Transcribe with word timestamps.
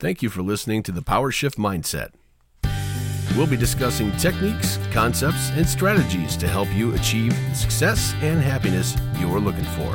Thank 0.00 0.22
you 0.22 0.30
for 0.30 0.42
listening 0.42 0.84
to 0.84 0.92
the 0.92 1.02
Power 1.02 1.32
Shift 1.32 1.58
Mindset. 1.58 2.10
We'll 3.36 3.48
be 3.48 3.56
discussing 3.56 4.12
techniques, 4.12 4.78
concepts, 4.92 5.50
and 5.50 5.68
strategies 5.68 6.36
to 6.36 6.46
help 6.46 6.72
you 6.72 6.94
achieve 6.94 7.34
the 7.48 7.54
success 7.56 8.14
and 8.20 8.40
happiness 8.40 8.96
you're 9.18 9.40
looking 9.40 9.64
for. 9.64 9.92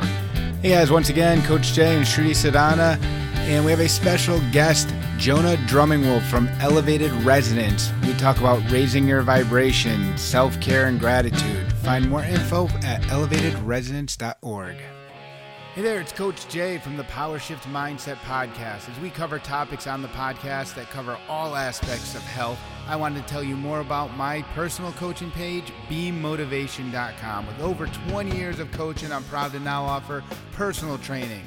Hey 0.60 0.70
guys, 0.70 0.90
once 0.90 1.08
again, 1.08 1.42
Coach 1.44 1.72
Jay 1.72 1.96
and 1.96 2.04
Shruti 2.04 2.34
Sadana, 2.34 2.98
and 3.46 3.64
we 3.64 3.70
have 3.70 3.80
a 3.80 3.88
special 3.88 4.40
guest, 4.52 4.94
Jonah 5.16 5.56
Drumming 5.66 6.02
Wolf 6.02 6.24
from 6.26 6.48
Elevated 6.60 7.12
Resonance. 7.24 7.90
We 8.06 8.12
talk 8.14 8.38
about 8.38 8.70
raising 8.70 9.08
your 9.08 9.22
vibration, 9.22 10.18
self 10.18 10.60
care, 10.60 10.86
and 10.86 11.00
gratitude. 11.00 11.72
Find 11.82 12.10
more 12.10 12.24
info 12.24 12.68
at 12.82 13.00
elevatedresonance.org. 13.04 14.76
Hey 15.74 15.82
there, 15.82 16.00
it's 16.00 16.12
Coach 16.12 16.48
Jay 16.48 16.78
from 16.78 16.96
the 16.96 17.02
Power 17.02 17.40
Shift 17.40 17.66
Mindset 17.66 18.14
Podcast. 18.18 18.88
As 18.88 19.00
we 19.02 19.10
cover 19.10 19.40
topics 19.40 19.88
on 19.88 20.02
the 20.02 20.08
podcast 20.08 20.76
that 20.76 20.88
cover 20.88 21.18
all 21.28 21.56
aspects 21.56 22.14
of 22.14 22.22
health, 22.22 22.60
I 22.86 22.94
wanted 22.94 23.26
to 23.26 23.28
tell 23.28 23.42
you 23.42 23.56
more 23.56 23.80
about 23.80 24.16
my 24.16 24.42
personal 24.54 24.92
coaching 24.92 25.32
page, 25.32 25.64
beammotivation.com. 25.88 27.48
With 27.48 27.60
over 27.60 27.88
20 27.88 28.36
years 28.36 28.60
of 28.60 28.70
coaching, 28.70 29.10
I'm 29.10 29.24
proud 29.24 29.50
to 29.50 29.58
now 29.58 29.82
offer 29.82 30.22
personal 30.52 30.96
training. 30.96 31.42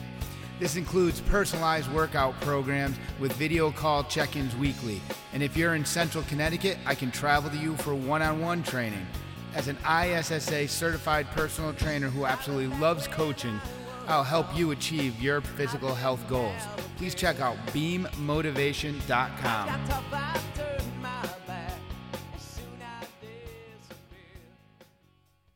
This 0.60 0.76
includes 0.76 1.22
personalized 1.22 1.90
workout 1.94 2.38
programs 2.42 2.98
with 3.22 3.32
video 3.32 3.72
call 3.72 4.04
check 4.04 4.36
ins 4.36 4.54
weekly. 4.58 5.02
And 5.32 5.42
if 5.42 5.56
you're 5.56 5.76
in 5.76 5.86
central 5.86 6.26
Connecticut, 6.26 6.78
I 6.86 6.96
can 6.96 7.12
travel 7.12 7.50
to 7.50 7.56
you 7.56 7.78
for 7.78 7.96
one 7.96 8.22
on 8.22 8.42
one 8.42 8.62
training. 8.62 9.08
As 9.56 9.70
an 9.70 9.78
ISSA 9.90 10.68
certified 10.68 11.28
personal 11.32 11.72
trainer 11.72 12.10
who 12.10 12.26
absolutely 12.26 12.78
loves 12.78 13.08
coaching, 13.08 13.62
I'll 14.08 14.24
help 14.24 14.48
you 14.56 14.72
achieve 14.72 15.22
your 15.22 15.42
physical 15.42 15.94
health 15.94 16.26
goals. 16.30 16.62
Please 16.96 17.14
check 17.14 17.42
out 17.42 17.58
beammotivation.com. 17.68 19.82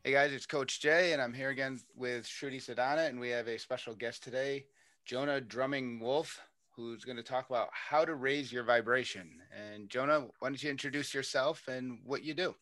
Hey 0.03 0.11
guys, 0.11 0.33
it's 0.33 0.45
Coach 0.45 0.81
Jay, 0.81 1.13
and 1.13 1.22
I'm 1.22 1.33
here 1.33 1.49
again 1.49 1.79
with 1.95 2.25
Shruti 2.25 2.61
Sadana, 2.61 3.07
and 3.07 3.19
we 3.19 3.29
have 3.29 3.47
a 3.47 3.57
special 3.57 3.94
guest 3.94 4.23
today, 4.23 4.66
Jonah 5.05 5.39
Drumming 5.39 6.02
Wolf, 6.02 6.41
who's 6.75 7.05
going 7.05 7.17
to 7.17 7.23
talk 7.23 7.49
about 7.49 7.69
how 7.72 8.03
to 8.03 8.16
raise 8.16 8.52
your 8.52 8.63
vibration. 8.63 9.29
And 9.55 9.89
Jonah, 9.89 10.27
why 10.39 10.49
don't 10.49 10.61
you 10.61 10.69
introduce 10.69 11.13
yourself 11.13 11.67
and 11.69 11.99
what 12.03 12.23
you 12.23 12.33
do? 12.33 12.55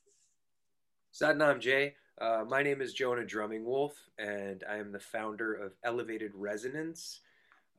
Satnam 1.14 1.60
Jay. 1.60 1.96
Uh, 2.20 2.44
my 2.46 2.62
name 2.62 2.82
is 2.82 2.94
Jonah 2.94 3.26
Drumming 3.26 3.64
Wolf, 3.64 3.94
and 4.18 4.66
I 4.70 4.76
am 4.76 4.92
the 4.92 5.00
founder 5.00 5.54
of 5.54 5.72
Elevated 5.86 6.32
Resonance. 6.36 7.22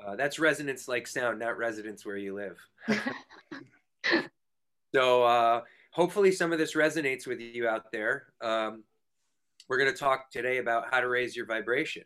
Uh, 0.02 0.16
that's 0.16 0.38
resonance 0.38 0.88
like 0.88 1.06
sound, 1.06 1.38
not 1.38 1.58
residence 1.58 2.06
where 2.06 2.16
you 2.16 2.34
live. 2.34 2.58
so 4.94 5.24
uh, 5.24 5.60
hopefully 5.90 6.32
some 6.32 6.52
of 6.52 6.58
this 6.58 6.74
resonates 6.74 7.26
with 7.26 7.38
you 7.38 7.68
out 7.68 7.92
there. 7.92 8.28
Um, 8.40 8.82
we're 9.68 9.76
going 9.78 9.92
to 9.92 9.98
talk 9.98 10.30
today 10.30 10.56
about 10.56 10.86
how 10.90 11.00
to 11.00 11.08
raise 11.08 11.36
your 11.36 11.44
vibration. 11.44 12.04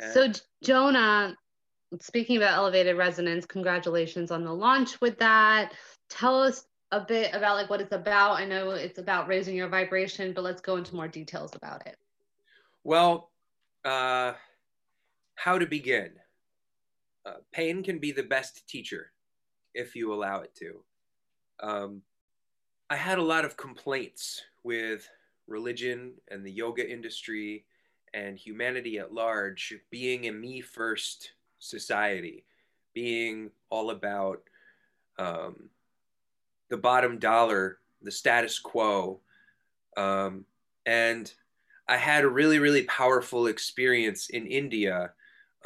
And 0.00 0.12
so, 0.12 0.32
Jonah, 0.64 1.36
speaking 2.00 2.38
about 2.38 2.54
elevated 2.54 2.96
resonance, 2.96 3.46
congratulations 3.46 4.32
on 4.32 4.42
the 4.42 4.52
launch 4.52 5.00
with 5.00 5.16
that. 5.20 5.74
Tell 6.10 6.42
us 6.42 6.64
a 6.92 7.00
bit 7.00 7.34
about 7.34 7.56
like 7.56 7.70
what 7.70 7.80
it's 7.80 7.92
about. 7.92 8.38
I 8.38 8.44
know 8.44 8.70
it's 8.70 8.98
about 8.98 9.26
raising 9.26 9.56
your 9.56 9.68
vibration, 9.68 10.32
but 10.32 10.44
let's 10.44 10.60
go 10.60 10.76
into 10.76 10.94
more 10.94 11.08
details 11.08 11.54
about 11.56 11.86
it. 11.86 11.96
Well, 12.84 13.30
uh, 13.84 14.34
how 15.34 15.58
to 15.58 15.66
begin? 15.66 16.10
Uh, 17.24 17.36
pain 17.50 17.82
can 17.82 17.98
be 17.98 18.12
the 18.12 18.22
best 18.22 18.68
teacher 18.68 19.10
if 19.74 19.96
you 19.96 20.12
allow 20.12 20.40
it 20.40 20.54
to. 20.56 20.84
Um, 21.60 22.02
I 22.90 22.96
had 22.96 23.18
a 23.18 23.22
lot 23.22 23.44
of 23.44 23.56
complaints 23.56 24.42
with 24.64 25.08
religion 25.46 26.12
and 26.28 26.44
the 26.44 26.52
yoga 26.52 26.88
industry 26.88 27.64
and 28.12 28.36
humanity 28.36 28.98
at 28.98 29.14
large 29.14 29.74
being 29.90 30.28
a 30.28 30.32
me 30.32 30.60
first 30.60 31.32
society, 31.58 32.44
being 32.92 33.50
all 33.70 33.90
about 33.90 34.42
um, 35.18 35.70
the 36.72 36.78
bottom 36.78 37.18
dollar, 37.18 37.78
the 38.00 38.10
status 38.10 38.58
quo. 38.58 39.20
Um, 39.98 40.46
and 40.86 41.30
I 41.86 41.98
had 41.98 42.24
a 42.24 42.30
really, 42.30 42.58
really 42.58 42.84
powerful 42.84 43.46
experience 43.46 44.30
in 44.30 44.46
India 44.46 45.12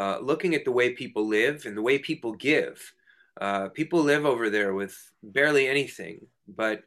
uh, 0.00 0.19
looking 0.21 0.56
at 0.56 0.65
the 0.65 0.72
way 0.72 0.91
people 0.91 1.25
live 1.25 1.65
and 1.65 1.77
the 1.77 1.83
way 1.89 1.97
people 1.97 2.33
give. 2.33 2.93
Uh, 3.41 3.69
people 3.69 4.03
live 4.03 4.27
over 4.27 4.50
there 4.50 4.75
with 4.75 5.12
barely 5.22 5.69
anything, 5.69 6.27
but 6.49 6.83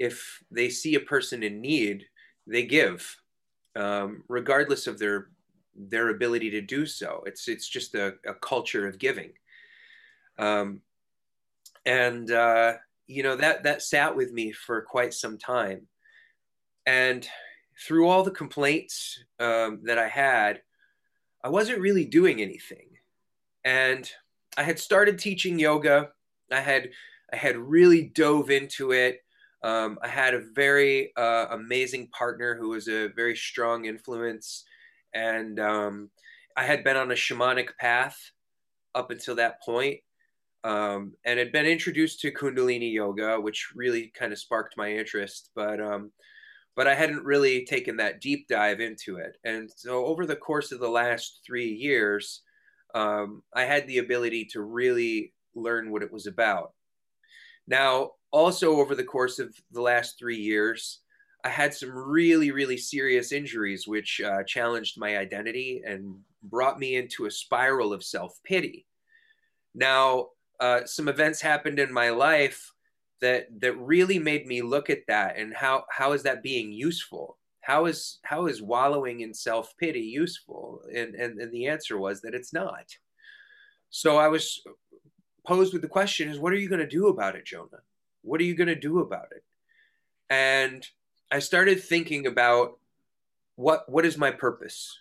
if 0.00 0.42
they 0.50 0.68
see 0.68 0.96
a 0.96 1.00
person 1.14 1.44
in 1.44 1.60
need, 1.60 2.06
they 2.48 2.64
give, 2.64 3.16
um, 3.76 4.24
regardless 4.26 4.88
of 4.88 4.98
their 4.98 5.28
their 5.74 6.08
ability 6.08 6.50
to 6.50 6.60
do 6.60 6.84
so. 6.84 7.22
It's 7.26 7.46
it's 7.46 7.68
just 7.68 7.94
a, 7.94 8.14
a 8.26 8.34
culture 8.34 8.88
of 8.88 8.98
giving, 8.98 9.32
um, 10.38 10.80
and 11.86 12.30
uh, 12.30 12.74
you 13.06 13.22
know 13.22 13.36
that 13.36 13.64
that 13.64 13.82
sat 13.82 14.16
with 14.16 14.32
me 14.32 14.52
for 14.52 14.82
quite 14.82 15.14
some 15.14 15.38
time. 15.38 15.86
And 16.86 17.26
through 17.86 18.08
all 18.08 18.22
the 18.22 18.30
complaints 18.30 19.22
um, 19.40 19.80
that 19.84 19.98
i 19.98 20.08
had 20.08 20.60
i 21.44 21.48
wasn't 21.48 21.80
really 21.80 22.04
doing 22.04 22.40
anything. 22.40 22.88
And 23.64 24.08
i 24.56 24.62
had 24.62 24.78
started 24.78 25.18
teaching 25.18 25.58
yoga. 25.58 26.10
I 26.50 26.60
had 26.60 26.90
i 27.32 27.36
had 27.36 27.56
really 27.56 28.10
dove 28.14 28.50
into 28.50 28.92
it. 28.92 29.20
Um, 29.62 29.98
i 30.02 30.08
had 30.08 30.34
a 30.34 30.46
very 30.54 31.12
uh, 31.16 31.46
amazing 31.50 32.08
partner 32.08 32.56
who 32.56 32.70
was 32.70 32.88
a 32.88 33.08
very 33.08 33.36
strong 33.36 33.84
influence. 33.86 34.64
And 35.14 35.60
um, 35.60 36.10
i 36.56 36.64
had 36.64 36.84
been 36.84 36.96
on 36.96 37.10
a 37.10 37.14
shamanic 37.14 37.76
path 37.78 38.18
up 38.94 39.10
until 39.10 39.36
that 39.36 39.62
point 39.62 40.00
um, 40.64 41.12
and 41.24 41.38
had 41.38 41.52
been 41.52 41.66
introduced 41.66 42.20
to 42.20 42.32
Kundalini 42.32 42.92
yoga, 42.92 43.40
which 43.40 43.72
really 43.74 44.12
kind 44.14 44.32
of 44.32 44.38
sparked 44.38 44.76
my 44.76 44.92
interest. 44.92 45.50
But 45.54 45.80
um, 45.80 46.12
but 46.74 46.86
I 46.86 46.94
hadn't 46.94 47.24
really 47.24 47.64
taken 47.64 47.96
that 47.98 48.20
deep 48.20 48.48
dive 48.48 48.80
into 48.80 49.16
it. 49.16 49.36
And 49.44 49.70
so 49.74 50.06
over 50.06 50.24
the 50.24 50.36
course 50.36 50.72
of 50.72 50.80
the 50.80 50.88
last 50.88 51.40
three 51.44 51.68
years, 51.68 52.42
um, 52.94 53.42
I 53.54 53.64
had 53.64 53.86
the 53.86 53.98
ability 53.98 54.46
to 54.52 54.62
really 54.62 55.34
learn 55.54 55.90
what 55.90 56.02
it 56.02 56.12
was 56.12 56.26
about. 56.26 56.72
Now, 57.66 58.12
also 58.30 58.76
over 58.76 58.94
the 58.94 59.04
course 59.04 59.38
of 59.38 59.54
the 59.70 59.82
last 59.82 60.18
three 60.18 60.38
years, 60.38 61.00
I 61.44 61.48
had 61.48 61.74
some 61.74 61.90
really, 61.90 62.50
really 62.50 62.76
serious 62.76 63.32
injuries, 63.32 63.86
which 63.86 64.20
uh, 64.20 64.42
challenged 64.44 64.98
my 64.98 65.18
identity 65.18 65.82
and 65.84 66.16
brought 66.42 66.78
me 66.78 66.96
into 66.96 67.26
a 67.26 67.30
spiral 67.30 67.92
of 67.92 68.04
self 68.04 68.38
pity. 68.44 68.86
Now, 69.74 70.28
uh, 70.62 70.86
some 70.86 71.08
events 71.08 71.40
happened 71.40 71.80
in 71.80 71.92
my 71.92 72.10
life 72.10 72.72
that 73.20 73.48
that 73.60 73.76
really 73.76 74.20
made 74.20 74.46
me 74.46 74.62
look 74.62 74.90
at 74.90 75.06
that 75.08 75.36
and 75.36 75.52
how 75.52 75.84
how 75.90 76.12
is 76.12 76.22
that 76.22 76.40
being 76.42 76.70
useful? 76.70 77.36
How 77.62 77.86
is 77.86 78.20
how 78.22 78.46
is 78.46 78.62
wallowing 78.62 79.20
in 79.20 79.34
self-pity 79.34 80.00
useful? 80.00 80.82
And, 80.94 81.16
and 81.16 81.40
and 81.40 81.52
the 81.52 81.66
answer 81.66 81.98
was 81.98 82.22
that 82.22 82.34
it's 82.34 82.52
not. 82.52 82.86
So 83.90 84.18
i 84.18 84.28
was 84.28 84.62
posed 85.44 85.72
with 85.72 85.82
the 85.82 85.88
question 85.88 86.30
is 86.30 86.38
what 86.38 86.52
are 86.52 86.62
you 86.62 86.68
going 86.68 86.80
to 86.80 86.86
do 86.86 87.08
about 87.08 87.34
it 87.34 87.44
jonah? 87.44 87.82
What 88.22 88.40
are 88.40 88.44
you 88.44 88.54
going 88.54 88.68
to 88.68 88.76
do 88.76 89.00
about 89.00 89.32
it? 89.32 89.42
And 90.30 90.86
i 91.32 91.40
started 91.40 91.82
thinking 91.82 92.28
about 92.28 92.78
what 93.56 93.90
what 93.90 94.06
is 94.06 94.16
my 94.16 94.30
purpose? 94.30 94.96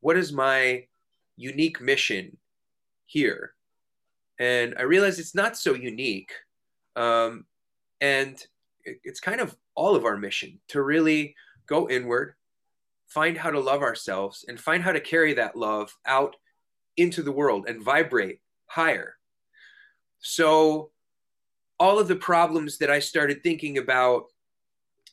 What 0.00 0.18
is 0.18 0.30
my 0.30 0.88
unique 1.38 1.80
mission 1.80 2.36
here 3.06 3.55
and 4.38 4.74
I 4.78 4.82
realized 4.82 5.18
it's 5.18 5.34
not 5.34 5.56
so 5.56 5.74
unique. 5.74 6.32
Um, 6.94 7.46
and 8.00 8.34
it, 8.84 8.98
it's 9.04 9.20
kind 9.20 9.40
of 9.40 9.56
all 9.74 9.94
of 9.94 10.04
our 10.04 10.16
mission 10.16 10.60
to 10.68 10.82
really 10.82 11.34
go 11.66 11.88
inward, 11.88 12.34
find 13.06 13.36
how 13.36 13.50
to 13.50 13.60
love 13.60 13.82
ourselves, 13.82 14.44
and 14.48 14.58
find 14.58 14.82
how 14.82 14.92
to 14.92 15.00
carry 15.00 15.34
that 15.34 15.56
love 15.56 15.94
out 16.06 16.36
into 16.96 17.22
the 17.22 17.32
world 17.32 17.66
and 17.68 17.82
vibrate 17.82 18.40
higher. 18.66 19.14
So, 20.18 20.90
all 21.78 21.98
of 21.98 22.08
the 22.08 22.16
problems 22.16 22.78
that 22.78 22.90
I 22.90 23.00
started 23.00 23.42
thinking 23.42 23.76
about 23.76 24.24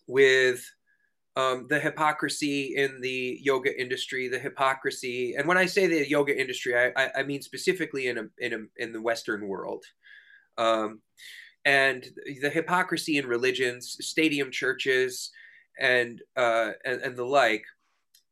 with 0.07 0.65
um, 1.35 1.65
the 1.67 1.79
hypocrisy 1.79 2.75
in 2.75 3.01
the 3.01 3.39
yoga 3.41 3.79
industry, 3.79 4.27
the 4.27 4.39
hypocrisy, 4.39 5.35
and 5.35 5.47
when 5.47 5.57
I 5.57 5.65
say 5.65 5.87
the 5.87 6.07
yoga 6.07 6.39
industry, 6.39 6.77
I, 6.77 6.91
I, 6.95 7.11
I 7.17 7.23
mean 7.23 7.41
specifically 7.41 8.07
in 8.07 8.17
a, 8.19 8.23
in 8.37 8.53
a, 8.53 8.83
in 8.83 8.93
the 8.93 9.01
Western 9.01 9.47
world, 9.47 9.83
um, 10.57 11.01
and 11.65 12.05
the 12.41 12.49
hypocrisy 12.49 13.17
in 13.17 13.25
religions, 13.25 13.97
stadium 14.01 14.51
churches, 14.51 15.31
and 15.79 16.21
uh, 16.35 16.71
and, 16.85 17.01
and 17.01 17.15
the 17.15 17.25
like, 17.25 17.63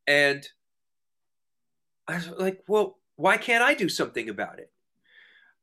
and 0.06 0.48
I 2.08 2.16
was 2.16 2.30
like, 2.38 2.62
well, 2.68 3.00
why 3.16 3.38
can't 3.38 3.64
I 3.64 3.74
do 3.74 3.90
something 3.90 4.30
about 4.30 4.60
it? 4.60 4.72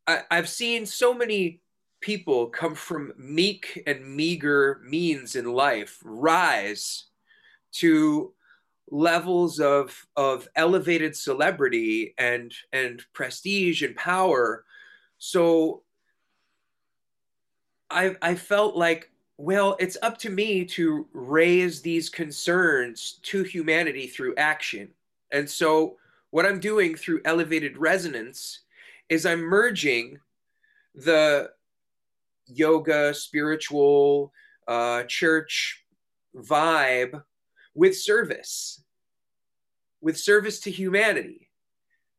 I, 0.08 0.23
I've 0.31 0.49
seen 0.49 0.87
so 0.87 1.14
many 1.14 1.61
people 2.00 2.46
come 2.46 2.75
from 2.75 3.12
meek 3.17 3.82
and 3.87 4.17
meager 4.17 4.81
means 4.84 5.37
in 5.37 5.44
life 5.52 5.99
rise 6.05 7.07
to 7.73 8.32
levels 8.91 9.61
of 9.61 10.06
of 10.17 10.49
elevated 10.56 11.15
celebrity 11.17 12.15
and 12.19 12.53
and 12.73 13.05
prestige 13.12 13.82
and 13.82 13.97
power. 13.97 14.65
So 15.19 15.82
i 17.91 18.15
i 18.23 18.35
felt 18.35 18.76
like 18.76 19.11
well 19.38 19.76
it's 19.79 19.97
up 20.03 20.19
to 20.19 20.31
me 20.31 20.65
to 20.65 21.06
raise 21.12 21.81
these 21.81 22.09
concerns 22.09 23.19
to 23.23 23.43
humanity 23.43 24.06
through 24.06 24.35
action. 24.37 24.88
And 25.31 25.49
so 25.49 25.97
what 26.31 26.47
i'm 26.47 26.61
doing 26.61 26.94
through 26.94 27.20
elevated 27.25 27.76
resonance 27.79 28.61
is 29.09 29.25
i'm 29.25 29.41
merging 29.41 30.19
the 30.94 31.50
yoga 32.47 33.15
spiritual 33.15 34.32
uh, 34.67 35.03
church 35.05 35.85
vibe 36.37 37.23
with 37.78 37.96
service, 37.96 38.82
with 40.00 40.19
service 40.19 40.58
to 40.58 40.70
humanity. 40.70 41.48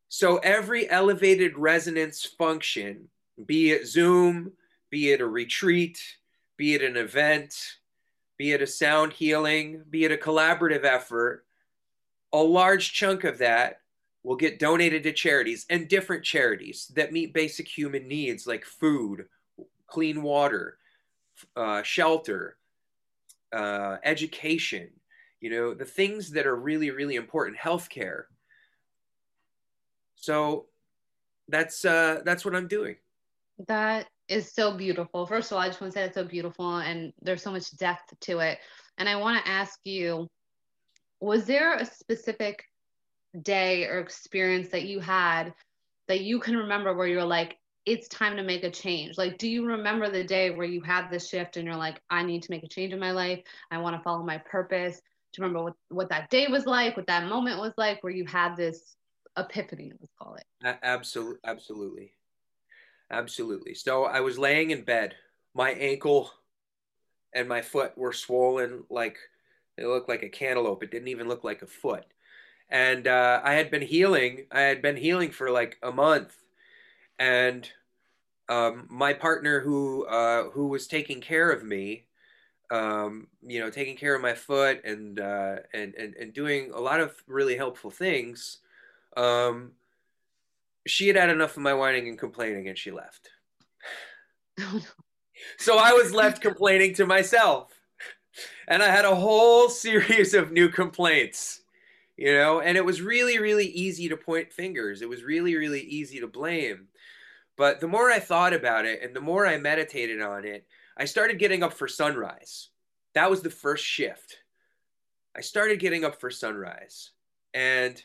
So 0.08 0.38
every 0.38 0.88
elevated 0.88 1.58
resonance 1.58 2.24
function, 2.24 3.10
be 3.44 3.70
it 3.70 3.86
Zoom, 3.86 4.52
be 4.88 5.12
it 5.12 5.20
a 5.20 5.26
retreat, 5.26 5.98
be 6.56 6.72
it 6.72 6.82
an 6.82 6.96
event, 6.96 7.54
be 8.38 8.52
it 8.52 8.62
a 8.62 8.66
sound 8.66 9.12
healing, 9.12 9.82
be 9.90 10.04
it 10.04 10.12
a 10.12 10.16
collaborative 10.16 10.84
effort, 10.84 11.44
a 12.32 12.38
large 12.38 12.94
chunk 12.94 13.24
of 13.24 13.36
that 13.38 13.80
will 14.22 14.36
get 14.36 14.58
donated 14.58 15.02
to 15.02 15.12
charities 15.12 15.66
and 15.68 15.88
different 15.88 16.24
charities 16.24 16.90
that 16.94 17.12
meet 17.12 17.34
basic 17.34 17.68
human 17.68 18.08
needs 18.08 18.46
like 18.46 18.64
food, 18.64 19.26
clean 19.86 20.22
water, 20.22 20.78
uh, 21.54 21.82
shelter, 21.82 22.56
uh, 23.52 23.98
education, 24.04 24.88
you 25.40 25.50
know, 25.50 25.74
the 25.74 25.84
things 25.84 26.30
that 26.32 26.46
are 26.46 26.56
really, 26.56 26.90
really 26.90 27.16
important, 27.16 27.58
healthcare. 27.58 28.24
So 30.16 30.66
that's 31.48 31.84
uh, 31.84 32.20
that's 32.24 32.44
what 32.44 32.54
I'm 32.54 32.68
doing. 32.68 32.96
That 33.66 34.06
is 34.28 34.52
so 34.52 34.76
beautiful. 34.76 35.26
First 35.26 35.50
of 35.50 35.56
all, 35.56 35.62
I 35.62 35.68
just 35.68 35.80
want 35.80 35.92
to 35.92 35.98
say 35.98 36.04
it's 36.04 36.14
so 36.14 36.24
beautiful, 36.24 36.78
and 36.78 37.12
there's 37.22 37.42
so 37.42 37.50
much 37.50 37.74
depth 37.76 38.18
to 38.20 38.38
it. 38.38 38.58
And 38.98 39.08
I 39.08 39.16
want 39.16 39.42
to 39.42 39.50
ask 39.50 39.78
you, 39.84 40.28
was 41.20 41.44
there 41.46 41.74
a 41.74 41.86
specific 41.86 42.64
day 43.42 43.86
or 43.86 43.98
experience 43.98 44.68
that 44.68 44.84
you 44.84 45.00
had 45.00 45.54
that 46.08 46.20
you 46.20 46.40
can 46.40 46.56
remember 46.56 46.94
where 46.94 47.06
you're 47.06 47.24
like, 47.24 47.56
it's 47.86 48.08
time 48.08 48.36
to 48.36 48.42
make 48.42 48.64
a 48.64 48.70
change. 48.70 49.16
Like, 49.16 49.38
do 49.38 49.48
you 49.48 49.64
remember 49.64 50.10
the 50.10 50.24
day 50.24 50.50
where 50.50 50.66
you 50.66 50.82
had 50.82 51.08
this 51.08 51.28
shift 51.28 51.56
and 51.56 51.64
you're 51.64 51.76
like, 51.76 52.00
I 52.10 52.22
need 52.22 52.42
to 52.42 52.50
make 52.50 52.64
a 52.64 52.68
change 52.68 52.92
in 52.92 52.98
my 52.98 53.12
life. 53.12 53.40
I 53.70 53.78
want 53.78 53.96
to 53.96 54.02
follow 54.02 54.22
my 54.22 54.38
purpose 54.38 55.00
you 55.38 55.44
remember 55.44 55.64
what, 55.64 55.74
what 55.88 56.08
that 56.10 56.30
day 56.30 56.48
was 56.48 56.66
like, 56.66 56.96
what 56.96 57.06
that 57.06 57.28
moment 57.28 57.58
was 57.58 57.72
like, 57.76 58.02
where 58.02 58.12
you 58.12 58.24
had 58.26 58.56
this 58.56 58.96
epiphany, 59.38 59.92
let's 60.00 60.12
call 60.20 60.34
it? 60.34 60.44
Absolutely, 60.82 61.38
absolutely, 61.44 62.12
absolutely. 63.10 63.74
So 63.74 64.04
I 64.04 64.20
was 64.20 64.38
laying 64.38 64.70
in 64.70 64.82
bed. 64.82 65.14
My 65.54 65.70
ankle 65.70 66.30
and 67.32 67.48
my 67.48 67.62
foot 67.62 67.96
were 67.96 68.12
swollen 68.12 68.84
like 68.90 69.18
it 69.76 69.86
looked 69.86 70.08
like 70.08 70.22
a 70.22 70.28
cantaloupe. 70.28 70.82
It 70.82 70.90
didn't 70.90 71.08
even 71.08 71.28
look 71.28 71.44
like 71.44 71.62
a 71.62 71.66
foot. 71.66 72.04
And 72.68 73.08
uh, 73.08 73.40
I 73.42 73.54
had 73.54 73.70
been 73.70 73.82
healing. 73.82 74.46
I 74.52 74.60
had 74.60 74.82
been 74.82 74.96
healing 74.96 75.30
for 75.30 75.50
like 75.50 75.78
a 75.82 75.90
month, 75.90 76.36
and 77.18 77.68
um, 78.48 78.86
my 78.88 79.12
partner 79.12 79.60
who 79.60 80.06
uh, 80.06 80.50
who 80.50 80.68
was 80.68 80.86
taking 80.86 81.20
care 81.20 81.50
of 81.50 81.64
me 81.64 82.04
um, 82.70 83.26
you 83.42 83.60
know, 83.60 83.70
taking 83.70 83.96
care 83.96 84.14
of 84.14 84.22
my 84.22 84.34
foot 84.34 84.84
and, 84.84 85.18
uh, 85.18 85.56
and, 85.74 85.94
and, 85.94 86.14
and 86.14 86.32
doing 86.32 86.70
a 86.72 86.80
lot 86.80 87.00
of 87.00 87.14
really 87.26 87.56
helpful 87.56 87.90
things. 87.90 88.58
Um, 89.16 89.72
she 90.86 91.08
had 91.08 91.16
had 91.16 91.30
enough 91.30 91.56
of 91.56 91.62
my 91.62 91.74
whining 91.74 92.08
and 92.08 92.18
complaining 92.18 92.68
and 92.68 92.78
she 92.78 92.90
left. 92.90 93.30
Oh, 94.60 94.80
so 95.58 95.78
I 95.78 95.92
was 95.92 96.12
left 96.12 96.40
complaining 96.40 96.94
to 96.94 97.06
myself. 97.06 97.72
And 98.68 98.82
I 98.82 98.88
had 98.88 99.04
a 99.04 99.14
whole 99.14 99.68
series 99.68 100.34
of 100.34 100.52
new 100.52 100.68
complaints, 100.68 101.62
you 102.16 102.32
know, 102.32 102.60
and 102.60 102.76
it 102.76 102.84
was 102.84 103.02
really, 103.02 103.40
really 103.40 103.66
easy 103.66 104.08
to 104.08 104.16
point 104.16 104.52
fingers. 104.52 105.02
It 105.02 105.08
was 105.08 105.24
really, 105.24 105.56
really 105.56 105.80
easy 105.80 106.20
to 106.20 106.28
blame. 106.28 106.86
But 107.60 107.78
the 107.78 107.88
more 107.88 108.10
I 108.10 108.20
thought 108.20 108.54
about 108.54 108.86
it 108.86 109.02
and 109.02 109.14
the 109.14 109.20
more 109.20 109.46
I 109.46 109.58
meditated 109.58 110.22
on 110.22 110.46
it, 110.46 110.66
I 110.96 111.04
started 111.04 111.38
getting 111.38 111.62
up 111.62 111.74
for 111.74 111.86
sunrise. 111.86 112.70
That 113.12 113.28
was 113.28 113.42
the 113.42 113.50
first 113.50 113.84
shift. 113.84 114.38
I 115.36 115.42
started 115.42 115.78
getting 115.78 116.02
up 116.02 116.18
for 116.18 116.30
sunrise 116.30 117.10
and 117.52 118.02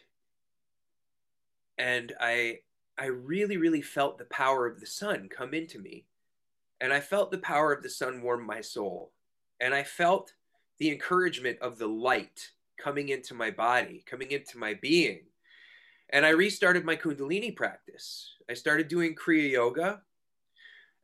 and 1.78 2.12
I 2.20 2.60
I 2.98 3.06
really 3.06 3.56
really 3.56 3.82
felt 3.82 4.18
the 4.18 4.26
power 4.26 4.68
of 4.68 4.82
the 4.82 4.86
sun 4.86 5.30
come 5.30 5.54
into 5.54 5.80
me. 5.80 6.06
And 6.82 6.92
I 6.92 7.00
felt 7.00 7.32
the 7.32 7.38
power 7.38 7.72
of 7.72 7.82
the 7.82 7.90
sun 7.90 8.22
warm 8.22 8.46
my 8.46 8.60
soul. 8.60 9.14
And 9.62 9.74
I 9.74 9.84
felt 9.84 10.34
the 10.80 10.92
encouragement 10.92 11.60
of 11.62 11.78
the 11.78 11.88
light 11.88 12.52
coming 12.78 13.08
into 13.08 13.34
my 13.34 13.52
body, 13.52 14.04
coming 14.06 14.32
into 14.32 14.58
my 14.58 14.74
being. 14.74 15.22
And 16.10 16.26
I 16.26 16.30
restarted 16.30 16.86
my 16.86 16.96
Kundalini 16.96 17.56
practice. 17.56 18.34
I 18.50 18.54
started 18.54 18.88
doing 18.88 19.16
Kriya 19.16 19.52
Yoga. 19.52 20.02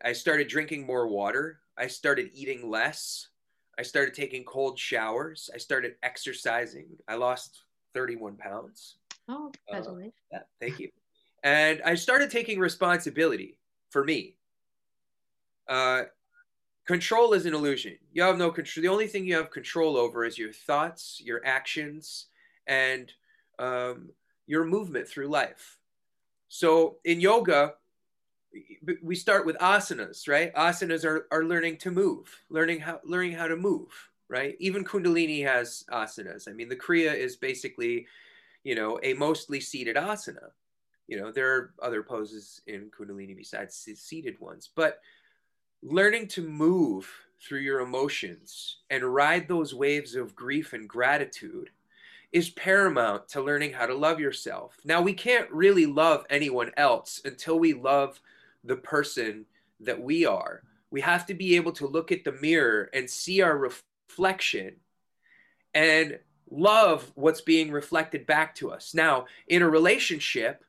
I 0.03 0.13
started 0.13 0.47
drinking 0.47 0.85
more 0.85 1.07
water. 1.07 1.59
I 1.77 1.87
started 1.87 2.29
eating 2.33 2.69
less. 2.69 3.27
I 3.79 3.83
started 3.83 4.13
taking 4.13 4.43
cold 4.43 4.77
showers. 4.77 5.49
I 5.53 5.57
started 5.57 5.95
exercising. 6.03 6.87
I 7.07 7.15
lost 7.15 7.63
31 7.93 8.37
pounds. 8.37 8.97
Oh, 9.27 9.51
congratulations. 9.67 10.13
Uh, 10.33 10.37
yeah, 10.37 10.41
thank 10.59 10.79
you. 10.79 10.89
And 11.43 11.81
I 11.83 11.95
started 11.95 12.29
taking 12.29 12.59
responsibility 12.59 13.57
for 13.89 14.03
me. 14.03 14.35
Uh, 15.67 16.03
control 16.85 17.33
is 17.33 17.45
an 17.45 17.53
illusion. 17.53 17.97
You 18.13 18.23
have 18.23 18.37
no 18.37 18.51
control. 18.51 18.81
The 18.81 18.89
only 18.89 19.07
thing 19.07 19.25
you 19.25 19.35
have 19.35 19.49
control 19.49 19.97
over 19.97 20.25
is 20.25 20.37
your 20.37 20.53
thoughts, 20.53 21.21
your 21.23 21.41
actions, 21.45 22.27
and 22.67 23.11
um, 23.57 24.09
your 24.51 24.65
movement 24.65 25.07
through 25.07 25.29
life. 25.29 25.77
So 26.49 26.97
in 27.05 27.21
yoga, 27.21 27.75
we 29.01 29.15
start 29.15 29.45
with 29.45 29.57
asanas, 29.59 30.27
right? 30.27 30.53
Asanas 30.55 31.05
are, 31.05 31.25
are 31.31 31.45
learning 31.45 31.77
to 31.77 31.89
move, 31.89 32.27
learning 32.49 32.81
how 32.81 32.99
learning 33.05 33.31
how 33.31 33.47
to 33.47 33.55
move, 33.55 33.87
right? 34.27 34.57
Even 34.59 34.83
Kundalini 34.83 35.41
has 35.47 35.85
asanas. 35.89 36.49
I 36.49 36.51
mean, 36.51 36.67
the 36.67 36.75
Kriya 36.75 37.15
is 37.15 37.37
basically, 37.37 38.07
you 38.65 38.75
know, 38.75 38.99
a 39.03 39.13
mostly 39.13 39.61
seated 39.61 39.95
asana. 39.95 40.49
You 41.07 41.21
know, 41.21 41.31
there 41.31 41.49
are 41.55 41.73
other 41.81 42.03
poses 42.03 42.61
in 42.67 42.91
Kundalini 42.91 43.37
besides 43.37 43.87
seated 43.95 44.37
ones, 44.41 44.69
but 44.75 44.99
learning 45.81 46.27
to 46.27 46.41
move 46.41 47.09
through 47.39 47.61
your 47.61 47.79
emotions 47.79 48.79
and 48.89 49.15
ride 49.15 49.47
those 49.47 49.73
waves 49.73 50.13
of 50.13 50.35
grief 50.35 50.73
and 50.73 50.89
gratitude 50.89 51.69
is 52.31 52.49
paramount 52.51 53.27
to 53.29 53.41
learning 53.41 53.73
how 53.73 53.85
to 53.85 53.93
love 53.93 54.19
yourself. 54.19 54.77
Now, 54.85 55.01
we 55.01 55.13
can't 55.13 55.51
really 55.51 55.85
love 55.85 56.25
anyone 56.29 56.71
else 56.77 57.21
until 57.25 57.59
we 57.59 57.73
love 57.73 58.21
the 58.63 58.77
person 58.77 59.45
that 59.81 60.01
we 60.01 60.25
are. 60.25 60.63
We 60.91 61.01
have 61.01 61.25
to 61.27 61.33
be 61.33 61.55
able 61.55 61.71
to 61.73 61.87
look 61.87 62.11
at 62.11 62.23
the 62.23 62.33
mirror 62.33 62.89
and 62.93 63.09
see 63.09 63.41
our 63.41 63.57
reflection 63.57 64.75
and 65.73 66.19
love 66.49 67.11
what's 67.15 67.41
being 67.41 67.71
reflected 67.71 68.25
back 68.25 68.55
to 68.55 68.71
us. 68.71 68.93
Now, 68.93 69.25
in 69.47 69.61
a 69.61 69.69
relationship, 69.69 70.63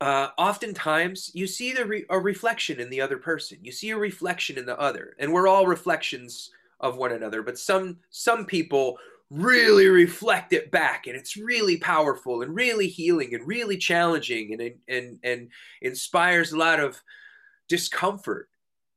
uh, 0.00 0.28
oftentimes 0.36 1.30
you 1.32 1.46
see 1.46 1.72
the 1.72 1.86
re- 1.86 2.06
a 2.10 2.18
reflection 2.18 2.80
in 2.80 2.90
the 2.90 3.00
other 3.00 3.16
person. 3.16 3.58
You 3.62 3.72
see 3.72 3.90
a 3.90 3.96
reflection 3.96 4.58
in 4.58 4.66
the 4.66 4.78
other, 4.78 5.16
and 5.18 5.32
we're 5.32 5.48
all 5.48 5.66
reflections 5.66 6.50
of 6.80 6.96
one 6.96 7.12
another. 7.12 7.42
But 7.42 7.58
some 7.58 7.98
some 8.10 8.44
people 8.44 8.98
really 9.30 9.88
reflect 9.88 10.52
it 10.52 10.70
back 10.70 11.08
and 11.08 11.16
it's 11.16 11.36
really 11.36 11.76
powerful 11.78 12.42
and 12.42 12.54
really 12.54 12.86
healing 12.86 13.34
and 13.34 13.46
really 13.46 13.76
challenging 13.76 14.52
and 14.52 14.74
and 14.86 15.18
and 15.24 15.48
inspires 15.82 16.52
a 16.52 16.58
lot 16.58 16.78
of 16.78 17.00
discomfort. 17.68 18.48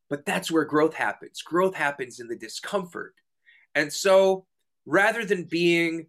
But 0.09 0.25
that's 0.25 0.51
where 0.51 0.65
growth 0.65 0.93
happens. 0.93 1.41
Growth 1.41 1.75
happens 1.75 2.19
in 2.19 2.27
the 2.27 2.35
discomfort. 2.35 3.13
And 3.75 3.91
so 3.91 4.45
rather 4.85 5.25
than 5.25 5.43
being 5.43 6.07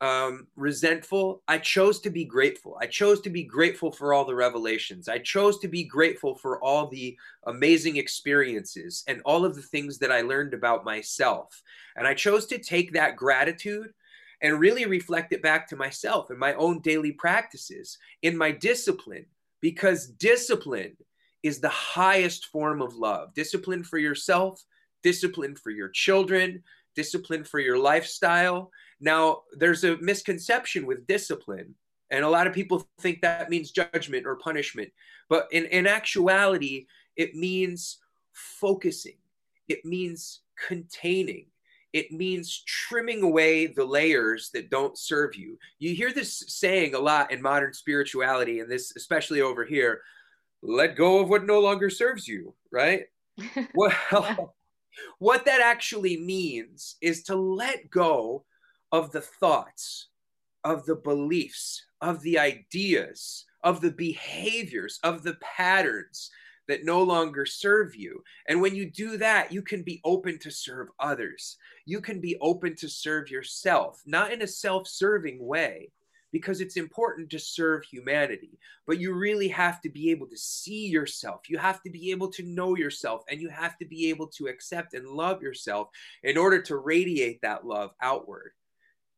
um, 0.00 0.46
resentful. 0.56 1.42
I 1.46 1.58
chose 1.58 2.00
to 2.00 2.10
be 2.10 2.24
grateful. 2.24 2.78
I 2.80 2.86
chose 2.86 3.20
to 3.22 3.30
be 3.30 3.42
grateful 3.42 3.92
for 3.92 4.14
all 4.14 4.24
the 4.24 4.34
revelations. 4.34 5.08
I 5.08 5.18
chose 5.18 5.58
to 5.58 5.68
be 5.68 5.84
grateful 5.84 6.34
for 6.34 6.62
all 6.62 6.86
the 6.86 7.16
amazing 7.44 7.96
experiences 7.96 9.04
and 9.08 9.20
all 9.24 9.44
of 9.44 9.54
the 9.54 9.62
things 9.62 9.98
that 9.98 10.10
I 10.10 10.22
learned 10.22 10.54
about 10.54 10.84
myself. 10.84 11.62
And 11.96 12.06
I 12.06 12.14
chose 12.14 12.46
to 12.46 12.58
take 12.58 12.92
that 12.92 13.16
gratitude 13.16 13.92
and 14.40 14.58
really 14.58 14.86
reflect 14.86 15.32
it 15.32 15.42
back 15.42 15.68
to 15.68 15.76
myself 15.76 16.30
in 16.30 16.38
my 16.38 16.54
own 16.54 16.80
daily 16.80 17.12
practices, 17.12 17.98
in 18.22 18.36
my 18.36 18.50
discipline, 18.50 19.26
because 19.60 20.06
discipline 20.06 20.96
is 21.42 21.60
the 21.60 21.68
highest 21.68 22.46
form 22.46 22.80
of 22.82 22.94
love 22.96 23.34
discipline 23.34 23.84
for 23.84 23.98
yourself, 23.98 24.64
discipline 25.02 25.56
for 25.56 25.70
your 25.70 25.88
children, 25.88 26.62
discipline 26.94 27.44
for 27.44 27.60
your 27.60 27.78
lifestyle. 27.78 28.70
Now, 29.00 29.42
there's 29.52 29.84
a 29.84 29.96
misconception 29.98 30.86
with 30.86 31.06
discipline, 31.06 31.74
and 32.10 32.24
a 32.24 32.28
lot 32.28 32.46
of 32.46 32.52
people 32.52 32.86
think 33.00 33.22
that 33.22 33.50
means 33.50 33.70
judgment 33.70 34.26
or 34.26 34.36
punishment. 34.36 34.90
But 35.28 35.48
in, 35.52 35.66
in 35.66 35.86
actuality, 35.86 36.86
it 37.16 37.34
means 37.34 37.98
focusing, 38.32 39.18
it 39.68 39.84
means 39.84 40.40
containing, 40.66 41.46
it 41.92 42.12
means 42.12 42.62
trimming 42.66 43.22
away 43.22 43.66
the 43.66 43.84
layers 43.84 44.50
that 44.54 44.70
don't 44.70 44.98
serve 44.98 45.34
you. 45.34 45.58
You 45.78 45.94
hear 45.94 46.12
this 46.12 46.44
saying 46.46 46.94
a 46.94 46.98
lot 46.98 47.32
in 47.32 47.42
modern 47.42 47.72
spirituality, 47.72 48.60
and 48.60 48.70
this, 48.70 48.94
especially 48.96 49.40
over 49.40 49.64
here 49.64 50.02
let 50.62 50.96
go 50.96 51.20
of 51.20 51.28
what 51.28 51.46
no 51.46 51.60
longer 51.60 51.90
serves 51.90 52.28
you, 52.28 52.54
right? 52.70 53.04
well, 53.74 54.54
what 55.18 55.44
that 55.46 55.60
actually 55.60 56.16
means 56.16 56.96
is 57.00 57.22
to 57.24 57.36
let 57.36 57.90
go 57.90 58.44
of 58.92 59.12
the 59.12 59.20
thoughts, 59.20 60.08
of 60.64 60.84
the 60.86 60.96
beliefs, 60.96 61.84
of 62.00 62.20
the 62.22 62.38
ideas, 62.38 63.44
of 63.62 63.80
the 63.80 63.90
behaviors, 63.90 64.98
of 65.02 65.22
the 65.22 65.36
patterns 65.40 66.30
that 66.68 66.84
no 66.84 67.02
longer 67.02 67.44
serve 67.44 67.96
you. 67.96 68.22
And 68.48 68.60
when 68.60 68.74
you 68.74 68.90
do 68.90 69.16
that, 69.18 69.52
you 69.52 69.60
can 69.60 69.82
be 69.82 70.00
open 70.04 70.38
to 70.38 70.50
serve 70.50 70.88
others. 71.00 71.56
You 71.84 72.00
can 72.00 72.20
be 72.20 72.36
open 72.40 72.76
to 72.76 72.88
serve 72.88 73.30
yourself, 73.30 74.00
not 74.06 74.32
in 74.32 74.42
a 74.42 74.46
self 74.46 74.86
serving 74.86 75.44
way, 75.44 75.90
because 76.32 76.60
it's 76.60 76.76
important 76.76 77.28
to 77.30 77.38
serve 77.40 77.82
humanity. 77.84 78.58
But 78.86 79.00
you 79.00 79.14
really 79.14 79.48
have 79.48 79.80
to 79.80 79.90
be 79.90 80.10
able 80.12 80.28
to 80.28 80.36
see 80.36 80.86
yourself. 80.86 81.42
You 81.48 81.58
have 81.58 81.82
to 81.82 81.90
be 81.90 82.12
able 82.12 82.30
to 82.32 82.44
know 82.44 82.76
yourself, 82.76 83.22
and 83.28 83.40
you 83.40 83.48
have 83.48 83.76
to 83.78 83.84
be 83.84 84.08
able 84.08 84.28
to 84.28 84.46
accept 84.46 84.94
and 84.94 85.08
love 85.08 85.42
yourself 85.42 85.88
in 86.22 86.38
order 86.38 86.62
to 86.62 86.76
radiate 86.76 87.40
that 87.42 87.66
love 87.66 87.90
outward. 88.00 88.52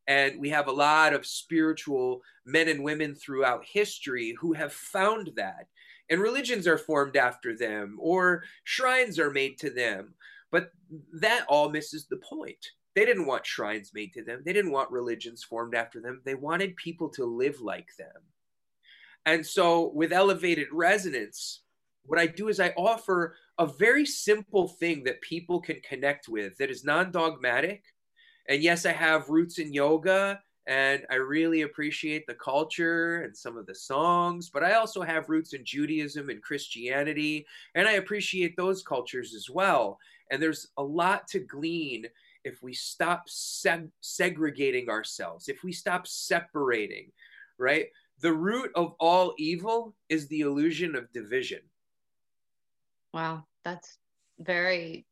And 0.07 0.41
we 0.41 0.51
have 0.51 0.69
a 0.69 0.73
lot 0.73 1.13
of 1.13 1.27
spiritual 1.27 2.23
men 2.45 2.69
and 2.69 2.83
women 2.83 3.15
throughout 3.15 3.65
history 3.65 4.35
who 4.41 4.53
have 4.53 4.73
found 4.73 5.31
that. 5.37 5.69
And 6.11 6.21
religions 6.21 6.67
are 6.67 6.79
formed 6.79 7.17
after 7.17 7.57
them, 7.57 7.97
or 8.01 8.43
shrines 8.65 9.19
are 9.19 9.31
made 9.31 9.59
to 9.61 9.71
them. 9.71 10.15
But 10.51 10.71
that 11.15 11.47
all 11.49 11.71
misses 11.71 12.07
the 12.07 12.19
point. 12.19 12.67
They 12.95 13.07
didn't 13.07 13.27
want 13.27 13.47
shrines 13.47 13.93
made 13.95 14.13
to 14.15 14.25
them, 14.25 14.43
they 14.45 14.53
didn't 14.53 14.73
want 14.73 14.91
religions 14.91 15.43
formed 15.43 15.75
after 15.75 16.01
them. 16.01 16.21
They 16.25 16.35
wanted 16.35 16.77
people 16.77 17.09
to 17.11 17.25
live 17.25 17.61
like 17.61 17.89
them. 17.99 18.23
And 19.25 19.47
so, 19.47 19.93
with 19.95 20.13
elevated 20.13 20.69
resonance, 20.73 21.63
what 22.05 22.19
I 22.19 22.27
do 22.27 22.49
is 22.49 22.61
I 22.61 22.75
offer 22.77 23.37
a 23.59 23.67
very 23.67 24.05
simple 24.05 24.69
thing 24.69 25.05
that 25.05 25.21
people 25.23 25.61
can 25.61 25.81
connect 25.89 26.29
with 26.29 26.59
that 26.59 26.71
is 26.71 26.85
non 26.85 27.13
dogmatic 27.13 27.85
and 28.49 28.63
yes, 28.63 28.87
I 28.87 28.93
have 28.93 29.29
roots 29.29 29.59
in 29.59 29.73
yoga 29.73 30.41
and 30.67 31.05
I 31.11 31.17
really 31.17 31.63
appreciate 31.63 32.27
the 32.27 32.35
culture 32.35 33.23
and 33.23 33.37
some 33.37 33.57
of 33.57 33.67
the 33.67 33.75
songs, 33.75 34.49
but 34.49 34.63
I 34.63 34.75
also 34.75 35.03
have 35.03 35.29
roots 35.29 35.55
in 35.55 35.65
Judaism 35.65 36.31
and 36.31 36.41
Christianity, 36.41 37.47
and 37.75 37.89
I 37.89 37.93
appreciate 37.93 38.57
those 38.57 38.83
cultures 38.83 39.35
as 39.35 39.51
well. 39.51 39.99
And 40.31 40.41
there's 40.41 40.69
a 40.77 40.83
lot 40.83 41.27
to 41.29 41.41
glean 41.41 42.07
if 42.45 42.63
we 42.63 42.75
stop 42.75 43.29
seg- 43.29 43.91
segregating 44.01 44.89
ourselves, 44.89 45.49
if 45.49 45.65
we 45.65 45.73
stop 45.73 46.07
separating, 46.07 47.11
right? 47.59 47.87
The 48.21 48.33
root 48.33 48.71
of 48.77 48.95
all 49.01 49.35
evil 49.39 49.95
is 50.09 50.29
the 50.29 50.43
illusion 50.43 50.95
of 50.95 51.13
division. 51.13 51.61
Wow, 53.13 53.45
that's 53.65 53.99
very 54.39 55.07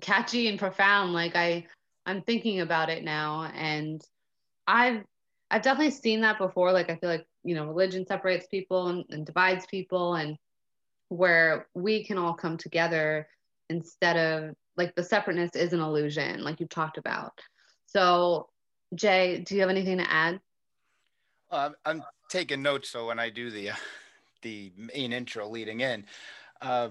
catchy 0.00 0.48
and 0.48 0.58
profound. 0.58 1.12
Like 1.12 1.36
I 1.36 1.66
I'm 2.06 2.22
thinking 2.22 2.60
about 2.60 2.88
it 2.88 3.04
now 3.04 3.50
and 3.54 4.02
I've 4.66 5.04
I've 5.50 5.62
definitely 5.62 5.92
seen 5.92 6.22
that 6.22 6.38
before. 6.38 6.72
Like 6.72 6.90
I 6.90 6.96
feel 6.96 7.10
like, 7.10 7.26
you 7.44 7.54
know, 7.54 7.66
religion 7.66 8.06
separates 8.06 8.46
people 8.46 8.88
and, 8.88 9.04
and 9.10 9.24
divides 9.24 9.66
people 9.66 10.14
and 10.14 10.36
where 11.08 11.68
we 11.74 12.04
can 12.04 12.18
all 12.18 12.34
come 12.34 12.56
together 12.56 13.28
instead 13.70 14.16
of 14.16 14.54
like 14.76 14.94
the 14.94 15.04
separateness 15.04 15.54
is 15.54 15.72
an 15.72 15.80
illusion, 15.80 16.42
like 16.42 16.58
you 16.58 16.66
talked 16.66 16.98
about. 16.98 17.32
So 17.86 18.48
Jay, 18.94 19.40
do 19.46 19.54
you 19.54 19.60
have 19.60 19.70
anything 19.70 19.98
to 19.98 20.12
add? 20.12 20.40
I'm 21.50 22.02
taking 22.28 22.62
notes 22.62 22.90
so 22.90 23.06
when 23.06 23.18
I 23.18 23.30
do 23.30 23.50
the 23.50 23.70
uh, 23.70 23.76
the 24.42 24.72
main 24.76 25.12
intro 25.12 25.48
leading 25.48 25.80
in, 25.80 26.04
uh, 26.60 26.88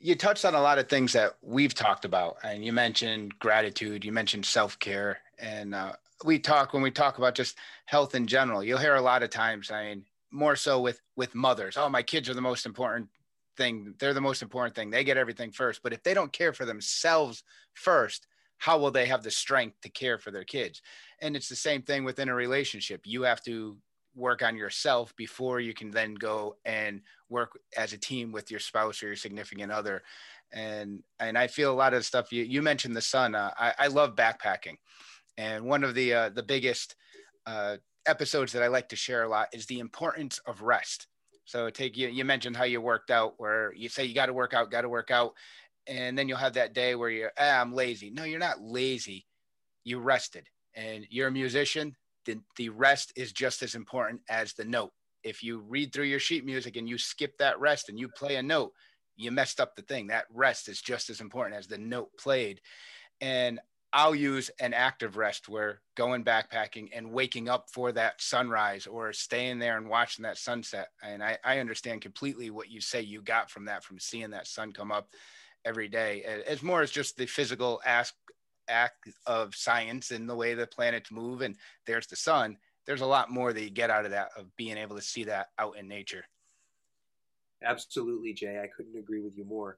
you 0.00 0.14
touched 0.14 0.44
on 0.44 0.54
a 0.54 0.60
lot 0.60 0.78
of 0.78 0.88
things 0.88 1.12
that 1.12 1.36
we've 1.42 1.74
talked 1.74 2.04
about, 2.04 2.36
and 2.44 2.64
you 2.64 2.72
mentioned 2.72 3.38
gratitude, 3.38 4.04
you 4.04 4.12
mentioned 4.12 4.46
self 4.46 4.78
care, 4.78 5.18
and 5.38 5.74
uh, 5.74 5.92
we 6.24 6.38
talk 6.38 6.72
when 6.72 6.82
we 6.82 6.90
talk 6.90 7.18
about 7.18 7.34
just 7.34 7.56
health 7.86 8.14
in 8.14 8.26
general. 8.26 8.62
You'll 8.62 8.78
hear 8.78 8.96
a 8.96 9.02
lot 9.02 9.22
of 9.22 9.30
times, 9.30 9.70
I 9.70 9.88
mean, 9.88 10.04
more 10.30 10.56
so 10.56 10.80
with 10.80 11.00
with 11.16 11.34
mothers. 11.34 11.76
Oh, 11.76 11.88
my 11.88 12.02
kids 12.02 12.28
are 12.28 12.34
the 12.34 12.40
most 12.40 12.66
important 12.66 13.08
thing. 13.56 13.94
They're 13.98 14.14
the 14.14 14.20
most 14.20 14.42
important 14.42 14.74
thing. 14.74 14.90
They 14.90 15.04
get 15.04 15.16
everything 15.16 15.50
first. 15.50 15.82
But 15.82 15.92
if 15.92 16.02
they 16.02 16.14
don't 16.14 16.32
care 16.32 16.52
for 16.52 16.64
themselves 16.64 17.42
first, 17.74 18.26
how 18.58 18.78
will 18.78 18.90
they 18.90 19.06
have 19.06 19.22
the 19.22 19.30
strength 19.30 19.80
to 19.82 19.88
care 19.88 20.18
for 20.18 20.30
their 20.30 20.44
kids? 20.44 20.82
And 21.20 21.36
it's 21.36 21.48
the 21.48 21.56
same 21.56 21.82
thing 21.82 22.04
within 22.04 22.28
a 22.28 22.34
relationship. 22.34 23.02
You 23.04 23.22
have 23.22 23.42
to 23.44 23.76
work 24.18 24.42
on 24.42 24.56
yourself 24.56 25.14
before 25.16 25.60
you 25.60 25.72
can 25.72 25.90
then 25.90 26.14
go 26.14 26.56
and 26.64 27.00
work 27.28 27.58
as 27.76 27.92
a 27.92 27.98
team 27.98 28.32
with 28.32 28.50
your 28.50 28.60
spouse 28.60 29.02
or 29.02 29.06
your 29.06 29.16
significant 29.16 29.72
other. 29.72 30.02
And 30.52 31.02
and 31.20 31.36
i 31.36 31.46
feel 31.46 31.70
a 31.70 31.76
lot 31.76 31.92
of 31.92 32.06
stuff 32.06 32.32
you, 32.32 32.42
you 32.42 32.62
mentioned 32.62 32.96
the 32.96 33.02
sun 33.02 33.34
uh, 33.34 33.50
I, 33.58 33.74
I 33.78 33.86
love 33.88 34.16
backpacking. 34.16 34.76
And 35.36 35.64
one 35.64 35.84
of 35.84 35.94
the 35.94 36.14
uh, 36.14 36.28
the 36.30 36.42
biggest 36.42 36.96
uh, 37.46 37.76
episodes 38.06 38.52
that 38.52 38.62
i 38.62 38.68
like 38.68 38.88
to 38.88 38.96
share 38.96 39.24
a 39.24 39.28
lot 39.28 39.48
is 39.52 39.66
the 39.66 39.78
importance 39.78 40.40
of 40.46 40.62
rest. 40.62 41.06
So 41.44 41.70
take 41.70 41.96
you 41.96 42.08
you 42.08 42.24
mentioned 42.24 42.56
how 42.56 42.64
you 42.64 42.80
worked 42.80 43.10
out 43.10 43.34
where 43.36 43.74
you 43.74 43.88
say 43.88 44.04
you 44.04 44.14
got 44.14 44.26
to 44.26 44.32
work 44.32 44.54
out 44.54 44.70
got 44.70 44.82
to 44.82 44.88
work 44.88 45.10
out 45.10 45.34
and 45.86 46.18
then 46.18 46.28
you'll 46.28 46.38
have 46.38 46.54
that 46.54 46.74
day 46.74 46.94
where 46.94 47.10
you're 47.10 47.32
ah, 47.38 47.60
i'm 47.60 47.74
lazy. 47.74 48.10
No 48.10 48.24
you're 48.24 48.38
not 48.38 48.60
lazy. 48.60 49.26
You 49.84 49.98
rested. 49.98 50.48
And 50.74 51.06
you're 51.10 51.28
a 51.28 51.32
musician 51.32 51.94
the, 52.28 52.38
the 52.56 52.68
rest 52.68 53.12
is 53.16 53.32
just 53.32 53.62
as 53.62 53.74
important 53.74 54.20
as 54.28 54.52
the 54.52 54.64
note. 54.64 54.92
If 55.24 55.42
you 55.42 55.60
read 55.60 55.92
through 55.92 56.04
your 56.04 56.20
sheet 56.20 56.44
music 56.44 56.76
and 56.76 56.86
you 56.86 56.98
skip 56.98 57.38
that 57.38 57.58
rest 57.58 57.88
and 57.88 57.98
you 57.98 58.08
play 58.08 58.36
a 58.36 58.42
note, 58.42 58.72
you 59.16 59.32
messed 59.32 59.60
up 59.60 59.74
the 59.74 59.82
thing. 59.82 60.08
That 60.08 60.26
rest 60.30 60.68
is 60.68 60.82
just 60.82 61.08
as 61.08 61.22
important 61.22 61.56
as 61.56 61.66
the 61.66 61.78
note 61.78 62.10
played. 62.18 62.60
And 63.22 63.58
I'll 63.94 64.14
use 64.14 64.50
an 64.60 64.74
active 64.74 65.16
rest 65.16 65.48
where 65.48 65.80
going 65.96 66.22
backpacking 66.22 66.90
and 66.94 67.10
waking 67.10 67.48
up 67.48 67.70
for 67.72 67.92
that 67.92 68.20
sunrise 68.20 68.86
or 68.86 69.14
staying 69.14 69.58
there 69.58 69.78
and 69.78 69.88
watching 69.88 70.24
that 70.24 70.36
sunset. 70.36 70.88
And 71.02 71.22
I, 71.22 71.38
I 71.42 71.60
understand 71.60 72.02
completely 72.02 72.50
what 72.50 72.70
you 72.70 72.82
say 72.82 73.00
you 73.00 73.22
got 73.22 73.50
from 73.50 73.64
that, 73.64 73.82
from 73.82 73.98
seeing 73.98 74.30
that 74.32 74.46
sun 74.46 74.72
come 74.72 74.92
up 74.92 75.08
every 75.64 75.88
day. 75.88 76.22
As 76.46 76.62
more 76.62 76.82
as 76.82 76.90
just 76.90 77.16
the 77.16 77.24
physical 77.24 77.80
ask, 77.86 78.14
act 78.68 79.08
of 79.26 79.54
science 79.54 80.10
and 80.10 80.28
the 80.28 80.34
way 80.34 80.54
the 80.54 80.66
planets 80.66 81.10
move 81.10 81.40
and 81.42 81.56
there's 81.86 82.06
the 82.06 82.16
sun 82.16 82.56
there's 82.88 83.02
a 83.02 83.06
lot 83.06 83.30
more 83.30 83.52
that 83.52 83.62
you 83.62 83.68
get 83.68 83.90
out 83.90 84.06
of 84.06 84.12
that 84.12 84.30
of 84.34 84.56
being 84.56 84.78
able 84.78 84.96
to 84.96 85.02
see 85.02 85.22
that 85.24 85.48
out 85.58 85.76
in 85.76 85.86
nature. 85.86 86.24
Absolutely 87.62 88.32
jay. 88.32 88.58
I 88.62 88.66
couldn't 88.66 88.98
agree 88.98 89.20
with 89.20 89.36
you 89.36 89.44
more. 89.44 89.76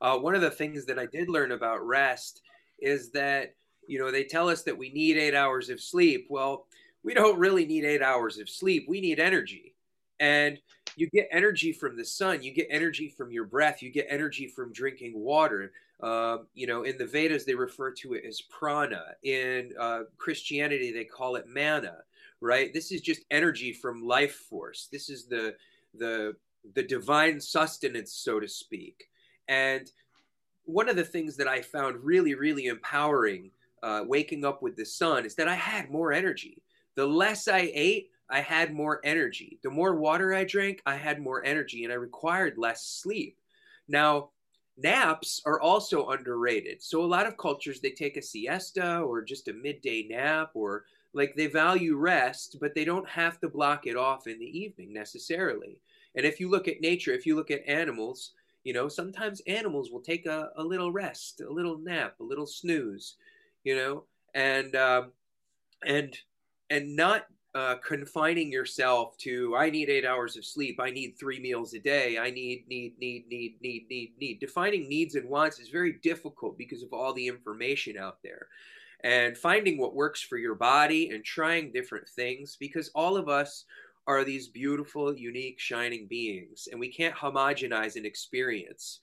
Uh, 0.00 0.18
one 0.18 0.34
of 0.34 0.40
the 0.40 0.50
things 0.50 0.84
that 0.86 0.98
i 0.98 1.06
did 1.06 1.28
learn 1.28 1.52
about 1.52 1.86
rest 1.86 2.42
is 2.80 3.10
that 3.12 3.54
you 3.86 3.98
know 3.98 4.10
they 4.10 4.24
tell 4.24 4.48
us 4.48 4.64
that 4.64 4.76
we 4.76 4.90
need 4.90 5.16
eight 5.16 5.36
hours 5.36 5.70
of 5.70 5.80
sleep. 5.80 6.26
Well 6.28 6.66
we 7.04 7.14
don't 7.14 7.38
really 7.38 7.64
need 7.64 7.84
eight 7.84 8.02
hours 8.02 8.38
of 8.38 8.48
sleep. 8.48 8.86
We 8.88 9.00
need 9.00 9.20
energy. 9.20 9.76
And 10.18 10.58
you 10.96 11.08
get 11.10 11.28
energy 11.30 11.72
from 11.72 11.96
the 11.96 12.04
sun. 12.04 12.42
You 12.42 12.52
get 12.52 12.66
energy 12.70 13.08
from 13.08 13.30
your 13.30 13.44
breath. 13.44 13.82
You 13.82 13.92
get 13.92 14.08
energy 14.10 14.48
from 14.48 14.72
drinking 14.72 15.12
water 15.16 15.70
um, 16.00 16.46
you 16.54 16.66
know, 16.66 16.84
in 16.84 16.96
the 16.96 17.06
Vedas, 17.06 17.44
they 17.44 17.54
refer 17.54 17.90
to 17.92 18.14
it 18.14 18.24
as 18.26 18.40
prana. 18.42 19.14
In 19.24 19.72
uh, 19.78 20.02
Christianity, 20.16 20.92
they 20.92 21.04
call 21.04 21.36
it 21.36 21.48
manna. 21.48 21.98
Right? 22.40 22.72
This 22.72 22.92
is 22.92 23.00
just 23.00 23.24
energy 23.30 23.72
from 23.72 24.06
life 24.06 24.34
force. 24.34 24.88
This 24.92 25.10
is 25.10 25.26
the 25.26 25.56
the 25.94 26.36
the 26.74 26.82
divine 26.82 27.40
sustenance, 27.40 28.12
so 28.12 28.38
to 28.38 28.48
speak. 28.48 29.08
And 29.48 29.90
one 30.64 30.88
of 30.88 30.96
the 30.96 31.04
things 31.04 31.36
that 31.36 31.48
I 31.48 31.62
found 31.62 32.04
really, 32.04 32.34
really 32.34 32.66
empowering 32.66 33.50
uh, 33.82 34.04
waking 34.06 34.44
up 34.44 34.62
with 34.62 34.76
the 34.76 34.84
sun 34.84 35.24
is 35.24 35.34
that 35.36 35.48
I 35.48 35.54
had 35.54 35.90
more 35.90 36.12
energy. 36.12 36.62
The 36.94 37.06
less 37.06 37.48
I 37.48 37.70
ate, 37.74 38.10
I 38.28 38.40
had 38.40 38.74
more 38.74 39.00
energy. 39.04 39.58
The 39.62 39.70
more 39.70 39.94
water 39.94 40.34
I 40.34 40.44
drank, 40.44 40.82
I 40.84 40.96
had 40.96 41.20
more 41.20 41.44
energy, 41.44 41.84
and 41.84 41.92
I 41.92 41.96
required 41.96 42.58
less 42.58 42.84
sleep. 42.84 43.38
Now, 43.88 44.30
naps 44.78 45.42
are 45.44 45.60
also 45.60 46.08
underrated. 46.08 46.82
So 46.82 47.02
a 47.02 47.06
lot 47.06 47.26
of 47.26 47.36
cultures 47.36 47.80
they 47.80 47.90
take 47.90 48.16
a 48.16 48.22
siesta 48.22 49.00
or 49.00 49.22
just 49.22 49.48
a 49.48 49.52
midday 49.52 50.06
nap 50.08 50.50
or 50.54 50.84
like 51.12 51.34
they 51.34 51.46
value 51.46 51.96
rest, 51.96 52.56
but 52.60 52.74
they 52.74 52.84
don't 52.84 53.08
have 53.08 53.40
to 53.40 53.48
block 53.48 53.86
it 53.86 53.96
off 53.96 54.26
in 54.26 54.38
the 54.38 54.58
evening 54.58 54.92
necessarily. 54.92 55.80
And 56.14 56.24
if 56.24 56.38
you 56.40 56.48
look 56.50 56.68
at 56.68 56.80
nature, 56.80 57.12
if 57.12 57.26
you 57.26 57.34
look 57.34 57.50
at 57.50 57.66
animals, 57.68 58.32
you 58.64 58.72
know, 58.72 58.88
sometimes 58.88 59.40
animals 59.46 59.90
will 59.90 60.00
take 60.00 60.26
a, 60.26 60.50
a 60.56 60.62
little 60.62 60.92
rest, 60.92 61.40
a 61.40 61.50
little 61.50 61.78
nap, 61.78 62.14
a 62.20 62.24
little 62.24 62.46
snooze, 62.46 63.16
you 63.64 63.74
know, 63.74 64.04
and 64.34 64.76
um, 64.76 65.12
and 65.86 66.16
and 66.70 66.94
not 66.94 67.26
uh, 67.58 67.74
confining 67.84 68.52
yourself 68.52 69.18
to 69.18 69.56
I 69.56 69.68
need 69.68 69.88
eight 69.88 70.04
hours 70.04 70.36
of 70.36 70.44
sleep, 70.44 70.78
I 70.80 70.90
need 70.90 71.16
three 71.18 71.40
meals 71.40 71.74
a 71.74 71.80
day, 71.80 72.16
I 72.16 72.30
need 72.30 72.66
need 72.68 72.94
need 73.00 73.24
need 73.28 73.56
need 73.60 73.86
need 73.90 74.12
need. 74.20 74.38
Defining 74.38 74.88
needs 74.88 75.16
and 75.16 75.28
wants 75.28 75.58
is 75.58 75.68
very 75.68 75.94
difficult 76.04 76.56
because 76.56 76.84
of 76.84 76.92
all 76.92 77.12
the 77.12 77.26
information 77.26 77.98
out 77.98 78.18
there, 78.22 78.46
and 79.02 79.36
finding 79.36 79.76
what 79.76 79.96
works 79.96 80.20
for 80.22 80.38
your 80.38 80.54
body 80.54 81.10
and 81.10 81.24
trying 81.24 81.72
different 81.72 82.08
things 82.08 82.56
because 82.60 82.92
all 82.94 83.16
of 83.16 83.28
us 83.28 83.64
are 84.06 84.22
these 84.22 84.46
beautiful, 84.46 85.12
unique, 85.12 85.58
shining 85.58 86.06
beings, 86.06 86.68
and 86.70 86.78
we 86.78 86.92
can't 86.92 87.16
homogenize 87.16 87.96
an 87.96 88.06
experience. 88.06 89.00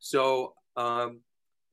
So 0.00 0.54
um, 0.76 1.20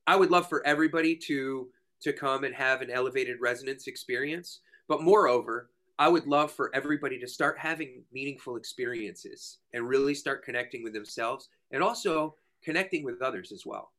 I 0.06 0.14
would 0.14 0.30
love 0.30 0.48
for 0.48 0.64
everybody 0.64 1.16
to 1.26 1.66
to 2.02 2.12
come 2.12 2.44
and 2.44 2.54
have 2.54 2.80
an 2.80 2.92
elevated 2.92 3.38
resonance 3.40 3.88
experience, 3.88 4.60
but 4.86 5.02
moreover 5.02 5.68
I 5.98 6.08
would 6.08 6.26
love 6.26 6.52
for 6.52 6.70
everybody 6.74 7.18
to 7.18 7.26
start 7.26 7.58
having 7.58 8.02
meaningful 8.12 8.56
experiences 8.56 9.58
and 9.72 9.88
really 9.88 10.14
start 10.14 10.44
connecting 10.44 10.82
with 10.82 10.92
themselves 10.92 11.48
and 11.70 11.82
also 11.82 12.34
connecting 12.62 13.04
with 13.04 13.22
others 13.22 13.52
as 13.52 13.64
well. 13.64 13.92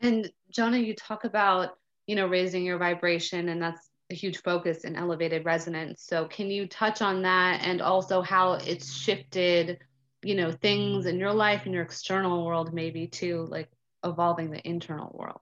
And 0.00 0.30
Jonah, 0.50 0.78
you 0.78 0.94
talk 0.94 1.24
about, 1.24 1.78
you 2.06 2.14
know, 2.14 2.26
raising 2.26 2.64
your 2.64 2.76
vibration 2.76 3.48
and 3.48 3.62
that's 3.62 3.90
a 4.10 4.14
huge 4.14 4.42
focus 4.42 4.84
in 4.84 4.96
elevated 4.96 5.46
resonance. 5.46 6.02
So 6.02 6.26
can 6.26 6.50
you 6.50 6.66
touch 6.66 7.00
on 7.00 7.22
that 7.22 7.62
and 7.62 7.80
also 7.80 8.20
how 8.20 8.54
it's 8.54 8.92
shifted, 8.92 9.78
you 10.22 10.34
know, 10.34 10.52
things 10.52 11.06
in 11.06 11.18
your 11.18 11.32
life 11.32 11.62
and 11.64 11.72
your 11.72 11.84
external 11.84 12.44
world 12.44 12.74
maybe 12.74 13.06
to 13.06 13.46
like 13.48 13.70
evolving 14.04 14.50
the 14.50 14.66
internal 14.68 15.10
world 15.18 15.40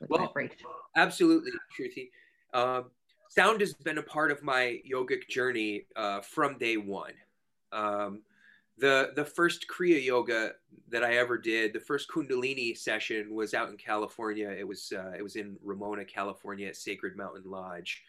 with 0.00 0.10
well, 0.10 0.26
vibration? 0.26 0.58
Absolutely, 0.96 1.50
Shruti. 1.76 2.10
Um, 2.52 2.90
sound 3.28 3.60
has 3.60 3.74
been 3.74 3.98
a 3.98 4.02
part 4.02 4.30
of 4.30 4.42
my 4.42 4.80
yogic 4.90 5.28
journey 5.28 5.86
uh, 5.96 6.20
from 6.20 6.58
day 6.58 6.76
one. 6.76 7.12
Um, 7.72 8.22
the 8.78 9.12
the 9.14 9.24
first 9.24 9.66
Kriya 9.68 10.02
yoga 10.02 10.52
that 10.88 11.04
I 11.04 11.16
ever 11.16 11.38
did, 11.38 11.72
the 11.72 11.80
first 11.80 12.08
Kundalini 12.08 12.76
session 12.76 13.34
was 13.34 13.54
out 13.54 13.68
in 13.70 13.76
California. 13.76 14.50
It 14.50 14.66
was 14.66 14.92
uh, 14.96 15.12
it 15.16 15.22
was 15.22 15.36
in 15.36 15.56
Ramona, 15.62 16.04
California, 16.04 16.68
at 16.68 16.76
Sacred 16.76 17.16
Mountain 17.16 17.44
Lodge, 17.46 18.02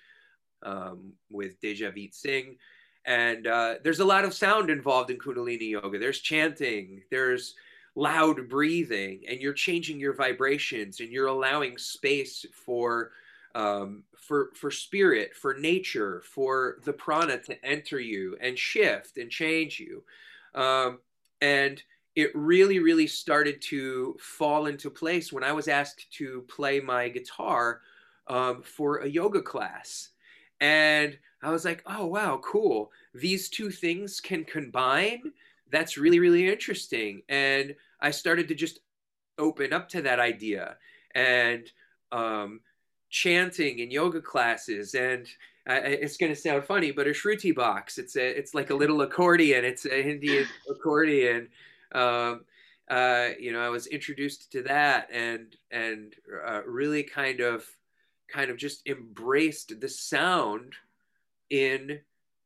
um, 0.64 1.14
with 1.30 1.62
Dejavit 1.62 2.14
Singh. 2.14 2.58
And 3.06 3.46
uh, 3.46 3.76
there's 3.84 4.00
a 4.00 4.06
lot 4.06 4.26
of 4.26 4.34
sound 4.34 4.72
involved 4.72 5.12
in 5.12 5.20
Kundalini 5.20 5.70
yoga. 5.70 6.00
There's 6.00 6.20
chanting. 6.20 7.04
There's 7.12 7.54
loud 7.94 8.50
breathing, 8.50 9.22
and 9.30 9.40
you're 9.40 9.54
changing 9.54 10.00
your 10.00 10.14
vibrations, 10.14 11.00
and 11.00 11.12
you're 11.12 11.28
allowing 11.28 11.78
space 11.78 12.46
for 12.52 13.12
um, 13.56 14.04
for 14.18 14.52
for 14.54 14.70
spirit, 14.70 15.34
for 15.34 15.56
nature, 15.56 16.22
for 16.26 16.78
the 16.84 16.94
prana 16.94 17.40
to 17.40 17.66
enter 17.66 18.00
you 18.00 18.38
and 18.42 18.60
shift 18.60 19.18
and 19.18 19.32
change 19.32 19.80
you, 19.80 20.04
um, 20.54 21.00
and 21.42 21.82
it 22.16 22.32
really 22.36 22.80
really 22.80 23.08
started 23.08 23.62
to 23.62 24.16
fall 24.20 24.68
into 24.68 24.90
place 24.90 25.32
when 25.32 25.44
I 25.44 25.54
was 25.54 25.68
asked 25.68 26.12
to 26.18 26.42
play 26.50 26.80
my 26.82 27.08
guitar 27.08 27.82
um, 28.28 28.62
for 28.62 28.98
a 28.98 29.08
yoga 29.08 29.42
class, 29.42 30.10
and 30.60 31.18
I 31.42 31.50
was 31.50 31.64
like, 31.64 31.82
oh 31.86 32.06
wow, 32.06 32.40
cool. 32.44 32.92
These 33.14 33.50
two 33.50 33.72
things 33.72 34.20
can 34.20 34.44
combine. 34.44 35.32
That's 35.72 35.98
really 35.98 36.20
really 36.20 36.48
interesting, 36.48 37.22
and 37.30 37.74
I 38.02 38.12
started 38.12 38.50
to 38.50 38.56
just 38.56 38.80
open 39.38 39.72
up 39.72 39.88
to 39.90 40.02
that 40.02 40.20
idea 40.20 40.78
and 41.14 41.70
um, 42.12 42.60
chanting 43.16 43.80
and 43.80 43.94
yoga 43.94 44.20
classes 44.20 44.94
and 44.94 45.26
uh, 45.70 45.80
it's 45.84 46.18
going 46.18 46.32
to 46.32 46.40
sound 46.40 46.64
funny, 46.64 46.92
but 46.92 47.08
a 47.08 47.12
shruti 47.12 47.56
box. 47.56 47.98
It's 47.98 48.18
a, 48.18 48.38
it's 48.38 48.54
like 48.54 48.70
a 48.70 48.76
little 48.76 49.02
accordion. 49.02 49.66
It's 49.66 49.86
an 49.86 49.94
Indian 49.94 50.46
accordion. 50.70 51.48
Um, 51.94 52.42
uh, 52.88 53.30
you 53.40 53.52
know, 53.52 53.62
I 53.62 53.70
was 53.70 53.88
introduced 53.88 54.52
to 54.52 54.62
that 54.64 55.10
and 55.12 55.56
and 55.72 56.14
uh, 56.46 56.62
really 56.68 57.02
kind 57.02 57.40
of 57.40 57.66
kind 58.28 58.52
of 58.52 58.58
just 58.58 58.86
embraced 58.86 59.80
the 59.80 59.90
sound 59.90 60.74
in 61.50 62.02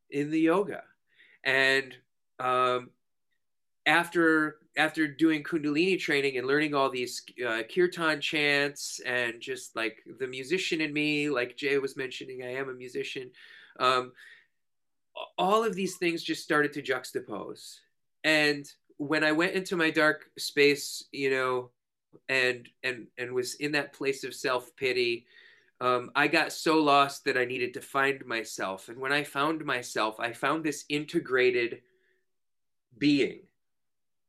in 0.08 0.30
the 0.30 0.40
yoga, 0.40 0.84
and 1.44 1.94
um, 2.38 2.88
after 3.84 4.59
after 4.80 5.06
doing 5.06 5.42
kundalini 5.42 5.98
training 5.98 6.38
and 6.38 6.46
learning 6.46 6.74
all 6.74 6.88
these 6.90 7.22
uh, 7.46 7.62
kirtan 7.72 8.20
chants 8.20 9.00
and 9.04 9.40
just 9.40 9.76
like 9.76 9.98
the 10.18 10.26
musician 10.26 10.80
in 10.80 10.92
me 10.92 11.28
like 11.28 11.56
jay 11.56 11.76
was 11.78 11.96
mentioning 11.96 12.42
i 12.42 12.54
am 12.54 12.70
a 12.70 12.74
musician 12.74 13.30
um, 13.78 14.12
all 15.38 15.64
of 15.64 15.74
these 15.74 15.96
things 15.96 16.22
just 16.22 16.42
started 16.42 16.72
to 16.72 16.82
juxtapose. 16.82 17.78
And 18.24 18.66
when 18.96 19.24
i 19.24 19.32
went 19.32 19.54
into 19.54 19.76
my 19.76 19.90
dark 19.90 20.30
space 20.38 21.04
you 21.10 21.30
know 21.30 21.70
and 22.28 22.68
and 22.82 23.06
and 23.16 23.32
was 23.32 23.54
in 23.54 23.72
that 23.72 23.94
place 23.94 24.24
of 24.24 24.34
self-pity 24.34 25.24
um, 25.80 26.10
i 26.14 26.28
got 26.28 26.52
so 26.52 26.76
lost 26.82 27.24
that 27.24 27.38
i 27.38 27.46
needed 27.46 27.72
to 27.74 27.80
find 27.80 28.26
myself. 28.26 28.88
And 28.90 28.98
when 28.98 29.12
i 29.12 29.24
found 29.24 29.64
myself 29.64 30.20
i 30.20 30.32
found 30.32 30.64
this 30.64 30.84
integrated 30.90 31.80
being 32.98 33.40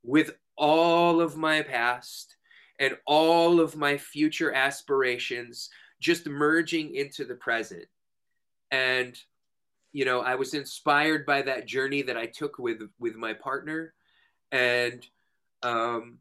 with 0.03 0.31
all 0.57 1.21
of 1.21 1.37
my 1.37 1.61
past 1.61 2.35
and 2.79 2.97
all 3.05 3.59
of 3.59 3.75
my 3.75 3.97
future 3.97 4.51
aspirations 4.53 5.69
just 5.99 6.27
merging 6.27 6.95
into 6.95 7.25
the 7.25 7.35
present. 7.35 7.85
And 8.71 9.17
you 9.93 10.05
know, 10.05 10.21
I 10.21 10.35
was 10.35 10.53
inspired 10.53 11.25
by 11.25 11.41
that 11.43 11.67
journey 11.67 12.01
that 12.03 12.17
I 12.17 12.25
took 12.25 12.57
with 12.57 12.81
with 12.99 13.15
my 13.15 13.33
partner 13.33 13.93
and 14.51 15.05
um 15.63 16.19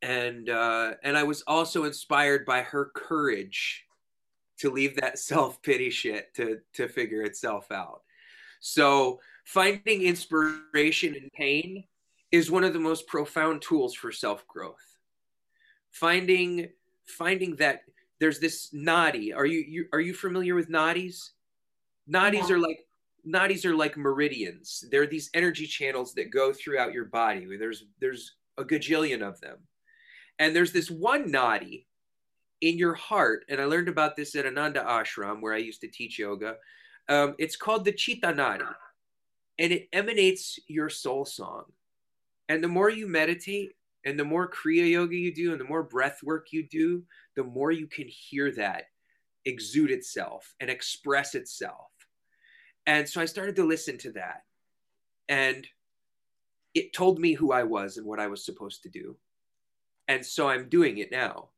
and 0.00 0.48
uh 0.48 0.94
and 1.02 1.16
I 1.16 1.22
was 1.22 1.42
also 1.46 1.84
inspired 1.84 2.46
by 2.46 2.62
her 2.62 2.90
courage 2.94 3.84
to 4.58 4.70
leave 4.70 4.96
that 4.96 5.18
self-pity 5.30 5.90
shit 5.90 6.34
to 6.34 6.60
to 6.74 6.88
figure 6.88 7.22
itself 7.22 7.72
out. 7.72 8.02
So 8.60 9.20
finding 9.44 10.02
inspiration 10.02 11.14
in 11.14 11.30
pain 11.34 11.84
is 12.32 12.50
one 12.50 12.64
of 12.64 12.72
the 12.72 12.80
most 12.80 13.06
profound 13.06 13.62
tools 13.62 13.94
for 13.94 14.10
self-growth. 14.10 14.98
Finding 15.90 16.70
finding 17.06 17.54
that 17.56 17.82
there's 18.18 18.38
this 18.38 18.70
nadi 18.72 19.36
are 19.36 19.44
you, 19.44 19.58
you 19.68 19.86
are 19.92 20.00
you 20.00 20.14
familiar 20.14 20.54
with 20.54 20.70
nadis 20.70 21.30
nadis 22.08 22.48
yeah. 22.48 22.54
are 22.54 22.58
like 22.58 22.78
nadis 23.26 23.64
are 23.64 23.74
like 23.74 23.96
meridians. 23.96 24.84
They're 24.90 25.06
these 25.06 25.30
energy 25.34 25.66
channels 25.66 26.14
that 26.14 26.30
go 26.30 26.52
throughout 26.52 26.92
your 26.92 27.04
body. 27.04 27.46
There's 27.58 27.84
there's 28.00 28.36
a 28.58 28.64
gajillion 28.64 29.22
of 29.22 29.40
them. 29.40 29.58
And 30.38 30.56
there's 30.56 30.72
this 30.72 30.90
one 30.90 31.30
nadi 31.30 31.84
in 32.62 32.78
your 32.78 32.94
heart 32.94 33.44
and 33.48 33.60
i 33.60 33.64
learned 33.64 33.88
about 33.88 34.14
this 34.14 34.36
at 34.36 34.46
ananda 34.46 34.84
ashram 34.84 35.40
where 35.40 35.52
i 35.52 35.58
used 35.58 35.80
to 35.82 35.88
teach 35.88 36.18
yoga. 36.18 36.56
Um, 37.08 37.34
it's 37.38 37.56
called 37.56 37.84
the 37.84 37.92
chitta 37.92 38.28
nadi 38.28 38.72
and 39.58 39.72
it 39.72 39.88
emanates 39.92 40.58
your 40.68 40.88
soul 40.88 41.24
song 41.24 41.64
and 42.52 42.62
the 42.62 42.68
more 42.68 42.90
you 42.90 43.08
meditate 43.08 43.72
and 44.04 44.20
the 44.20 44.24
more 44.24 44.50
Kriya 44.50 44.90
yoga 44.90 45.16
you 45.16 45.34
do 45.34 45.52
and 45.52 45.60
the 45.60 45.64
more 45.64 45.82
breath 45.82 46.18
work 46.22 46.48
you 46.52 46.68
do, 46.68 47.02
the 47.34 47.44
more 47.44 47.72
you 47.72 47.86
can 47.86 48.06
hear 48.06 48.52
that 48.52 48.84
exude 49.46 49.90
itself 49.90 50.54
and 50.60 50.68
express 50.68 51.34
itself. 51.34 51.88
And 52.86 53.08
so 53.08 53.22
I 53.22 53.24
started 53.24 53.56
to 53.56 53.64
listen 53.64 53.96
to 53.98 54.12
that. 54.12 54.42
And 55.30 55.66
it 56.74 56.92
told 56.92 57.18
me 57.18 57.32
who 57.32 57.52
I 57.52 57.62
was 57.62 57.96
and 57.96 58.06
what 58.06 58.20
I 58.20 58.26
was 58.26 58.44
supposed 58.44 58.82
to 58.82 58.90
do. 58.90 59.16
And 60.06 60.24
so 60.24 60.46
I'm 60.46 60.68
doing 60.68 60.98
it 60.98 61.10
now. 61.10 61.48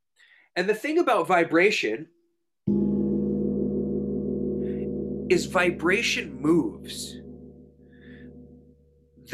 And 0.54 0.68
the 0.68 0.74
thing 0.74 1.00
about 1.00 1.26
vibration 1.26 2.06
is 5.28 5.46
vibration 5.46 6.40
moves 6.40 7.16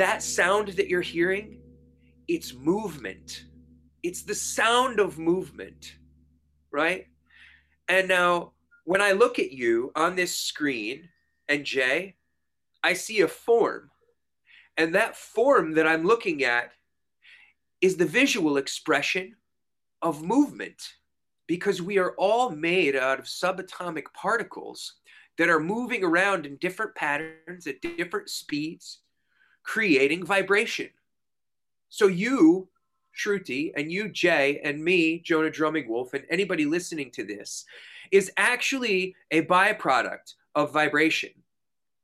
that 0.01 0.23
sound 0.23 0.69
that 0.69 0.89
you're 0.89 1.03
hearing, 1.03 1.61
it's 2.27 2.55
movement. 2.55 3.45
It's 4.03 4.23
the 4.23 4.35
sound 4.35 4.99
of 4.99 5.19
movement, 5.19 5.97
right? 6.73 7.07
And 7.87 8.09
now, 8.09 8.53
when 8.87 9.03
I 9.03 9.13
look 9.13 9.39
at 9.39 9.53
you 9.53 9.93
on 9.95 10.17
this 10.17 10.35
screen 10.35 11.11
and 11.51 11.67
Jay, 11.67 12.17
I 12.83 12.95
see 12.95 13.21
a 13.21 13.29
form. 13.29 13.91
And 14.79 14.95
that 14.95 15.17
form 15.17 15.73
that 15.75 15.87
I'm 15.87 16.05
looking 16.07 16.45
at 16.45 16.71
is 17.83 17.99
the 17.99 18.07
visual 18.07 18.57
expression 18.57 19.37
of 20.01 20.25
movement 20.25 20.83
because 21.47 21.83
we 21.83 21.99
are 21.99 22.15
all 22.17 22.49
made 22.49 22.97
out 22.97 23.19
of 23.19 23.27
subatomic 23.27 24.05
particles 24.15 24.95
that 25.37 25.51
are 25.51 25.61
moving 25.61 26.03
around 26.03 26.47
in 26.47 26.57
different 26.57 26.95
patterns 26.95 27.67
at 27.67 27.83
different 27.83 28.31
speeds 28.31 29.01
creating 29.63 30.25
vibration. 30.25 30.89
So 31.89 32.07
you, 32.07 32.69
Shruti, 33.17 33.73
and 33.77 33.91
you, 33.91 34.09
Jay, 34.09 34.61
and 34.63 34.83
me, 34.83 35.19
Jonah 35.19 35.51
Drumming 35.51 35.89
Wolf, 35.89 36.15
and 36.15 36.25
anybody 36.31 36.65
listening 36.65 37.11
to 37.13 37.25
this, 37.25 37.65
is 38.11 38.31
actually 38.37 39.15
a 39.31 39.43
byproduct 39.43 40.35
of 40.55 40.73
vibration. 40.73 41.31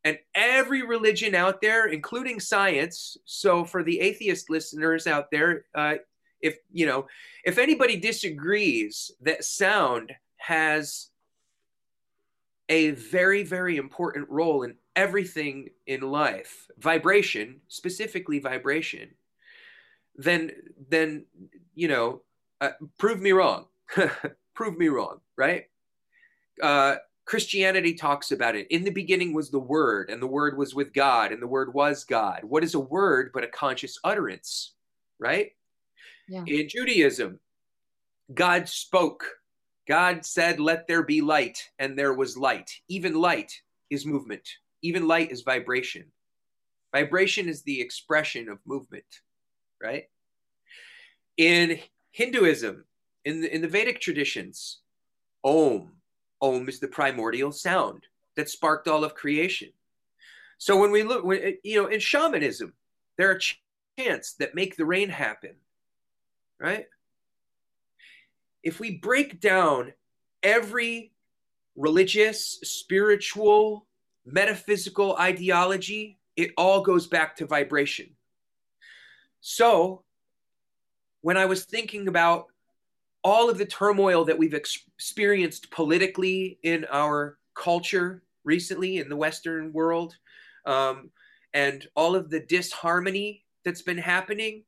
And 0.05 0.19
every 0.35 0.83
religion 0.83 1.35
out 1.35 1.61
there, 1.61 1.87
including 1.87 2.39
science, 2.39 3.17
so 3.25 3.65
for 3.65 3.83
the 3.83 3.99
atheist 4.01 4.51
listeners 4.51 5.07
out 5.07 5.31
there, 5.33 5.65
uh, 5.75 5.97
if 6.41 6.59
you 6.73 6.87
know, 6.87 7.07
if 7.45 7.59
anybody 7.59 7.97
disagrees 7.97 9.11
that 9.23 9.45
sound 9.45 10.13
has 10.37 11.09
a 12.69 12.91
very, 12.91 13.43
very 13.43 13.77
important 13.77 14.29
role 14.29 14.63
in 14.63 14.77
everything 14.97 15.69
in 15.87 16.01
life, 16.01 16.67
vibration, 16.79 17.61
specifically 17.69 18.39
vibration, 18.41 19.11
then 20.17 20.51
then 20.89 21.27
you 21.75 21.89
know, 21.89 22.23
uh, 22.61 22.71
prove 22.99 23.21
me 23.21 23.33
wrong. 23.33 23.67
prove 24.55 24.77
me 24.77 24.89
wrong, 24.89 25.21
right? 25.37 25.67
Uh, 26.61 26.97
Christianity 27.27 27.93
talks 27.93 28.31
about 28.31 28.57
it. 28.57 28.67
In 28.71 28.85
the 28.85 28.91
beginning 28.91 29.35
was 29.35 29.51
the 29.51 29.59
Word, 29.59 30.11
and 30.11 30.23
the 30.23 30.27
Word 30.27 30.57
was 30.57 30.75
with 30.75 30.93
God, 30.93 31.33
and 31.33 31.43
the 31.43 31.47
Word 31.47 31.75
was 31.75 32.05
God. 32.05 32.41
What 32.45 32.65
is 32.65 32.75
a 32.75 32.81
word 32.81 33.31
but 33.35 33.45
a 33.45 33.49
conscious 33.49 33.99
utterance, 34.05 34.73
right? 35.19 35.51
Yeah. 36.29 36.45
In 36.47 36.69
Judaism, 36.69 37.41
God 38.33 38.69
spoke. 38.69 39.25
God 39.89 40.25
said, 40.25 40.59
Let 40.61 40.87
there 40.87 41.03
be 41.03 41.21
light, 41.21 41.59
and 41.79 41.99
there 41.99 42.15
was 42.15 42.37
light. 42.37 42.71
Even 42.89 43.15
light 43.15 43.53
is 43.91 44.07
movement, 44.07 44.49
even 44.83 45.09
light 45.09 45.33
is 45.33 45.43
vibration. 45.43 46.05
Vibration 46.93 47.49
is 47.49 47.63
the 47.63 47.81
expression 47.81 48.49
of 48.49 48.59
movement, 48.67 49.21
right? 49.83 50.05
In 51.37 51.79
Hinduism, 52.13 52.85
in 53.25 53.41
the, 53.43 53.55
in 53.55 53.61
the 53.61 53.69
Vedic 53.69 54.01
traditions, 54.01 54.79
Om, 55.45 55.93
Om 56.41 56.69
is 56.69 56.81
the 56.81 56.89
primordial 56.89 57.53
sound 57.53 58.05
that 58.37 58.49
sparked 58.49 58.89
all 58.89 59.05
of 59.05 59.15
creation. 59.15 59.71
So 60.59 60.81
when 60.81 60.91
we 60.91 61.03
look, 61.03 61.25
when, 61.25 61.59
you 61.63 61.83
know, 61.83 61.89
in 61.89 62.01
shamanism, 62.01 62.73
there 63.19 63.31
are 63.31 63.41
chants 63.99 64.35
that 64.35 64.55
make 64.55 64.77
the 64.77 64.87
rain 64.87 65.09
happen, 65.09 65.57
right? 66.59 66.87
If 68.63 68.81
we 68.81 68.99
break 68.99 69.41
down 69.41 69.93
every 70.43 71.13
religious, 71.77 72.59
spiritual, 72.63 73.86
metaphysical 74.27 75.17
ideology, 75.17 76.19
it 76.37 76.51
all 76.59 76.83
goes 76.83 77.07
back 77.07 77.37
to 77.37 77.47
vibration. 77.47 78.11
So 79.41 80.03
when 81.23 81.37
I 81.37 81.47
was 81.47 81.65
thinking 81.65 82.09
about 82.09 82.47
all 83.23 83.49
of 83.49 83.59
the 83.59 83.67
turmoil 83.67 84.25
that 84.25 84.39
we've 84.39 84.55
experienced 84.55 85.71
politically 85.71 86.59
in 86.63 86.85
our 86.93 87.39
culture 87.55 88.23
recently 88.45 88.99
in 88.99 89.09
the 89.09 89.17
Western 89.17 89.73
world, 89.73 90.17
um, 90.67 91.11
and 91.55 91.87
all 91.97 92.15
of 92.15 92.29
the 92.29 92.41
disharmony 92.41 93.45
that's 93.65 93.83
been 93.83 93.99
happening, 93.99 94.65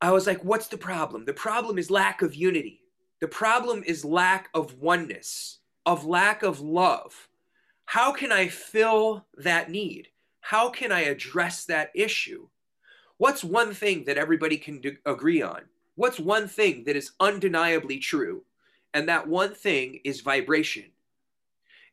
I 0.00 0.10
was 0.10 0.26
like, 0.26 0.42
what's 0.42 0.66
the 0.66 0.76
problem? 0.76 1.24
The 1.24 1.32
problem 1.32 1.78
is 1.78 1.90
lack 1.90 2.22
of 2.22 2.34
unity. 2.34 2.80
The 3.20 3.28
problem 3.28 3.84
is 3.86 4.04
lack 4.04 4.48
of 4.52 4.78
oneness, 4.80 5.60
of 5.86 6.04
lack 6.04 6.42
of 6.42 6.60
love. 6.60 7.28
How 7.92 8.10
can 8.10 8.32
I 8.32 8.48
fill 8.48 9.26
that 9.36 9.70
need? 9.70 10.08
How 10.40 10.70
can 10.70 10.90
I 10.90 11.00
address 11.00 11.66
that 11.66 11.90
issue? 11.94 12.48
What's 13.18 13.44
one 13.44 13.74
thing 13.74 14.04
that 14.06 14.16
everybody 14.16 14.56
can 14.56 14.80
agree 15.04 15.42
on? 15.42 15.64
what's 15.94 16.18
one 16.18 16.48
thing 16.48 16.84
that 16.84 16.96
is 16.96 17.12
undeniably 17.20 17.98
true? 17.98 18.44
And 18.94 19.10
that 19.10 19.28
one 19.28 19.54
thing 19.54 20.00
is 20.04 20.22
vibration. 20.22 20.86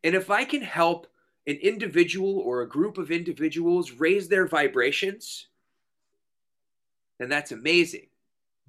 And 0.06 0.16
if 0.16 0.30
I 0.30 0.46
can 0.46 0.62
help 0.62 1.08
an 1.48 1.58
individual 1.58 2.40
or 2.40 2.62
a 2.62 2.70
group 2.70 2.98
of 2.98 3.12
individuals 3.12 3.92
raise 3.92 4.30
their 4.30 4.48
vibrations, 4.48 5.48
then 7.20 7.28
that's 7.28 7.52
amazing. 7.52 8.08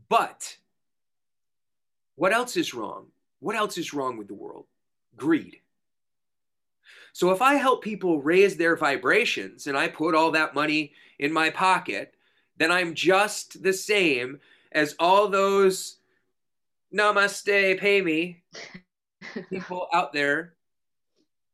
But 0.08 0.56
what 2.16 2.32
else 2.32 2.56
is 2.56 2.74
wrong? 2.74 3.06
What 3.38 3.54
else 3.54 3.78
is 3.78 3.94
wrong 3.94 4.18
with 4.18 4.26
the 4.26 4.34
world? 4.34 4.66
Greed. 5.16 5.59
So 7.12 7.30
if 7.30 7.42
I 7.42 7.54
help 7.54 7.82
people 7.82 8.22
raise 8.22 8.56
their 8.56 8.76
vibrations 8.76 9.66
and 9.66 9.76
I 9.76 9.88
put 9.88 10.14
all 10.14 10.30
that 10.32 10.54
money 10.54 10.92
in 11.18 11.32
my 11.32 11.50
pocket, 11.50 12.14
then 12.56 12.70
I'm 12.70 12.94
just 12.94 13.62
the 13.62 13.72
same 13.72 14.40
as 14.72 14.94
all 14.98 15.28
those 15.28 15.98
namaste 16.94 17.78
pay 17.78 18.00
me 18.00 18.42
people 19.50 19.86
out 19.92 20.12
there 20.12 20.54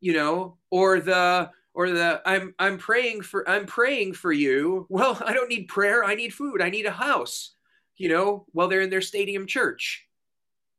you 0.01 0.15
know 0.15 0.57
or 0.71 0.99
the 0.99 1.51
or 1.75 1.91
the 1.91 2.23
i'm 2.25 2.55
i'm 2.59 2.79
praying 2.79 3.21
for 3.21 3.49
i'm 3.49 3.67
praying 3.67 4.15
for 4.15 4.33
you. 4.33 4.87
Well 4.89 5.21
i 5.27 5.35
don't 5.35 5.51
need 5.51 5.69
prayer. 5.69 6.05
I 6.05 6.15
need 6.15 6.33
food. 6.33 6.63
I 6.63 6.71
need 6.71 6.87
a 6.87 6.91
house 6.91 7.55
you 7.97 8.09
know 8.09 8.47
while 8.53 8.69
they're 8.69 8.81
in 8.81 8.91
their 8.91 9.03
stadium 9.03 9.47
church 9.47 10.07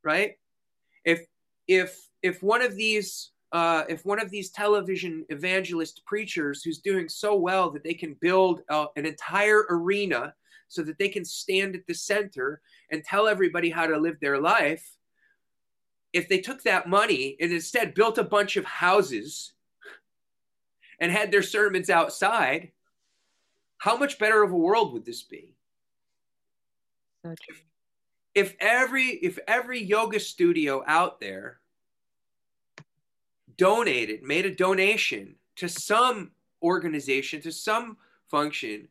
right? 0.08 0.36
If 1.06 1.26
if 1.68 2.08
if 2.24 2.42
one 2.42 2.62
of 2.62 2.76
these 2.76 3.32
uh, 3.58 3.84
if 3.90 4.06
one 4.06 4.20
of 4.20 4.30
these 4.30 4.52
television 4.52 5.26
evangelist 5.30 6.06
preachers 6.06 6.62
who's 6.62 6.78
doing 6.78 7.10
so 7.10 7.36
well 7.36 7.72
that 7.72 7.84
they 7.84 7.96
can 7.96 8.16
build 8.22 8.62
uh, 8.70 8.86
an 8.96 9.04
entire 9.04 9.66
arena 9.72 10.32
so 10.68 10.84
that 10.84 11.00
they 11.00 11.10
can 11.10 11.26
stand 11.26 11.76
at 11.76 11.88
the 11.88 11.94
center 11.94 12.62
and 12.92 13.04
tell 13.04 13.28
everybody 13.28 13.72
how 13.72 13.88
to 13.88 13.98
live 13.98 14.20
their 14.20 14.38
life. 14.38 14.88
If 16.14 16.30
they 16.30 16.38
took 16.38 16.62
that 16.64 16.88
money 16.88 17.36
and 17.40 17.52
instead 17.52 17.96
built 17.96 18.20
a 18.20 18.24
bunch 18.24 18.58
of 18.58 18.66
houses 18.66 19.54
and 21.00 21.12
had 21.12 21.32
their 21.32 21.42
sermons 21.42 21.90
outside, 21.90 22.72
how 23.80 23.98
much 23.98 24.20
better 24.20 24.44
of 24.44 24.52
a 24.52 24.56
world 24.56 24.94
would 24.94 25.06
this 25.06 25.24
be? 25.24 25.56
If, 28.36 28.52
if 28.52 28.56
every 28.60 29.08
if 29.08 29.40
every 29.48 29.82
yoga 29.82 30.20
studio 30.20 30.84
out 30.86 31.20
there 31.20 31.60
donated, 33.58 34.24
made 34.24 34.46
a 34.46 34.56
donation 34.56 35.36
to 35.58 35.68
some 35.68 36.32
organization, 36.62 37.42
to 37.42 37.52
some 37.52 37.98
function 38.28 38.88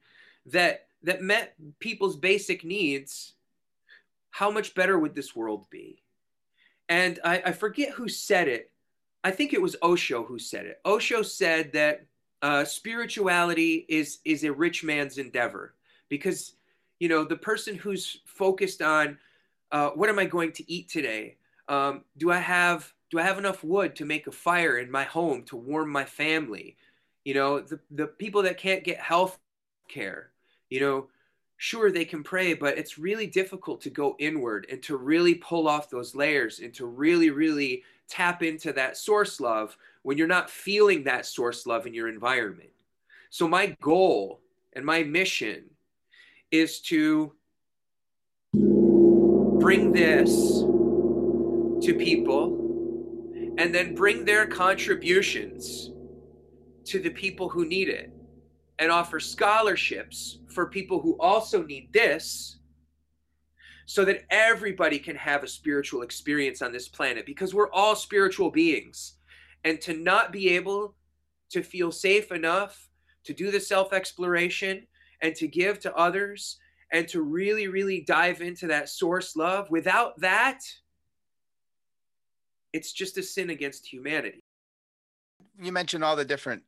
that 0.46 0.86
that 1.02 1.22
met 1.22 1.54
people's 1.78 2.16
basic 2.16 2.64
needs, 2.64 3.34
how 4.30 4.50
much 4.50 4.74
better 4.74 4.98
would 4.98 5.14
this 5.14 5.36
world 5.36 5.66
be? 5.70 6.02
And 6.88 7.18
I, 7.24 7.42
I 7.46 7.52
forget 7.52 7.90
who 7.90 8.08
said 8.08 8.48
it. 8.48 8.70
I 9.22 9.30
think 9.30 9.52
it 9.52 9.62
was 9.62 9.76
Osho 9.82 10.24
who 10.24 10.38
said 10.38 10.66
it. 10.66 10.80
Osho 10.84 11.22
said 11.22 11.72
that 11.72 12.06
uh, 12.42 12.64
spirituality 12.64 13.86
is 13.88 14.18
is 14.24 14.44
a 14.44 14.52
rich 14.52 14.84
man's 14.84 15.18
endeavor 15.18 15.74
because 16.08 16.52
you 17.00 17.08
know 17.08 17.24
the 17.24 17.36
person 17.36 17.74
who's 17.74 18.20
focused 18.24 18.82
on 18.82 19.18
uh, 19.72 19.90
what 19.90 20.08
am 20.08 20.18
I 20.18 20.26
going 20.26 20.52
to 20.52 20.72
eat 20.72 20.88
today? 20.88 21.36
Um, 21.68 22.04
do 22.18 22.30
I 22.30 22.38
have 22.38 22.92
do 23.10 23.18
I 23.18 23.22
have 23.22 23.38
enough 23.38 23.62
wood 23.62 23.96
to 23.96 24.04
make 24.04 24.26
a 24.26 24.32
fire 24.32 24.78
in 24.78 24.90
my 24.90 25.04
home 25.04 25.42
to 25.44 25.56
warm 25.56 25.90
my 25.90 26.04
family? 26.04 26.76
You 27.24 27.34
know 27.34 27.60
the 27.60 27.80
the 27.90 28.06
people 28.06 28.42
that 28.42 28.58
can't 28.58 28.84
get 28.84 28.98
health 28.98 29.38
care 29.88 30.30
you 30.68 30.80
know, 30.80 31.06
sure 31.56 31.90
they 31.90 32.04
can 32.04 32.22
pray, 32.22 32.54
but 32.54 32.76
it's 32.76 32.98
really 32.98 33.26
difficult 33.26 33.80
to 33.82 33.90
go 33.90 34.16
inward 34.18 34.66
and 34.70 34.82
to 34.82 34.96
really 34.96 35.34
pull 35.34 35.68
off 35.68 35.90
those 35.90 36.14
layers 36.14 36.60
and 36.60 36.74
to 36.74 36.86
really, 36.86 37.30
really 37.30 37.82
tap 38.08 38.42
into 38.42 38.72
that 38.72 38.96
source 38.96 39.40
love 39.40 39.76
when 40.02 40.18
you're 40.18 40.26
not 40.26 40.50
feeling 40.50 41.04
that 41.04 41.26
source 41.26 41.66
love 41.66 41.86
in 41.86 41.94
your 41.94 42.08
environment. 42.08 42.70
So, 43.30 43.48
my 43.48 43.76
goal 43.80 44.40
and 44.74 44.84
my 44.84 45.02
mission 45.02 45.64
is 46.50 46.80
to 46.80 47.32
bring 48.52 49.92
this 49.92 50.30
to 51.84 51.94
people 51.94 52.65
and 53.58 53.74
then 53.74 53.94
bring 53.94 54.24
their 54.24 54.46
contributions 54.46 55.90
to 56.84 57.00
the 57.00 57.10
people 57.10 57.48
who 57.48 57.66
need 57.66 57.88
it 57.88 58.12
and 58.78 58.90
offer 58.90 59.18
scholarships 59.18 60.38
for 60.48 60.66
people 60.66 61.00
who 61.00 61.16
also 61.18 61.62
need 61.62 61.92
this 61.92 62.58
so 63.86 64.04
that 64.04 64.24
everybody 64.30 64.98
can 64.98 65.16
have 65.16 65.42
a 65.44 65.48
spiritual 65.48 66.02
experience 66.02 66.60
on 66.60 66.72
this 66.72 66.88
planet 66.88 67.24
because 67.24 67.54
we're 67.54 67.70
all 67.70 67.94
spiritual 67.94 68.50
beings. 68.50 69.14
And 69.64 69.80
to 69.82 69.94
not 69.94 70.32
be 70.32 70.50
able 70.50 70.94
to 71.50 71.62
feel 71.62 71.90
safe 71.90 72.30
enough 72.30 72.88
to 73.24 73.32
do 73.32 73.50
the 73.50 73.60
self 73.60 73.92
exploration 73.92 74.86
and 75.22 75.34
to 75.36 75.48
give 75.48 75.80
to 75.80 75.94
others 75.96 76.58
and 76.92 77.08
to 77.08 77.22
really, 77.22 77.66
really 77.66 78.02
dive 78.02 78.40
into 78.40 78.68
that 78.68 78.88
source 78.88 79.34
love, 79.34 79.68
without 79.70 80.20
that, 80.20 80.60
it's 82.76 82.92
just 82.92 83.16
a 83.16 83.22
sin 83.22 83.50
against 83.50 83.86
humanity. 83.86 84.40
You 85.60 85.72
mentioned 85.72 86.04
all 86.04 86.16
the 86.16 86.24
different 86.24 86.62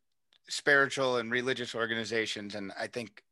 spiritual 0.49 1.19
and 1.19 1.31
religious 1.31 1.75
organizations, 1.75 2.55
and 2.55 2.73
I 2.81 2.87
think 2.87 3.23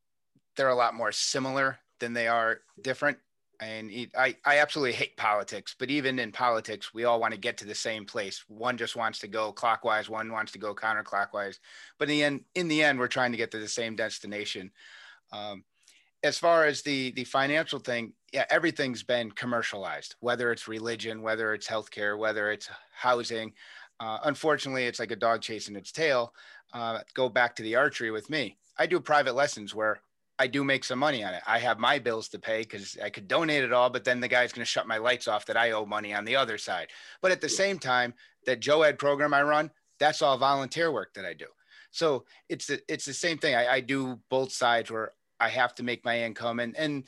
they're 0.55 0.69
a 0.69 0.75
lot 0.75 0.95
more 0.95 1.13
similar 1.13 1.79
than 1.99 2.13
they 2.13 2.29
are 2.29 2.61
different. 2.83 3.19
And 3.59 3.91
I, 4.17 4.37
I 4.45 4.59
absolutely 4.59 4.93
hate 4.93 5.17
politics, 5.17 5.75
but 5.79 5.91
even 5.91 6.19
in 6.19 6.31
politics, 6.31 6.93
we 6.93 7.05
all 7.05 7.19
want 7.19 7.33
to 7.33 7.41
get 7.41 7.57
to 7.59 7.65
the 7.65 7.75
same 7.75 8.05
place. 8.05 8.45
One 8.49 8.77
just 8.77 8.97
wants 8.97 9.19
to 9.21 9.29
go 9.29 9.51
clockwise, 9.51 10.11
one 10.11 10.31
wants 10.31 10.53
to 10.53 10.59
go 10.59 10.75
counterclockwise. 10.75 11.59
But 11.99 12.11
in 12.11 12.17
the 12.17 12.25
end, 12.25 12.45
in 12.55 12.69
the 12.69 12.83
end, 12.83 12.99
we're 12.99 13.09
trying 13.09 13.33
to 13.33 13.39
get 13.39 13.51
to 13.53 13.59
the 13.59 13.67
same 13.67 13.97
destination. 13.97 14.71
Um, 15.33 15.65
as 16.23 16.39
far 16.39 16.65
as 16.65 16.83
the 16.83 17.13
the 17.13 17.25
financial 17.25 17.79
thing, 17.79 18.13
yeah, 18.33 18.45
everything's 18.51 19.03
been 19.03 19.31
commercialized. 19.31 20.17
Whether 20.21 20.53
it's 20.53 20.69
religion, 20.69 21.23
whether 21.23 21.55
it's 21.55 21.67
healthcare, 21.67 22.19
whether 22.19 22.51
it's 22.51 22.69
housing. 22.95 23.53
Uh, 23.99 24.19
unfortunately, 24.25 24.85
it's 24.85 24.99
like 24.99 25.11
a 25.11 25.17
dog 25.17 25.41
chasing 25.41 25.77
its 25.77 25.93
tail. 25.93 26.35
Uh, 26.73 26.99
go 27.15 27.29
back 27.29 27.57
to 27.57 27.63
the 27.63 27.77
archery 27.77 28.11
with 28.11 28.29
me. 28.29 28.59
I 28.79 28.87
do 28.87 29.01
private 29.01 29.35
lessons 29.35 29.75
where 29.75 30.01
I 30.39 30.47
do 30.47 30.65
make 30.65 30.85
some 30.85 30.99
money 30.99 31.25
on 31.25 31.33
it. 31.33 31.43
I 31.47 31.59
have 31.59 31.79
my 31.79 31.99
bills 31.99 32.29
to 32.29 32.39
pay 32.39 32.61
because 32.61 32.99
I 33.03 33.09
could 33.09 33.27
donate 33.27 33.65
it 33.65 33.73
all, 33.73 33.89
but 33.89 34.05
then 34.05 34.21
the 34.21 34.29
guy's 34.29 34.53
going 34.53 34.65
to 34.65 34.71
shut 34.71 34.87
my 34.87 34.99
lights 34.99 35.29
off 35.29 35.47
that 35.47 35.57
I 35.57 35.71
owe 35.71 35.87
money 35.87 36.13
on 36.13 36.27
the 36.27 36.37
other 36.37 36.59
side. 36.59 36.89
But 37.23 37.33
at 37.33 37.41
the 37.41 37.49
same 37.49 37.79
time, 37.79 38.13
that 38.45 38.61
JOAD 38.61 38.99
program 38.99 39.33
I 39.33 39.43
run, 39.43 39.71
that's 39.99 40.21
all 40.21 40.37
volunteer 40.37 40.93
work 40.93 41.15
that 41.15 41.25
I 41.25 41.33
do. 41.33 41.47
So 41.91 42.27
it's 42.51 42.67
the, 42.67 42.83
it's 42.87 43.07
the 43.07 43.15
same 43.15 43.39
thing. 43.39 43.55
I, 43.55 43.77
I 43.77 43.81
do 43.81 44.21
both 44.29 44.53
sides 44.53 44.91
where 44.91 45.13
I 45.41 45.49
have 45.49 45.75
to 45.77 45.83
make 45.83 46.05
my 46.05 46.23
income. 46.23 46.61
And, 46.61 46.77
and 46.77 47.05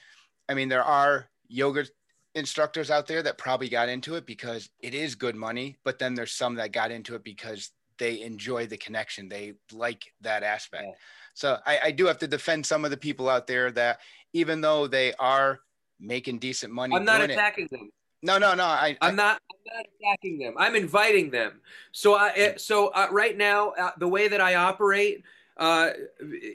I 0.49 0.55
mean, 0.55 0.69
there 0.69 0.85
are 0.85 1.29
yoga 1.49 1.87
instructors 2.35 2.91
out 2.91 3.07
there 3.07 3.23
that 3.23 3.39
probably 3.39 3.69
got 3.69 3.89
into 3.89 4.15
it 4.15 4.27
because 4.27 4.71
it 4.81 4.95
is 4.95 5.15
good 5.15 5.37
money, 5.37 5.77
but 5.85 5.99
then 5.99 6.15
there's 6.15 6.33
some 6.33 6.55
that 6.57 6.73
got 6.73 6.91
into 6.91 7.15
it 7.15 7.25
because 7.25 7.71
they 7.99 8.23
enjoy 8.23 8.67
the 8.67 8.77
connection. 8.77 9.29
They 9.29 9.55
like 9.73 10.13
that 10.21 10.43
aspect. 10.43 10.85
Yeah. 10.87 10.93
So 11.35 11.59
I, 11.67 11.79
I 11.85 11.91
do 11.91 12.07
have 12.07 12.19
to 12.19 12.29
defend 12.29 12.65
some 12.65 12.85
of 12.85 12.91
the 12.91 12.97
people 12.97 13.29
out 13.29 13.47
there 13.47 13.71
that 13.73 14.01
even 14.33 14.61
though 14.61 14.87
they 14.87 15.15
are 15.15 15.61
making 16.01 16.39
decent 16.39 16.73
money, 16.73 16.95
I'm 16.95 17.05
not 17.05 17.21
attacking 17.21 17.67
it, 17.67 17.71
them. 17.71 17.91
No, 18.23 18.39
no, 18.39 18.55
no. 18.55 18.65
I, 18.65 18.97
I'm 19.01 19.17
not. 19.17 19.41
I'm 19.51 19.77
not 19.77 19.87
attacking 20.01 20.39
them. 20.39 20.55
I'm 20.59 20.75
inviting 20.75 21.31
them. 21.31 21.61
So 21.93 22.17
I. 22.17 22.55
So 22.57 22.89
uh, 22.89 23.09
right 23.11 23.37
now, 23.37 23.71
uh, 23.71 23.91
the 23.99 24.09
way 24.09 24.29
that 24.29 24.41
I 24.41 24.57
operate, 24.57 25.23
uh, 25.59 25.91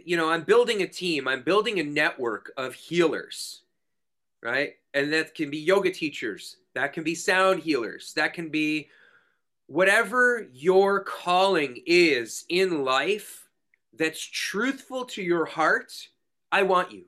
you 0.06 0.16
know, 0.18 0.30
I'm 0.30 0.44
building 0.44 0.82
a 0.82 0.88
team. 0.88 1.28
I'm 1.28 1.44
building 1.44 1.80
a 1.80 1.84
network 1.84 2.52
of 2.58 2.74
healers, 2.74 3.62
right? 4.42 4.76
And 4.94 5.12
that 5.12 5.36
can 5.36 5.50
be 5.50 5.58
yoga 5.58 5.92
teachers. 5.92 6.58
That 6.74 6.94
can 6.94 7.04
be 7.04 7.16
sound 7.16 7.62
healers. 7.62 8.14
That 8.16 8.34
can 8.34 8.50
be 8.50 8.90
whatever 9.68 10.48
your 10.54 11.04
calling 11.04 11.82
is 11.86 12.46
in 12.50 12.84
life 12.84 13.48
that's 13.98 14.22
truthful 14.22 15.06
to 15.06 15.22
your 15.22 15.46
heart, 15.46 15.94
I 16.52 16.64
want 16.64 16.92
you. 16.92 17.06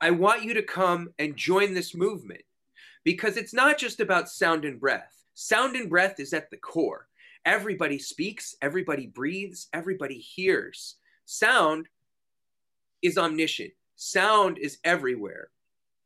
I 0.00 0.10
want 0.10 0.44
you 0.44 0.54
to 0.54 0.62
come 0.62 1.12
and 1.18 1.36
join 1.36 1.74
this 1.74 1.94
movement 1.94 2.42
because 3.04 3.36
it's 3.36 3.52
not 3.52 3.76
just 3.76 4.00
about 4.00 4.30
sound 4.30 4.64
and 4.64 4.80
breath. 4.80 5.12
Sound 5.34 5.76
and 5.76 5.90
breath 5.90 6.18
is 6.18 6.32
at 6.32 6.50
the 6.50 6.56
core. 6.56 7.06
Everybody 7.44 7.98
speaks, 7.98 8.54
everybody 8.60 9.06
breathes, 9.06 9.68
everybody 9.72 10.18
hears. 10.18 10.96
Sound 11.24 11.88
is 13.02 13.16
omniscient. 13.16 13.72
Sound 13.96 14.58
is 14.58 14.78
everywhere. 14.84 15.50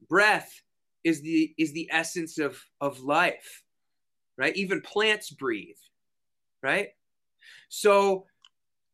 Breath 0.09 0.62
is 1.03 1.23
the 1.23 1.55
is 1.59 1.73
the 1.73 1.88
essence 1.92 2.38
of 2.38 2.62
of 2.81 3.01
life. 3.01 3.62
Right? 4.37 4.57
Even 4.57 4.81
plants 4.81 5.31
breathe. 5.31 5.77
Right? 6.62 6.88
So 7.68 8.27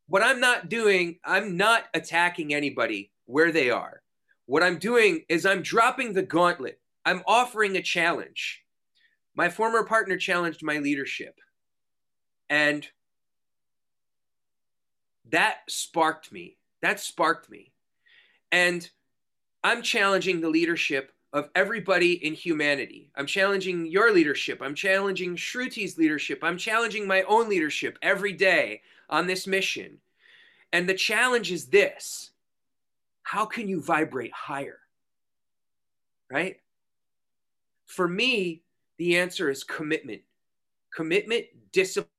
what 0.09 0.23
I'm 0.23 0.41
not 0.41 0.69
doing, 0.69 1.19
I'm 1.25 1.57
not 1.57 1.85
attacking 1.95 2.53
anybody 2.53 3.13
where 3.27 3.53
they 3.53 3.71
are. 3.71 4.03
What 4.47 4.63
I'm 4.63 4.79
doing 4.79 5.25
is 5.29 5.47
I'm 5.47 5.63
dropping 5.63 6.13
the 6.13 6.23
gauntlet. 6.23 6.81
I'm 7.05 7.23
offering 7.27 7.77
a 7.77 7.83
challenge. 7.83 8.63
My 9.37 9.49
former 9.49 9.85
partner 9.85 10.17
challenged 10.17 10.65
my 10.65 10.79
leadership. 10.79 11.39
And 12.51 12.87
that 15.31 15.61
sparked 15.69 16.33
me. 16.33 16.57
That 16.83 17.01
sparked 17.01 17.49
me. 17.49 17.73
And 18.53 18.89
I'm 19.63 19.83
challenging 19.83 20.41
the 20.41 20.49
leadership 20.49 21.13
of 21.33 21.49
everybody 21.55 22.25
in 22.27 22.35
humanity. 22.35 23.11
I'm 23.15 23.27
challenging 23.27 23.87
your 23.87 24.13
leadership. 24.13 24.61
I'm 24.61 24.75
challenging 24.75 25.37
Shruti's 25.37 25.97
leadership. 25.97 26.41
I'm 26.43 26.59
challenging 26.59 27.07
my 27.07 27.23
own 27.23 27.49
leadership 27.49 27.99
every 28.03 28.33
day 28.33 28.83
on 29.09 29.27
this 29.27 29.47
mission. 29.47 29.99
And 30.73 30.89
the 30.89 30.95
challenge 30.95 31.53
is 31.53 31.67
this 31.67 32.31
how 33.23 33.45
can 33.47 33.69
you 33.69 33.81
vibrate 33.81 34.33
higher? 34.33 34.81
Right? 36.29 36.57
For 37.87 38.09
me, 38.09 38.63
the 38.99 39.19
answer 39.19 39.51
is 39.51 39.63
commitment. 39.63 40.23
Commitment, 40.93 41.47
discipline, 41.71 42.11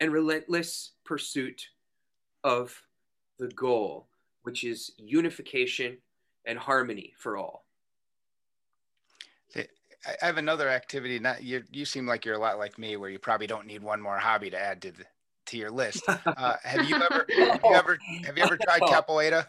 and 0.00 0.12
relentless 0.12 0.92
pursuit 1.04 1.68
of 2.42 2.82
the 3.38 3.48
goal, 3.48 4.08
which 4.42 4.64
is 4.64 4.92
unification 4.96 5.98
and 6.44 6.58
harmony 6.58 7.14
for 7.16 7.36
all. 7.36 7.64
I 10.06 10.26
have 10.26 10.36
another 10.36 10.68
activity. 10.68 11.18
Not 11.18 11.42
you. 11.42 11.62
You 11.70 11.84
seem 11.84 12.06
like 12.06 12.24
you're 12.24 12.34
a 12.34 12.40
lot 12.40 12.58
like 12.58 12.78
me, 12.78 12.96
where 12.96 13.10
you 13.10 13.18
probably 13.18 13.46
don't 13.46 13.66
need 13.66 13.82
one 13.82 14.00
more 14.00 14.18
hobby 14.18 14.50
to 14.50 14.60
add 14.60 14.82
to 14.82 14.92
the 14.92 15.04
to 15.46 15.56
your 15.56 15.70
list. 15.70 16.04
Uh, 16.26 16.56
have 16.62 16.88
you 16.88 16.96
ever 16.96 17.26
have 17.38 17.60
you 17.64 17.74
ever 17.74 17.98
have 18.24 18.36
you 18.36 18.44
ever 18.44 18.56
tried 18.56 18.80
capoeira? 18.82 19.46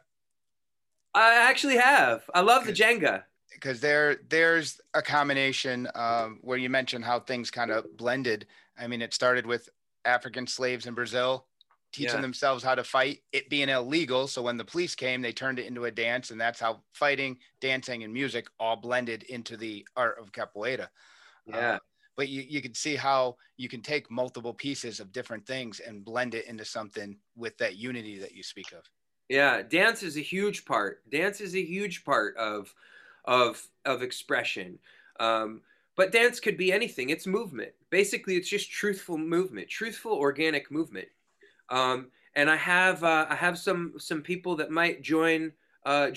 I 1.13 1.35
actually 1.35 1.77
have. 1.77 2.23
I 2.33 2.41
love 2.41 2.65
the 2.65 2.73
ginga 2.73 3.23
because 3.51 3.79
there 3.79 4.17
there's 4.29 4.79
a 4.93 5.01
combination 5.01 5.87
um, 5.95 6.39
where 6.41 6.57
you 6.57 6.69
mentioned 6.69 7.03
how 7.03 7.19
things 7.19 7.49
kind 7.51 7.71
of 7.71 7.85
blended. 7.97 8.45
I 8.77 8.87
mean, 8.87 9.01
it 9.01 9.13
started 9.13 9.45
with 9.45 9.69
African 10.05 10.47
slaves 10.47 10.85
in 10.85 10.93
Brazil 10.93 11.45
teaching 11.95 12.15
yeah. 12.15 12.21
themselves 12.21 12.61
how 12.61 12.75
to 12.75 12.83
fight, 12.83 13.19
it 13.31 13.49
being 13.49 13.69
illegal. 13.69 14.27
So 14.27 14.41
when 14.41 14.57
the 14.57 14.65
police 14.65 14.95
came, 14.95 15.21
they 15.21 15.31
turned 15.31 15.59
it 15.59 15.65
into 15.65 15.85
a 15.85 15.91
dance, 15.91 16.29
and 16.29 16.39
that's 16.39 16.59
how 16.59 16.81
fighting, 16.91 17.37
dancing, 17.61 18.03
and 18.03 18.13
music 18.13 18.47
all 18.59 18.75
blended 18.75 19.23
into 19.23 19.55
the 19.55 19.87
art 19.95 20.19
of 20.19 20.33
capoeira. 20.33 20.89
Yeah. 21.47 21.55
Uh, 21.55 21.79
but 22.17 22.27
you, 22.27 22.43
you 22.47 22.61
can 22.61 22.73
see 22.73 22.95
how 22.95 23.37
you 23.55 23.69
can 23.69 23.81
take 23.81 24.11
multiple 24.11 24.53
pieces 24.53 24.99
of 24.99 25.13
different 25.13 25.47
things 25.47 25.79
and 25.79 26.03
blend 26.03 26.35
it 26.35 26.47
into 26.47 26.65
something 26.65 27.17
with 27.37 27.57
that 27.59 27.77
unity 27.77 28.19
that 28.19 28.33
you 28.33 28.43
speak 28.43 28.73
of. 28.73 28.83
Yeah, 29.29 29.61
dance 29.61 30.03
is 30.03 30.17
a 30.17 30.21
huge 30.21 30.65
part. 30.65 31.09
Dance 31.09 31.39
is 31.39 31.55
a 31.55 31.63
huge 31.63 32.03
part 32.03 32.35
of 32.37 32.73
of 33.23 33.65
of 33.85 34.01
expression. 34.01 34.79
Um, 35.19 35.61
but 35.95 36.11
dance 36.11 36.39
could 36.39 36.57
be 36.57 36.71
anything. 36.71 37.09
It's 37.09 37.27
movement. 37.27 37.71
Basically, 37.89 38.35
it's 38.35 38.49
just 38.49 38.71
truthful 38.71 39.17
movement, 39.17 39.69
truthful 39.69 40.11
organic 40.11 40.71
movement. 40.71 41.07
Um, 41.69 42.07
and 42.35 42.49
I 42.49 42.55
have 42.57 43.03
uh, 43.03 43.25
I 43.29 43.35
have 43.35 43.57
some 43.57 43.93
some 43.97 44.21
people 44.21 44.55
that 44.57 44.71
might 44.71 45.01
join 45.01 45.53
uh, 45.85 46.11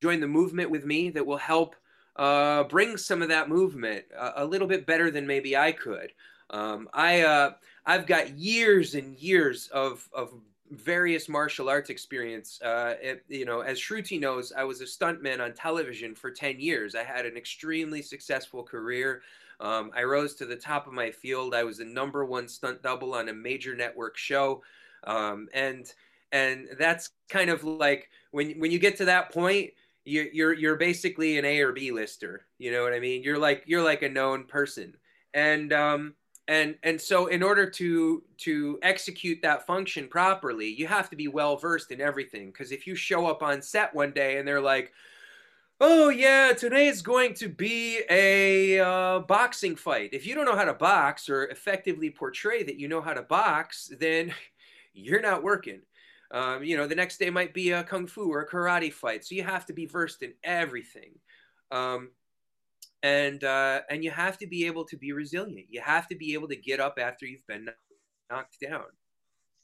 join 0.00 0.20
the 0.20 0.28
movement 0.28 0.70
with 0.70 0.84
me 0.84 1.10
that 1.10 1.26
will 1.26 1.36
help 1.38 1.76
uh, 2.16 2.64
bring 2.64 2.96
some 2.96 3.22
of 3.22 3.28
that 3.28 3.48
movement 3.48 4.04
a, 4.16 4.42
a, 4.42 4.44
little 4.44 4.68
bit 4.68 4.86
better 4.86 5.10
than 5.10 5.26
maybe 5.26 5.56
I 5.56 5.72
could. 5.72 6.12
Um, 6.50 6.88
I 6.92 7.22
uh, 7.22 7.52
I've 7.84 8.06
got 8.06 8.38
years 8.38 8.94
and 8.94 9.16
years 9.16 9.68
of 9.72 10.08
of 10.12 10.32
various 10.70 11.28
martial 11.28 11.68
arts 11.68 11.90
experience. 11.90 12.60
Uh, 12.62 12.94
it, 13.00 13.24
you 13.28 13.44
know, 13.44 13.60
as 13.60 13.78
Shruti 13.78 14.20
knows, 14.20 14.52
I 14.56 14.64
was 14.64 14.80
a 14.80 14.84
stuntman 14.84 15.40
on 15.40 15.52
television 15.52 16.14
for 16.14 16.30
ten 16.30 16.60
years. 16.60 16.94
I 16.94 17.04
had 17.04 17.26
an 17.26 17.36
extremely 17.36 18.02
successful 18.02 18.62
career. 18.62 19.22
Um, 19.60 19.90
I 19.94 20.02
rose 20.02 20.34
to 20.36 20.46
the 20.46 20.56
top 20.56 20.86
of 20.86 20.92
my 20.92 21.10
field. 21.10 21.54
I 21.54 21.64
was 21.64 21.78
the 21.78 21.84
number 21.84 22.24
one 22.24 22.48
stunt 22.48 22.82
double 22.82 23.14
on 23.14 23.28
a 23.28 23.32
major 23.32 23.74
network 23.74 24.16
show, 24.16 24.62
um, 25.04 25.48
and 25.54 25.92
and 26.32 26.68
that's 26.78 27.10
kind 27.28 27.50
of 27.50 27.62
like 27.62 28.10
when 28.32 28.58
when 28.58 28.70
you 28.70 28.78
get 28.78 28.96
to 28.96 29.04
that 29.04 29.32
point 29.32 29.70
you're 30.04 30.26
you're 30.32 30.52
you're 30.52 30.76
basically 30.76 31.38
an 31.38 31.44
A 31.44 31.60
or 31.60 31.72
B 31.72 31.90
lister. 31.90 32.46
You 32.58 32.72
know 32.72 32.82
what 32.82 32.92
I 32.92 33.00
mean? 33.00 33.22
You're 33.22 33.38
like 33.38 33.64
you're 33.66 33.84
like 33.84 34.02
a 34.02 34.08
known 34.08 34.44
person, 34.44 34.96
and 35.32 35.72
um 35.72 36.14
and 36.48 36.76
and 36.82 37.00
so 37.00 37.26
in 37.26 37.42
order 37.42 37.68
to 37.70 38.22
to 38.38 38.78
execute 38.82 39.40
that 39.42 39.66
function 39.66 40.08
properly, 40.08 40.68
you 40.68 40.86
have 40.86 41.08
to 41.10 41.16
be 41.16 41.28
well 41.28 41.56
versed 41.56 41.90
in 41.90 42.00
everything. 42.00 42.46
Because 42.46 42.72
if 42.72 42.86
you 42.86 42.94
show 42.94 43.26
up 43.26 43.42
on 43.42 43.62
set 43.62 43.94
one 43.94 44.12
day 44.12 44.38
and 44.38 44.46
they're 44.46 44.60
like, 44.60 44.92
"Oh 45.80 46.10
yeah, 46.10 46.52
today 46.52 46.88
is 46.88 47.02
going 47.02 47.34
to 47.34 47.48
be 47.48 48.02
a 48.10 48.78
uh, 48.80 49.20
boxing 49.20 49.76
fight," 49.76 50.10
if 50.12 50.26
you 50.26 50.34
don't 50.34 50.44
know 50.44 50.56
how 50.56 50.64
to 50.64 50.74
box 50.74 51.28
or 51.28 51.44
effectively 51.46 52.10
portray 52.10 52.62
that 52.62 52.78
you 52.78 52.88
know 52.88 53.00
how 53.00 53.14
to 53.14 53.22
box, 53.22 53.90
then 53.98 54.34
you're 54.94 55.22
not 55.22 55.42
working. 55.42 55.80
Um, 56.30 56.64
you 56.64 56.76
know, 56.76 56.86
the 56.86 56.94
next 56.96 57.18
day 57.18 57.30
might 57.30 57.54
be 57.54 57.70
a 57.70 57.84
kung 57.84 58.06
fu 58.06 58.32
or 58.32 58.40
a 58.40 58.48
karate 58.48 58.92
fight. 58.92 59.24
So 59.24 59.34
you 59.34 59.44
have 59.44 59.66
to 59.66 59.72
be 59.72 59.86
versed 59.86 60.22
in 60.22 60.34
everything. 60.42 61.12
Um, 61.70 62.10
and 63.04 63.44
uh, 63.44 63.82
and 63.90 64.02
you 64.02 64.10
have 64.10 64.38
to 64.38 64.46
be 64.46 64.66
able 64.66 64.84
to 64.86 64.96
be 64.96 65.12
resilient. 65.12 65.66
You 65.68 65.82
have 65.82 66.08
to 66.08 66.16
be 66.16 66.32
able 66.32 66.48
to 66.48 66.56
get 66.56 66.80
up 66.80 66.94
after 66.98 67.26
you've 67.26 67.46
been 67.46 67.68
knocked 68.30 68.58
down. 68.60 68.86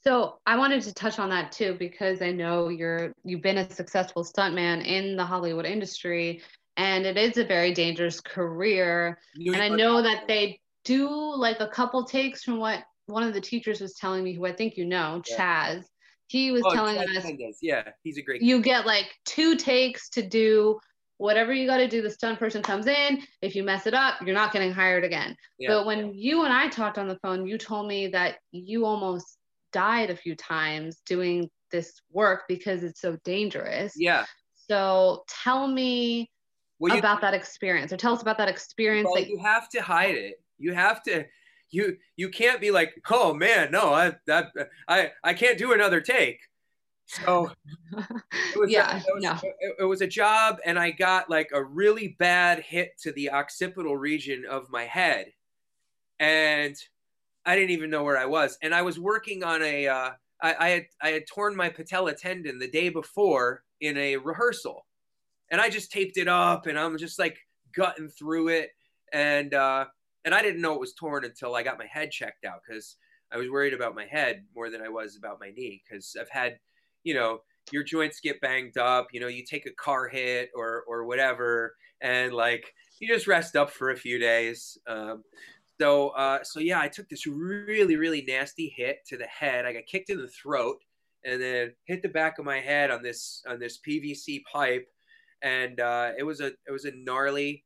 So 0.05 0.39
I 0.47 0.57
wanted 0.57 0.83
to 0.83 0.95
touch 0.95 1.19
on 1.19 1.31
that 1.31 1.51
too 1.51 1.77
because 1.79 2.21
I 2.23 2.33
know 2.33 2.69
you're 2.69 3.13
you've 3.25 3.43
been 3.43 3.59
a 3.59 3.71
successful 3.71 4.25
stuntman 4.25 4.85
in 4.87 5.17
the 5.17 5.25
Hollywood 5.25 5.65
industry, 5.65 6.43
and 6.77 7.07
it 7.07 7.17
is 7.17 7.39
a 7.39 7.45
very 7.45 7.73
dangerous 7.73 8.21
career. 8.21 9.19
And 9.47 9.57
I 9.57 9.69
know 9.69 10.03
that 10.03 10.29
they 10.29 10.61
do 10.85 11.09
like 11.09 11.61
a 11.61 11.69
couple 11.69 12.05
takes 12.05 12.45
from 12.45 12.59
what 12.59 12.85
one 13.07 13.23
of 13.23 13.33
the 13.33 13.41
teachers 13.41 13.81
was 13.81 13.95
telling 13.95 14.23
me, 14.23 14.35
who 14.35 14.45
I 14.47 14.53
think 14.53 14.77
you 14.77 14.85
know, 14.85 15.23
Yeah. 15.29 15.39
Chaz. 15.77 15.85
He 16.27 16.53
was 16.53 16.63
Oh, 16.65 16.75
telling 16.75 16.97
Chad 16.97 17.09
us 17.17 17.25
Mendez. 17.25 17.59
Yeah, 17.61 17.89
he's 18.05 18.17
a 18.19 18.23
great. 18.23 18.41
you 18.41 18.63
get 18.63 18.87
like 18.87 19.07
two 19.25 19.57
takes 19.57 20.09
to 20.11 20.23
do 20.23 20.79
whatever 21.21 21.53
you 21.53 21.67
got 21.67 21.77
to 21.79 21.89
do. 21.89 22.01
The 22.03 22.11
stunt 22.11 22.39
person 22.39 22.63
comes 22.63 22.87
in. 22.87 23.23
If 23.43 23.55
you 23.55 23.63
mess 23.63 23.87
it 23.87 23.95
up, 23.95 24.15
you're 24.25 24.35
not 24.35 24.53
getting 24.53 24.73
hired 24.73 25.05
again. 25.05 25.37
Yeah. 25.59 25.69
But 25.71 25.87
when 25.87 26.15
you 26.15 26.45
and 26.45 26.53
I 26.53 26.69
talked 26.69 26.97
on 26.99 27.09
the 27.09 27.19
phone, 27.23 27.47
you 27.47 27.59
told 27.59 27.87
me 27.89 28.09
that 28.09 28.37
you 28.53 28.85
almost 28.87 29.37
died 29.73 30.11
a 30.11 30.17
few 30.17 30.35
times 30.35 31.01
doing 31.07 31.49
this 31.71 32.01
work 32.11 32.45
because 32.49 32.83
it's 32.83 33.01
so 33.01 33.17
dangerous. 33.25 33.93
yeah. 33.97 34.25
So 34.69 35.25
tell 35.29 35.67
me 35.67 36.31
Well, 36.79 36.93
you, 36.95 36.99
about 37.01 37.21
that 37.23 37.35
experience, 37.35 37.93
or 37.93 37.97
tell 37.97 38.13
us 38.15 38.23
about 38.23 38.39
that 38.39 38.49
experience. 38.49 39.07
well, 39.07 39.17
that 39.23 39.29
you 39.29 39.39
have 39.39 39.69
to 39.71 39.83
hide 39.83 40.15
it. 40.15 40.35
You 40.59 40.73
have 40.75 41.03
to. 41.05 41.25
You 41.73 41.97
you 42.17 42.31
can't 42.31 42.61
be 42.61 42.71
like, 42.73 42.93
oh 43.11 43.33
man, 43.35 43.71
no, 43.71 43.93
I 43.95 44.15
that 44.27 44.47
I 44.89 45.13
I 45.23 45.35
can't 45.35 45.59
do 45.59 45.73
another 45.73 46.01
take. 46.01 46.41
So 47.11 47.51
it 47.93 48.57
was 48.57 48.71
a- 48.71 48.73
yeah, 48.73 48.99
it 48.99 49.15
was, 49.15 49.23
no. 49.23 49.37
it, 49.43 49.75
it 49.81 49.85
was 49.85 50.01
a 50.01 50.07
job, 50.07 50.59
and 50.65 50.79
I 50.79 50.93
got 50.93 51.29
like 51.29 51.51
a 51.53 51.63
really 51.63 52.17
bad 52.19 52.61
hit 52.61 52.99
to 53.03 53.13
the 53.13 53.31
occipital 53.31 53.97
region 53.97 54.45
of 54.49 54.71
my 54.71 54.85
head, 54.85 55.33
and 56.21 56.77
I 57.45 57.57
didn't 57.57 57.71
even 57.71 57.91
know 57.91 58.05
where 58.05 58.19
I 58.19 58.27
was. 58.27 58.59
And 58.63 58.75
I 58.75 58.83
was 58.83 58.99
working 58.99 59.43
on 59.43 59.63
a. 59.63 59.89
Uh, 59.89 60.11
I, 60.43 60.55
I 60.59 60.69
had 60.69 60.87
I 61.03 61.09
had 61.11 61.27
torn 61.27 61.57
my 61.57 61.69
patella 61.69 62.15
tendon 62.15 62.59
the 62.59 62.71
day 62.71 62.89
before 62.91 63.65
in 63.81 63.97
a 63.97 64.17
rehearsal, 64.17 64.87
and 65.51 65.61
I 65.61 65.69
just 65.69 65.91
taped 65.91 66.17
it 66.17 66.29
up, 66.29 66.67
and 66.67 66.79
I'm 66.79 66.97
just 66.97 67.19
like 67.19 67.39
gutting 67.75 68.09
through 68.09 68.49
it, 68.49 68.71
and 69.13 69.53
uh, 69.53 69.87
and 70.25 70.33
I 70.35 70.43
didn't 70.43 70.61
know 70.61 70.75
it 70.75 70.81
was 70.81 70.95
torn 70.95 71.25
until 71.25 71.57
I 71.57 71.63
got 71.65 71.79
my 71.79 71.87
head 71.87 72.13
checked 72.13 72.45
out 72.45 72.61
because 72.67 72.97
I 73.33 73.37
was 73.37 73.51
worried 73.51 73.75
about 73.75 73.95
my 73.95 74.07
head 74.07 74.45
more 74.55 74.71
than 74.71 74.83
I 74.83 74.89
was 74.89 75.17
about 75.17 75.41
my 75.41 75.51
knee 75.51 75.83
because 75.89 76.17
I've 76.21 76.31
had, 76.31 76.59
you 77.05 77.15
know, 77.15 77.41
your 77.73 77.83
joints 77.83 78.21
get 78.21 78.41
banged 78.41 78.79
up, 78.79 79.09
you 79.13 79.21
know, 79.21 79.29
you 79.29 79.45
take 79.45 79.67
a 79.67 79.73
car 79.73 80.09
hit 80.09 80.51
or 80.55 80.85
or 80.89 81.05
whatever, 81.05 81.75
and 82.01 82.33
like 82.33 82.75
you 82.99 83.09
just 83.09 83.27
rest 83.27 83.57
up 83.57 83.71
for 83.71 83.91
a 83.91 83.97
few 83.97 84.19
days. 84.19 84.79
Um, 84.87 85.25
so 85.81 86.11
uh, 86.11 86.43
so 86.43 86.61
yeah, 86.61 86.81
I 86.81 86.89
took 86.89 87.09
this 87.09 87.27
really 87.27 87.97
really 87.97 88.23
nasty 88.23 88.73
hit 88.77 88.99
to 89.07 89.17
the 89.17 89.27
head. 89.27 89.65
I 89.65 89.73
got 89.73 89.87
kicked 89.87 90.11
in 90.11 90.19
the 90.19 90.29
throat 90.29 90.77
and 91.25 91.41
then 91.41 91.73
hit 91.85 92.03
the 92.03 92.09
back 92.09 92.39
of 92.39 92.45
my 92.45 92.59
head 92.59 92.91
on 92.91 93.03
this 93.03 93.43
on 93.49 93.59
this 93.59 93.79
PVC 93.87 94.43
pipe, 94.51 94.89
and 95.43 95.81
uh, 95.81 96.13
it 96.19 96.23
was 96.23 96.41
a 96.41 96.49
it 96.49 96.73
was 96.73 96.85
a 96.85 96.93
gnarly 96.93 97.65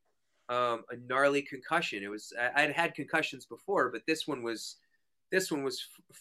um, 0.49 0.83
a 0.91 0.97
gnarly 1.07 1.41
concussion. 1.41 2.03
It 2.03 2.09
was 2.09 2.33
I, 2.39 2.63
I'd 2.63 2.71
had 2.71 2.93
concussions 2.93 3.45
before, 3.45 3.91
but 3.91 4.01
this 4.07 4.27
one 4.27 4.43
was 4.43 4.77
this 5.31 5.51
one 5.51 5.63
was 5.63 5.85
f- 6.11 6.19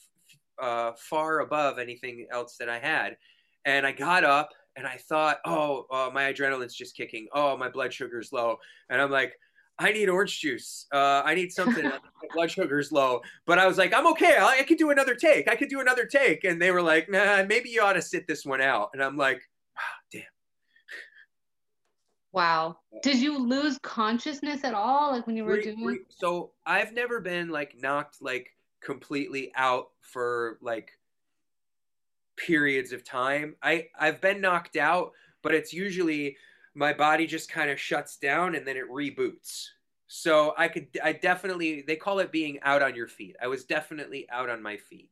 uh, 0.60 0.92
far 0.98 1.40
above 1.40 1.78
anything 1.78 2.26
else 2.30 2.56
that 2.58 2.68
I 2.68 2.78
had. 2.78 3.16
And 3.64 3.86
I 3.86 3.92
got 3.92 4.24
up 4.24 4.50
and 4.76 4.86
I 4.86 4.96
thought, 4.96 5.38
oh, 5.44 5.86
uh, 5.90 6.10
my 6.12 6.32
adrenaline's 6.32 6.74
just 6.74 6.96
kicking. 6.96 7.28
Oh, 7.32 7.56
my 7.56 7.68
blood 7.68 7.92
sugar's 7.92 8.32
low. 8.32 8.56
And 8.90 9.00
I'm 9.00 9.10
like, 9.10 9.34
I 9.78 9.92
need 9.92 10.08
orange 10.08 10.40
juice. 10.40 10.86
Uh, 10.92 11.22
I 11.24 11.34
need 11.34 11.52
something. 11.52 11.84
my 11.84 11.98
blood 12.32 12.50
sugar's 12.50 12.92
low. 12.92 13.20
But 13.46 13.58
I 13.58 13.66
was 13.66 13.78
like, 13.78 13.92
I'm 13.92 14.06
okay. 14.08 14.36
I, 14.36 14.58
I 14.60 14.62
could 14.62 14.78
do 14.78 14.90
another 14.90 15.14
take. 15.14 15.48
I 15.48 15.56
could 15.56 15.68
do 15.68 15.80
another 15.80 16.06
take. 16.06 16.44
And 16.44 16.60
they 16.60 16.70
were 16.70 16.82
like, 16.82 17.10
nah, 17.10 17.44
maybe 17.44 17.70
you 17.70 17.82
ought 17.82 17.94
to 17.94 18.02
sit 18.02 18.26
this 18.26 18.44
one 18.44 18.60
out. 18.60 18.90
And 18.92 19.02
I'm 19.02 19.16
like, 19.16 19.40
wow, 19.76 19.82
damn. 20.12 20.22
Wow. 22.32 22.78
Did 23.02 23.18
you 23.18 23.38
lose 23.38 23.78
consciousness 23.82 24.64
at 24.64 24.74
all, 24.74 25.12
like 25.12 25.26
when 25.26 25.36
you 25.36 25.44
were 25.44 25.54
Re- 25.54 25.62
doing? 25.62 25.98
so 26.08 26.52
I've 26.66 26.92
never 26.92 27.20
been 27.20 27.48
like 27.48 27.76
knocked 27.80 28.20
like 28.20 28.53
completely 28.84 29.50
out 29.56 29.88
for 30.00 30.58
like 30.60 30.92
periods 32.36 32.92
of 32.92 33.04
time. 33.04 33.56
I 33.62 33.88
I've 33.98 34.20
been 34.20 34.40
knocked 34.40 34.76
out, 34.76 35.12
but 35.42 35.54
it's 35.54 35.72
usually 35.72 36.36
my 36.74 36.92
body 36.92 37.26
just 37.26 37.50
kind 37.50 37.70
of 37.70 37.80
shuts 37.80 38.16
down 38.16 38.54
and 38.54 38.66
then 38.66 38.76
it 38.76 38.88
reboots. 38.90 39.68
So 40.06 40.54
I 40.58 40.68
could 40.68 40.86
I 41.02 41.12
definitely 41.12 41.82
they 41.82 41.96
call 41.96 42.18
it 42.18 42.30
being 42.30 42.58
out 42.62 42.82
on 42.82 42.94
your 42.94 43.08
feet. 43.08 43.36
I 43.40 43.46
was 43.48 43.64
definitely 43.64 44.28
out 44.30 44.50
on 44.50 44.62
my 44.62 44.76
feet. 44.76 45.10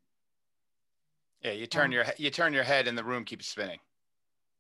Yeah, 1.43 1.53
you 1.53 1.67
turn 1.67 1.91
your 1.91 2.05
you 2.19 2.31
turn 2.31 2.53
your 2.53 2.63
head 2.65 2.87
and 2.87 2.97
the 2.97 3.05
room 3.05 3.25
keeps 3.25 3.47
spinning. 3.49 3.79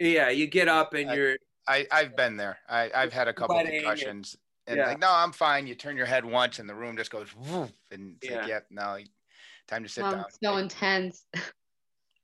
Yeah, 0.00 0.30
you 0.30 0.46
get 0.46 0.68
up 0.68 0.94
and 0.94 1.10
I- 1.10 1.14
you're 1.14 1.36
I 1.68 1.86
I've 1.92 2.16
been 2.16 2.36
there. 2.36 2.58
I 2.68 2.90
I've 2.92 3.12
had 3.12 3.28
a 3.28 3.32
couple 3.32 3.54
Sweating 3.54 3.74
and- 3.76 3.84
concussions, 3.84 4.36
and 4.66 4.78
yeah. 4.78 4.86
like, 4.86 4.98
no, 5.00 5.10
I'm 5.10 5.32
fine. 5.32 5.66
You 5.66 5.74
turn 5.74 5.96
your 5.96 6.06
head 6.06 6.24
once, 6.24 6.58
and 6.58 6.68
the 6.68 6.74
room 6.74 6.96
just 6.96 7.10
goes 7.10 7.34
woof, 7.34 7.72
and 7.90 8.16
it's 8.20 8.30
like, 8.30 8.42
Yeah. 8.42 8.46
yep, 8.46 8.66
no, 8.70 8.98
time 9.66 9.82
to 9.82 9.88
sit 9.88 10.02
Wow, 10.02 10.12
down. 10.12 10.24
it's 10.28 10.38
so 10.42 10.56
intense. 10.56 11.26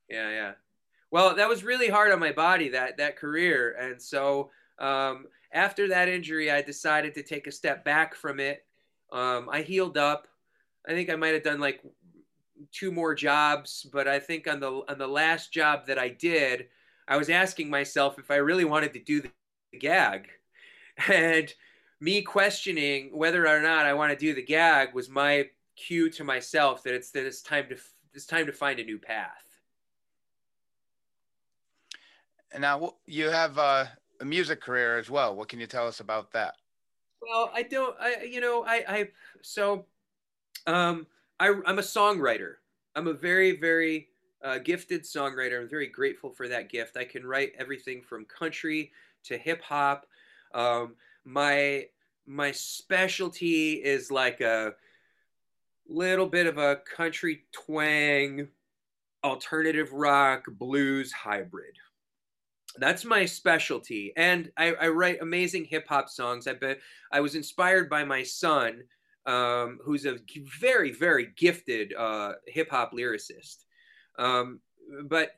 Yeah, 0.09 0.31
yeah. 0.31 0.51
Well, 1.11 1.35
that 1.35 1.47
was 1.47 1.63
really 1.63 1.87
hard 1.87 2.11
on 2.11 2.19
my 2.19 2.31
body 2.31 2.69
that 2.69 2.97
that 2.97 3.15
career, 3.15 3.77
and 3.79 4.01
so 4.01 4.49
um, 4.79 5.27
after 5.53 5.87
that 5.89 6.07
injury, 6.07 6.49
I 6.49 6.63
decided 6.63 7.13
to 7.13 7.21
take 7.21 7.45
a 7.45 7.51
step 7.51 7.85
back 7.85 8.15
from 8.15 8.39
it. 8.39 8.65
Um, 9.11 9.49
I 9.51 9.61
healed 9.61 9.97
up. 9.97 10.27
I 10.87 10.93
think 10.93 11.11
I 11.11 11.15
might 11.15 11.35
have 11.35 11.43
done 11.43 11.59
like 11.59 11.81
two 12.71 12.91
more 12.91 13.13
jobs, 13.13 13.85
but 13.91 14.07
I 14.07 14.19
think 14.19 14.47
on 14.47 14.59
the 14.59 14.81
on 14.89 14.97
the 14.97 15.07
last 15.07 15.51
job 15.53 15.85
that 15.87 15.99
I 15.99 16.09
did, 16.09 16.69
I 17.07 17.17
was 17.17 17.29
asking 17.29 17.69
myself 17.69 18.17
if 18.17 18.31
I 18.31 18.37
really 18.37 18.65
wanted 18.65 18.93
to 18.93 18.99
do 18.99 19.21
the 19.21 19.31
gag, 19.77 20.27
and 21.07 21.53
me 21.99 22.21
questioning 22.21 23.09
whether 23.13 23.47
or 23.47 23.61
not 23.61 23.85
I 23.85 23.93
want 23.93 24.11
to 24.11 24.17
do 24.17 24.33
the 24.33 24.43
gag 24.43 24.93
was 24.93 25.09
my 25.09 25.49
cue 25.75 26.09
to 26.11 26.23
myself 26.23 26.83
that 26.83 26.93
it's 26.93 27.11
that 27.11 27.25
it's 27.25 27.41
time 27.41 27.67
to 27.69 27.77
it's 28.13 28.25
time 28.25 28.45
to 28.45 28.53
find 28.53 28.79
a 28.79 28.83
new 28.83 28.97
path. 28.97 29.59
And 32.51 32.61
now 32.61 32.95
you 33.05 33.29
have 33.29 33.57
uh, 33.57 33.85
a 34.19 34.25
music 34.25 34.61
career 34.61 34.97
as 34.97 35.09
well. 35.09 35.35
What 35.35 35.47
can 35.49 35.59
you 35.59 35.67
tell 35.67 35.87
us 35.87 35.99
about 35.99 36.31
that? 36.31 36.55
Well, 37.21 37.51
I 37.53 37.63
don't. 37.63 37.95
I 37.99 38.23
you 38.23 38.41
know 38.41 38.63
I 38.65 38.83
I 38.87 39.09
so 39.41 39.85
um 40.67 41.05
I 41.39 41.53
I'm 41.65 41.79
a 41.79 41.83
songwriter. 41.83 42.55
I'm 42.95 43.07
a 43.07 43.13
very 43.13 43.57
very 43.57 44.07
uh, 44.43 44.57
gifted 44.57 45.03
songwriter. 45.03 45.61
I'm 45.61 45.69
very 45.69 45.87
grateful 45.87 46.29
for 46.29 46.47
that 46.47 46.69
gift. 46.69 46.97
I 46.97 47.03
can 47.03 47.25
write 47.25 47.51
everything 47.57 48.01
from 48.01 48.25
country 48.25 48.91
to 49.23 49.37
hip 49.37 49.61
hop. 49.61 50.05
Um, 50.53 50.95
my 51.25 51.85
my 52.25 52.51
specialty 52.51 53.73
is 53.73 54.11
like 54.11 54.39
a 54.41 54.73
little 55.87 56.27
bit 56.27 56.45
of 56.45 56.57
a 56.57 56.77
country 56.77 57.45
twang, 57.51 58.47
alternative 59.23 59.91
rock, 59.91 60.45
blues 60.47 61.11
hybrid. 61.11 61.75
That's 62.77 63.03
my 63.03 63.25
specialty. 63.25 64.13
And 64.15 64.51
I, 64.55 64.73
I 64.73 64.87
write 64.89 65.21
amazing 65.21 65.65
hip-hop 65.65 66.07
songs. 66.07 66.47
I 66.47 66.53
bet 66.53 66.79
i 67.11 67.19
was 67.19 67.35
inspired 67.35 67.89
by 67.89 68.03
my 68.03 68.21
son 68.21 68.83
um, 69.25 69.79
who's 69.83 70.05
a 70.05 70.17
very 70.59 70.91
very 70.91 71.29
gifted 71.35 71.93
uh, 71.95 72.33
hip-hop 72.47 72.93
lyricist. 72.93 73.65
Um, 74.17 74.59
but 75.05 75.31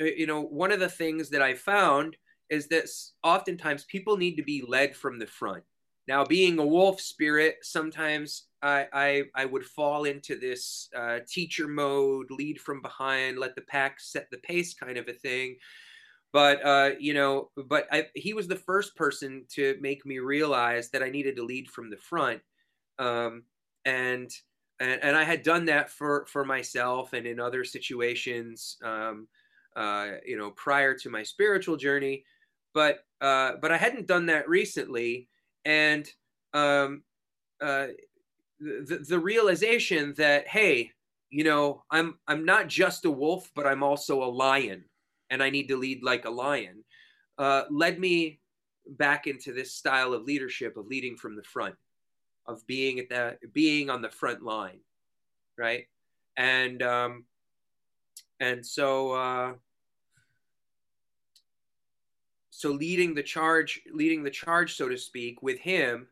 uh, 0.00 0.04
you 0.04 0.26
know 0.26 0.40
one 0.42 0.72
of 0.72 0.80
the 0.80 0.88
things 0.88 1.28
that 1.30 1.42
i 1.42 1.54
found 1.54 2.16
is 2.52 2.68
that 2.68 2.84
oftentimes 3.24 3.84
people 3.84 4.18
need 4.18 4.36
to 4.36 4.42
be 4.42 4.62
led 4.68 4.94
from 4.94 5.18
the 5.18 5.26
front. 5.26 5.64
Now 6.06 6.24
being 6.24 6.58
a 6.58 6.66
wolf 6.66 7.00
spirit 7.00 7.56
sometimes 7.62 8.48
i 8.62 8.86
i, 8.92 9.22
I 9.34 9.44
would 9.46 9.64
fall 9.64 10.04
into 10.04 10.38
this 10.38 10.88
uh, 10.94 11.20
teacher 11.26 11.66
mode 11.66 12.30
lead 12.30 12.60
from 12.60 12.82
behind 12.82 13.38
let 13.38 13.54
the 13.54 13.62
pack 13.62 14.00
set 14.00 14.28
the 14.30 14.38
pace 14.38 14.74
kind 14.74 14.98
of 14.98 15.08
a 15.08 15.12
thing. 15.12 15.56
But 16.32 16.64
uh, 16.64 16.90
you 16.98 17.14
know, 17.14 17.50
but 17.56 17.86
I, 17.92 18.06
he 18.14 18.32
was 18.32 18.48
the 18.48 18.56
first 18.56 18.96
person 18.96 19.44
to 19.50 19.76
make 19.80 20.06
me 20.06 20.18
realize 20.18 20.90
that 20.90 21.02
I 21.02 21.10
needed 21.10 21.36
to 21.36 21.44
lead 21.44 21.68
from 21.68 21.90
the 21.90 21.98
front, 21.98 22.40
um, 22.98 23.44
and, 23.84 24.30
and 24.80 25.02
and 25.02 25.14
I 25.14 25.24
had 25.24 25.42
done 25.42 25.66
that 25.66 25.90
for 25.90 26.26
for 26.32 26.42
myself 26.44 27.12
and 27.12 27.26
in 27.26 27.38
other 27.38 27.64
situations, 27.64 28.78
um, 28.82 29.28
uh, 29.76 30.12
you 30.24 30.38
know, 30.38 30.52
prior 30.52 30.94
to 30.94 31.10
my 31.10 31.22
spiritual 31.22 31.76
journey, 31.76 32.24
but 32.74 33.04
uh, 33.20 33.52
but 33.60 33.70
I 33.70 33.76
hadn't 33.76 34.06
done 34.06 34.26
that 34.26 34.48
recently, 34.48 35.28
and 35.64 36.08
um, 36.54 37.02
uh, 37.60 37.88
the 38.60 39.04
the 39.08 39.18
realization 39.18 40.14
that 40.16 40.48
hey, 40.48 40.90
you 41.30 41.44
know, 41.44 41.84
I'm 41.90 42.18
I'm 42.26 42.44
not 42.44 42.68
just 42.68 43.04
a 43.04 43.10
wolf, 43.10 43.50
but 43.54 43.66
I'm 43.66 43.82
also 43.82 44.22
a 44.22 44.30
lion 44.30 44.84
and 45.32 45.42
I 45.42 45.48
need 45.48 45.68
to 45.68 45.76
lead 45.78 46.02
like 46.02 46.26
a 46.26 46.30
lion, 46.30 46.84
uh, 47.38 47.62
led 47.70 47.98
me 47.98 48.38
back 48.86 49.26
into 49.26 49.52
this 49.52 49.72
style 49.72 50.12
of 50.12 50.24
leadership 50.24 50.76
of 50.76 50.86
leading 50.86 51.16
from 51.16 51.36
the 51.36 51.42
front, 51.42 51.74
of 52.46 52.64
being 52.66 52.98
at 52.98 53.08
the 53.08 53.38
being 53.52 53.88
on 53.88 54.02
the 54.02 54.10
front 54.10 54.42
line, 54.42 54.80
right? 55.56 55.86
And 56.36 56.82
um, 56.82 57.24
and 58.40 58.64
so 58.64 59.12
uh, 59.12 59.52
so 62.54 62.70
leading 62.70 63.14
the 63.14 63.22
charge, 63.22 63.80
leading 63.94 64.22
the 64.22 64.30
charge, 64.30 64.76
so 64.76 64.86
to 64.86 64.98
speak, 64.98 65.42
with 65.42 65.58
him 65.58 66.06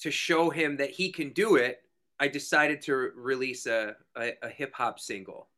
to 0.00 0.10
show 0.10 0.50
him 0.50 0.76
that 0.76 0.90
he 0.90 1.10
can 1.10 1.30
do 1.30 1.56
it. 1.56 1.82
I 2.20 2.28
decided 2.28 2.82
to 2.82 2.94
release 3.16 3.64
a, 3.64 3.96
a, 4.14 4.32
a 4.42 4.48
hip 4.50 4.74
hop 4.74 5.00
single, 5.00 5.48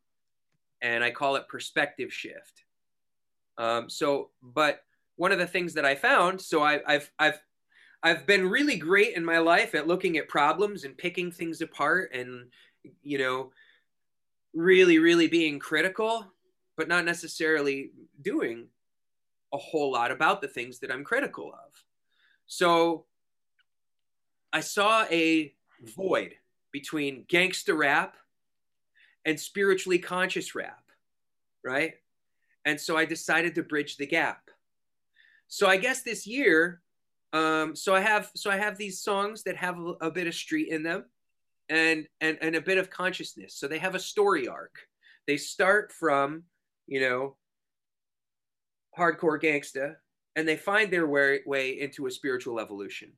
and 0.81 1.03
I 1.03 1.11
call 1.11 1.35
it 1.35 1.49
Perspective 1.49 2.13
Shift. 2.13 2.63
Um, 3.59 3.91
so, 3.91 4.31
but 4.41 4.85
one 5.17 5.33
of 5.33 5.41
the 5.41 5.47
things 5.47 5.75
that 5.75 5.85
I 5.85 5.97
found, 5.97 6.41
so 6.41 6.63
I, 6.63 6.81
I've 6.87 7.11
I've 7.19 7.41
I've 8.05 8.25
been 8.25 8.49
really 8.49 8.77
great 8.77 9.17
in 9.17 9.25
my 9.25 9.39
life 9.39 9.75
at 9.75 9.89
looking 9.89 10.19
at 10.19 10.29
problems 10.29 10.85
and 10.85 10.97
picking 10.97 11.33
things 11.33 11.63
apart 11.63 12.13
and 12.15 12.47
you 13.03 13.19
know 13.19 13.51
really 14.55 14.99
really 14.99 15.29
being 15.29 15.59
critical 15.59 16.27
but 16.77 16.89
not 16.89 17.05
necessarily 17.05 17.91
doing 18.21 18.67
a 19.53 19.59
whole 19.59 19.93
lot 19.93 20.11
about 20.11 20.41
the 20.41 20.49
things 20.49 20.79
that 20.81 20.91
I'm 20.91 21.05
critical 21.05 21.53
of. 21.53 21.85
So 22.47 23.07
I 24.53 24.61
saw 24.61 25.05
a 25.11 25.55
void 25.97 26.35
between 26.73 27.25
gangster 27.29 27.75
rap 27.75 28.17
and 29.25 29.39
spiritually 29.39 29.99
conscious 29.99 30.55
rap, 30.55 30.83
right? 31.65 31.95
And 32.65 32.81
so 32.81 32.97
I 32.97 33.05
decided 33.05 33.55
to 33.55 33.63
bridge 33.63 33.97
the 33.97 34.07
gap. 34.07 34.43
So 35.49 35.67
I 35.67 35.77
guess 35.77 36.03
this 36.03 36.27
year, 36.27 36.81
um, 37.33 37.75
so 37.75 37.95
I 37.95 38.01
have 38.01 38.31
so 38.35 38.51
I 38.51 38.57
have 38.57 38.77
these 38.77 39.01
songs 39.01 39.43
that 39.45 39.57
have 39.57 39.79
a, 39.79 39.95
a 40.03 40.11
bit 40.11 40.27
of 40.27 40.35
street 40.35 40.69
in 40.69 40.83
them, 40.83 41.05
and 41.69 42.07
and 42.21 42.39
and 42.41 42.57
a 42.57 42.61
bit 42.61 42.79
of 42.79 42.91
consciousness. 42.91 43.55
So 43.55 43.69
they 43.69 43.79
have 43.79 43.95
a 43.95 44.01
story 44.01 44.49
arc. 44.49 44.75
They 45.27 45.37
start 45.37 45.93
from 45.93 46.45
you 46.87 47.01
know 47.01 47.37
hardcore 48.99 49.41
gangsta 49.41 49.97
and 50.35 50.49
they 50.49 50.57
find 50.57 50.91
their 50.91 51.07
way, 51.07 51.81
into 51.81 52.07
a 52.07 52.11
spiritual 52.11 52.61
evolution 52.61 53.13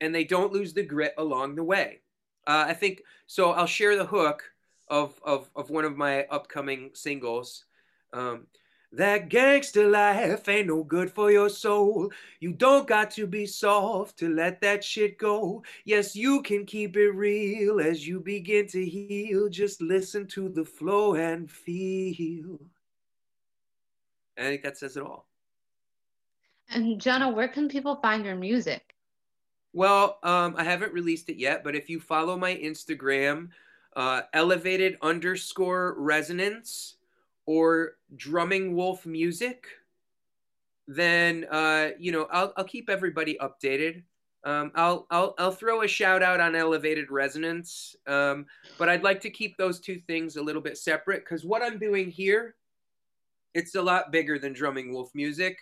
and 0.00 0.14
they 0.14 0.24
don't 0.24 0.52
lose 0.52 0.72
the 0.72 0.82
grit 0.82 1.14
along 1.18 1.54
the 1.54 1.64
way 1.64 2.00
uh, 2.46 2.64
i 2.68 2.74
think 2.74 3.02
so 3.26 3.52
i'll 3.52 3.66
share 3.66 3.96
the 3.96 4.04
hook 4.04 4.42
of, 4.88 5.20
of, 5.24 5.48
of 5.54 5.70
one 5.70 5.84
of 5.84 5.96
my 5.96 6.24
upcoming 6.24 6.90
singles 6.94 7.64
um, 8.12 8.46
that 8.92 9.28
gangster 9.28 9.88
life 9.88 10.48
ain't 10.48 10.66
no 10.66 10.82
good 10.82 11.12
for 11.12 11.30
your 11.30 11.48
soul. 11.48 12.10
You 12.40 12.52
don't 12.52 12.88
got 12.88 13.12
to 13.12 13.26
be 13.26 13.46
soft 13.46 14.18
to 14.18 14.28
let 14.28 14.60
that 14.62 14.82
shit 14.82 15.16
go. 15.16 15.62
Yes, 15.84 16.16
you 16.16 16.42
can 16.42 16.66
keep 16.66 16.96
it 16.96 17.10
real 17.10 17.80
as 17.80 18.06
you 18.06 18.18
begin 18.18 18.66
to 18.68 18.84
heal. 18.84 19.48
Just 19.48 19.80
listen 19.80 20.26
to 20.28 20.48
the 20.48 20.64
flow 20.64 21.14
and 21.14 21.48
feel. 21.48 22.58
And 24.40 24.48
I 24.48 24.52
think 24.52 24.62
that 24.62 24.78
says 24.78 24.96
it 24.96 25.02
all. 25.02 25.26
And 26.70 26.98
Jonah, 26.98 27.28
where 27.28 27.46
can 27.46 27.68
people 27.68 27.96
find 27.96 28.24
your 28.24 28.36
music? 28.36 28.94
Well, 29.74 30.18
um, 30.22 30.54
I 30.56 30.64
haven't 30.64 30.94
released 30.94 31.28
it 31.28 31.36
yet, 31.36 31.62
but 31.62 31.76
if 31.76 31.90
you 31.90 32.00
follow 32.00 32.38
my 32.38 32.56
Instagram, 32.56 33.50
uh, 33.96 34.22
elevated 34.32 34.96
underscore 35.02 35.94
resonance 35.98 36.96
or 37.44 37.96
drumming 38.16 38.74
wolf 38.74 39.04
music, 39.04 39.66
then 40.88 41.46
uh, 41.50 41.90
you 41.98 42.10
know 42.10 42.26
I'll, 42.32 42.54
I'll 42.56 42.64
keep 42.64 42.88
everybody 42.88 43.36
updated. 43.40 44.02
Um, 44.44 44.72
I'll, 44.74 45.06
I'll 45.10 45.34
I'll 45.38 45.52
throw 45.52 45.82
a 45.82 45.88
shout 45.88 46.22
out 46.22 46.40
on 46.40 46.56
elevated 46.56 47.10
resonance, 47.10 47.94
um, 48.06 48.46
but 48.78 48.88
I'd 48.88 49.04
like 49.04 49.20
to 49.20 49.30
keep 49.30 49.58
those 49.58 49.80
two 49.80 50.00
things 50.06 50.36
a 50.36 50.42
little 50.42 50.62
bit 50.62 50.78
separate 50.78 51.24
because 51.24 51.44
what 51.44 51.62
I'm 51.62 51.78
doing 51.78 52.10
here 52.10 52.54
it's 53.54 53.74
a 53.74 53.82
lot 53.82 54.12
bigger 54.12 54.38
than 54.38 54.52
drumming 54.52 54.92
wolf 54.92 55.10
music. 55.14 55.58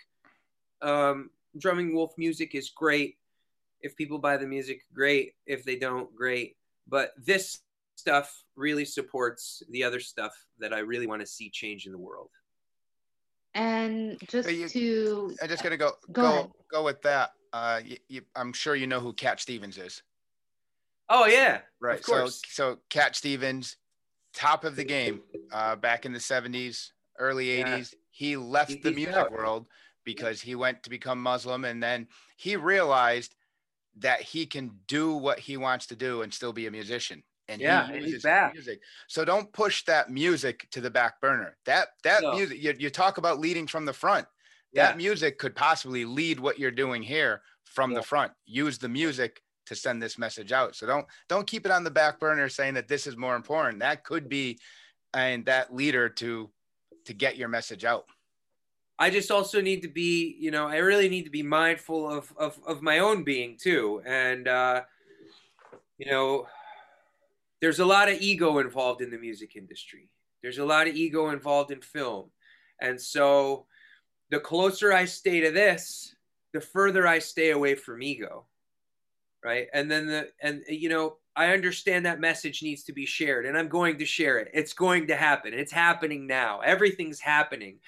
Um, 0.83 1.31
drumming 1.57 1.95
wolf 1.95 2.13
music 2.17 2.55
is 2.55 2.71
great. 2.71 3.17
If 3.81 3.97
people 3.97 4.19
buy 4.19 4.37
the 4.37 4.47
music, 4.47 4.83
great. 4.93 5.35
If 5.47 5.65
they 5.65 5.77
don't, 5.77 6.15
great. 6.15 6.57
But 6.89 7.13
this 7.17 7.61
stuff 7.97 8.45
really 8.57 8.85
supports 8.85 9.63
the 9.71 9.85
other 9.85 10.01
stuff 10.01 10.33
that 10.59 10.73
I 10.73 10.79
really 10.79 11.07
want 11.07 11.21
to 11.21 11.27
see 11.27 11.51
change 11.51 11.87
in 11.87 11.93
the 11.93 11.99
world. 11.99 12.31
And 13.55 14.19
just 14.29 14.51
you, 14.51 14.69
to, 14.69 15.37
I'm 15.43 15.49
just 15.49 15.63
gonna 15.63 15.77
go 15.77 15.93
go 16.13 16.23
go, 16.23 16.53
go 16.71 16.85
with 16.85 17.03
that. 17.03 17.33
Uh, 17.53 17.81
you, 17.85 17.97
you, 18.09 18.23
I'm 18.37 18.53
sure 18.53 18.77
you 18.77 18.87
know 18.87 19.01
who 19.01 19.13
Cat 19.13 19.41
Stevens 19.41 19.79
is. 19.79 20.03
Oh 21.09 21.27
yeah, 21.27 21.61
right. 21.81 22.05
So 22.05 22.29
so 22.29 22.79
Cat 22.91 23.17
Stevens, 23.17 23.77
top 24.35 24.65
of 24.65 24.77
the 24.77 24.85
game, 24.85 25.23
uh, 25.51 25.77
back 25.77 26.05
in 26.05 26.13
the 26.13 26.19
'70s, 26.19 26.93
early 27.19 27.59
yeah. 27.59 27.79
80s. 27.79 27.95
He 28.11 28.37
left 28.37 28.71
he, 28.71 28.79
the 28.79 28.93
music 28.93 29.15
out. 29.15 29.33
world 29.33 29.69
because 30.05 30.41
he 30.41 30.55
went 30.55 30.83
to 30.83 30.91
become 30.91 31.23
Muslim 31.23 31.65
and 31.65 31.83
then 31.83 32.09
he 32.37 32.57
realized 32.57 33.35
that 33.99 34.21
he 34.23 34.47
can 34.47 34.71
do 34.87 35.15
what 35.15 35.39
he 35.39 35.57
wants 35.57 35.87
to 35.87 35.97
do 35.97 36.23
and 36.23 36.33
still 36.33 36.53
be 36.53 36.67
a 36.67 36.71
musician. 36.71 37.23
And 37.49 37.61
yeah, 37.61 37.87
he 37.89 37.99
uses 37.99 38.25
and 38.25 38.53
music. 38.53 38.81
So 39.07 39.25
don't 39.25 39.51
push 39.53 39.85
that 39.85 40.11
music 40.11 40.69
to 40.73 40.81
the 40.81 40.91
back 40.91 41.21
burner. 41.21 41.57
That 41.65 41.89
that 42.05 42.23
no. 42.23 42.35
music 42.35 42.63
you, 42.63 42.75
you 42.79 42.91
talk 42.91 43.19
about 43.19 43.41
leading 43.41 43.67
from 43.67 43.87
the 43.87 43.93
front. 43.93 44.27
Yeah. 44.73 44.89
That 44.89 44.99
music 44.99 45.39
could 45.39 45.57
possibly 45.57 46.05
lead 46.05 46.41
what 46.41 46.59
you're 46.59 46.71
doing 46.71 47.03
here 47.03 47.41
from 47.65 47.93
yeah. 47.93 47.99
the 47.99 48.03
front. 48.03 48.33
Use 48.45 48.79
the 48.79 48.89
music 48.89 49.43
to 49.67 49.75
send 49.75 50.03
this 50.03 50.19
message 50.19 50.53
out. 50.53 50.77
So 50.77 50.87
don't 50.87 51.07
don't 51.29 51.47
keep 51.47 51.65
it 51.65 51.73
on 51.73 51.85
the 51.85 51.91
back 51.91 52.21
burner 52.21 52.49
saying 52.51 52.75
that 52.75 52.89
this 52.89 53.07
is 53.07 53.17
more 53.17 53.35
important. 53.35 53.81
That 53.81 54.05
could 54.05 54.29
be 54.29 54.59
and 55.15 55.47
that 55.47 55.75
leader 55.75 56.09
to 56.09 56.51
to 57.09 57.15
get 57.15 57.39
your 57.39 57.49
message 57.49 57.85
out. 57.85 58.05
I 58.99 59.09
just 59.11 59.31
also 59.31 59.61
need 59.61 59.81
to 59.83 59.89
be, 59.89 60.37
you 60.39 60.51
know, 60.51 60.69
I 60.69 60.77
really 60.77 61.09
need 61.09 61.25
to 61.25 61.31
be 61.31 61.43
mindful 61.43 62.09
of 62.11 62.33
of, 62.37 62.59
of 62.67 62.83
my 62.83 62.99
own 62.99 63.25
being 63.25 63.57
too, 63.57 64.03
and 64.05 64.47
uh, 64.47 64.83
you 65.97 66.11
know, 66.11 66.47
there's 67.61 67.81
a 67.81 67.87
lot 67.87 68.09
of 68.09 68.21
ego 68.21 68.59
involved 68.59 69.01
in 69.01 69.11
the 69.11 69.19
music 69.19 69.57
industry. 69.57 70.11
There's 70.43 70.59
a 70.59 70.65
lot 70.65 70.87
of 70.87 70.95
ego 70.95 71.31
involved 71.31 71.71
in 71.71 71.81
film, 71.81 72.31
and 72.81 73.01
so 73.01 73.67
the 74.31 74.41
closer 74.41 74.93
I 74.93 75.07
stay 75.07 75.41
to 75.41 75.51
this, 75.51 76.15
the 76.53 76.61
further 76.61 77.07
I 77.07 77.21
stay 77.21 77.51
away 77.51 77.75
from 77.75 78.03
ego, 78.03 78.45
right? 79.43 79.69
And 79.73 79.91
then 79.91 80.07
the 80.07 80.29
and 80.43 80.63
you 80.69 80.91
know, 80.91 81.17
I 81.39 81.53
understand 81.53 82.05
that 82.05 82.19
message 82.19 82.65
needs 82.65 82.83
to 82.83 82.93
be 82.93 83.07
shared, 83.07 83.47
and 83.47 83.57
I'm 83.57 83.69
going 83.69 83.97
to 83.99 84.05
share 84.05 84.39
it. 84.41 84.51
It's 84.53 84.73
going 84.73 85.07
to 85.07 85.15
happen. 85.15 85.55
It's 85.55 85.71
happening 85.71 86.27
now. 86.27 86.59
Everything's 86.63 87.21
happening. 87.21 87.79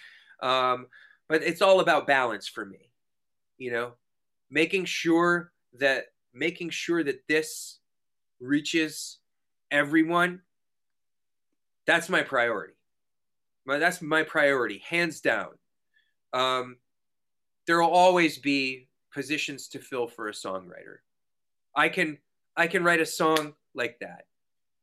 Um, 0.40 0.86
but 1.28 1.42
it's 1.42 1.60
all 1.60 1.80
about 1.80 2.06
balance 2.06 2.46
for 2.46 2.64
me, 2.64 2.92
you 3.58 3.72
know, 3.72 3.94
making 4.52 4.84
sure 4.84 5.50
that 5.80 6.04
making 6.32 6.70
sure 6.70 7.02
that 7.02 7.26
this 7.26 7.80
reaches 8.38 9.18
everyone. 9.72 10.42
That's 11.86 12.08
my 12.08 12.22
priority. 12.22 12.74
My, 13.66 13.78
that's 13.78 14.00
my 14.00 14.22
priority, 14.22 14.78
hands 14.88 15.20
down. 15.20 15.50
Um, 16.32 16.76
there 17.66 17.82
will 17.82 17.90
always 17.90 18.38
be 18.38 18.86
positions 19.12 19.66
to 19.70 19.80
fill 19.80 20.06
for 20.06 20.28
a 20.28 20.32
songwriter. 20.32 20.98
I 21.74 21.88
can 21.88 22.18
I 22.56 22.66
can 22.66 22.84
write 22.84 23.00
a 23.00 23.06
song 23.06 23.54
like 23.74 23.98
that. 24.00 24.24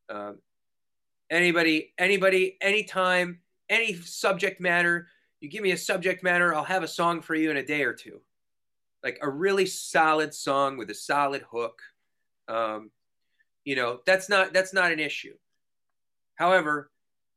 Um, 0.09 0.39
anybody, 1.29 1.93
anybody, 1.97 2.57
anytime, 2.61 3.39
any 3.69 3.93
subject 3.93 4.61
matter, 4.61 5.07
you 5.39 5.49
give 5.49 5.63
me 5.63 5.71
a 5.71 5.77
subject 5.77 6.23
matter, 6.23 6.53
I'll 6.53 6.63
have 6.63 6.83
a 6.83 6.87
song 6.87 7.21
for 7.21 7.35
you 7.35 7.51
in 7.51 7.57
a 7.57 7.65
day 7.65 7.83
or 7.83 7.93
two. 7.93 8.21
Like 9.03 9.19
a 9.21 9.29
really 9.29 9.65
solid 9.65 10.33
song 10.33 10.77
with 10.77 10.89
a 10.89 10.95
solid 10.95 11.43
hook. 11.51 11.81
Um, 12.47 12.91
you 13.63 13.75
know, 13.75 13.99
that's 14.05 14.29
not 14.29 14.53
that's 14.53 14.73
not 14.73 14.91
an 14.91 14.99
issue. 14.99 15.35
However, 16.35 16.89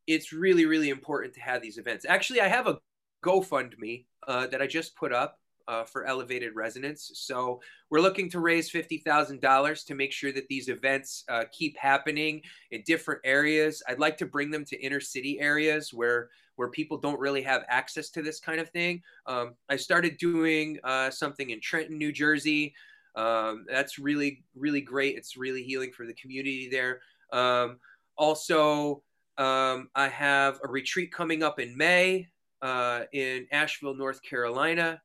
it's 0.07 0.33
really 0.33 0.65
really 0.65 0.89
important 0.89 1.35
to 1.35 1.41
have 1.41 1.61
these 1.61 1.77
events. 1.77 2.07
Actually, 2.09 2.41
I 2.41 2.49
have 2.49 2.67
a 2.67 2.81
GoFundMe 3.25 4.07
uh, 4.27 4.47
that 4.47 4.63
I 4.63 4.67
just 4.67 4.97
put 4.97 5.13
up 5.13 5.39
uh, 5.69 5.85
for 5.85 6.05
elevated 6.07 6.55
resonance. 6.55 7.11
So 7.15 7.61
we're 7.91 8.01
looking 8.01 8.31
to 8.31 8.41
raise 8.41 8.71
$50,000 8.71 9.87
to 9.87 9.95
make 9.95 10.13
sure 10.13 10.33
that 10.33 10.49
these 10.49 10.69
events 10.69 11.25
uh, 11.29 11.45
keep 11.53 11.77
happening 11.77 12.43
in 12.71 12.83
different 12.87 13.21
areas. 13.25 13.83
I'd 13.89 13.99
like 13.99 14.17
to 14.19 14.27
bring 14.27 14.51
them 14.51 14.65
to 14.67 14.81
inner 14.81 15.01
city 15.01 15.41
areas 15.41 15.93
where 15.93 16.31
where 16.57 16.69
people 16.69 16.99
don't 16.99 17.19
really 17.19 17.41
have 17.41 17.65
access 17.69 18.11
to 18.11 18.21
this 18.21 18.39
kind 18.39 18.61
of 18.61 18.69
thing. 18.69 19.03
Um, 19.25 19.55
I 19.71 19.77
started 19.77 20.19
doing 20.19 20.79
uh, 20.85 21.09
something 21.09 21.49
in 21.49 21.59
Trenton, 21.59 21.97
New 21.97 22.13
Jersey. 22.13 22.75
Um, 23.17 23.65
that's 23.67 23.99
really, 23.99 24.45
really 24.55 24.83
great. 24.83 25.17
It's 25.17 25.39
really 25.39 25.63
healing 25.63 25.91
for 25.91 26.05
the 26.05 26.13
community 26.13 26.69
there. 26.71 27.01
Um, 27.33 27.79
also, 28.19 29.03
um, 29.39 29.89
I 29.95 30.09
have 30.09 30.61
a 30.63 30.69
retreat 30.69 31.11
coming 31.11 31.43
up 31.43 31.61
in 31.61 31.75
May 31.79 32.29
uh, 32.61 33.05
in 33.13 33.47
Asheville, 33.53 33.95
North 33.95 34.23
Carolina 34.23 35.01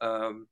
um, 0.00 0.46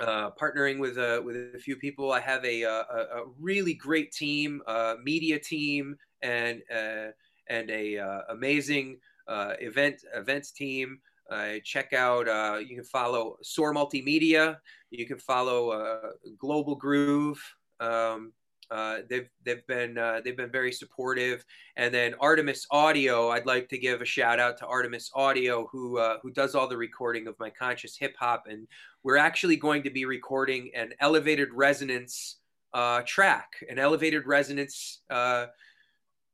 uh, 0.00 0.30
partnering 0.40 0.78
with 0.78 0.98
a, 0.98 1.20
with 1.24 1.36
a 1.54 1.58
few 1.58 1.76
people. 1.76 2.12
I 2.12 2.20
have 2.20 2.44
a, 2.44 2.62
a, 2.62 2.70
a 2.70 3.24
really 3.38 3.74
great 3.74 4.12
team, 4.12 4.62
uh, 4.66 4.96
media 5.02 5.38
team, 5.38 5.96
and 6.22 6.62
uh, 6.74 7.08
and 7.48 7.70
a 7.70 7.98
uh, 7.98 8.20
amazing 8.30 8.98
uh, 9.26 9.54
event 9.60 10.02
events 10.14 10.50
team. 10.50 10.98
Uh, 11.30 11.54
check 11.62 11.92
out. 11.92 12.26
Uh, 12.28 12.58
you 12.58 12.74
can 12.74 12.84
follow 12.84 13.36
Soar 13.42 13.74
Multimedia. 13.74 14.56
You 14.90 15.06
can 15.06 15.18
follow 15.18 15.70
uh, 15.70 16.10
Global 16.38 16.74
Groove. 16.74 17.40
Um, 17.80 18.32
uh, 18.70 18.98
they've 19.08 19.28
they've 19.44 19.66
been 19.66 19.96
uh, 19.96 20.20
they've 20.22 20.36
been 20.36 20.50
very 20.50 20.72
supportive, 20.72 21.44
and 21.76 21.92
then 21.92 22.14
Artemis 22.20 22.66
Audio. 22.70 23.30
I'd 23.30 23.46
like 23.46 23.68
to 23.70 23.78
give 23.78 24.02
a 24.02 24.04
shout 24.04 24.38
out 24.38 24.58
to 24.58 24.66
Artemis 24.66 25.10
Audio, 25.14 25.68
who 25.72 25.98
uh, 25.98 26.18
who 26.22 26.30
does 26.30 26.54
all 26.54 26.68
the 26.68 26.76
recording 26.76 27.26
of 27.26 27.38
my 27.38 27.50
conscious 27.50 27.96
hip 27.96 28.14
hop, 28.18 28.44
and 28.48 28.68
we're 29.02 29.16
actually 29.16 29.56
going 29.56 29.82
to 29.84 29.90
be 29.90 30.04
recording 30.04 30.70
an 30.74 30.92
elevated 31.00 31.48
resonance 31.52 32.36
uh, 32.74 33.02
track, 33.06 33.48
an 33.68 33.78
elevated 33.78 34.26
resonance 34.26 35.00
uh, 35.08 35.46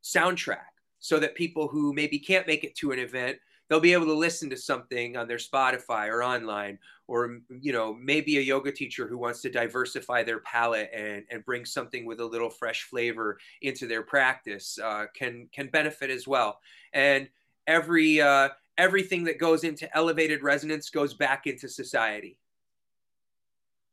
soundtrack, 0.02 0.72
so 0.98 1.18
that 1.20 1.34
people 1.34 1.68
who 1.68 1.92
maybe 1.92 2.18
can't 2.18 2.46
make 2.46 2.64
it 2.64 2.74
to 2.76 2.92
an 2.92 2.98
event 2.98 3.38
they'll 3.68 3.80
be 3.80 3.92
able 3.92 4.06
to 4.06 4.14
listen 4.14 4.50
to 4.50 4.56
something 4.56 5.16
on 5.16 5.28
their 5.28 5.38
Spotify 5.38 6.08
or 6.08 6.22
online, 6.22 6.78
or 7.06 7.38
you 7.60 7.72
know 7.72 7.94
maybe 7.94 8.38
a 8.38 8.40
yoga 8.40 8.72
teacher 8.72 9.06
who 9.06 9.18
wants 9.18 9.42
to 9.42 9.50
diversify 9.50 10.22
their 10.22 10.40
palette 10.40 10.90
and 10.94 11.24
and 11.30 11.44
bring 11.44 11.64
something 11.64 12.06
with 12.06 12.20
a 12.20 12.24
little 12.24 12.50
fresh 12.50 12.84
flavor 12.84 13.38
into 13.62 13.86
their 13.86 14.02
practice 14.02 14.78
uh, 14.82 15.06
can 15.14 15.48
can 15.52 15.68
benefit 15.68 16.10
as 16.10 16.26
well. 16.26 16.60
And 16.92 17.28
every 17.66 18.20
uh, 18.20 18.50
everything 18.78 19.24
that 19.24 19.38
goes 19.38 19.64
into 19.64 19.94
elevated 19.96 20.42
resonance 20.42 20.90
goes 20.90 21.14
back 21.14 21.46
into 21.46 21.68
society 21.68 22.38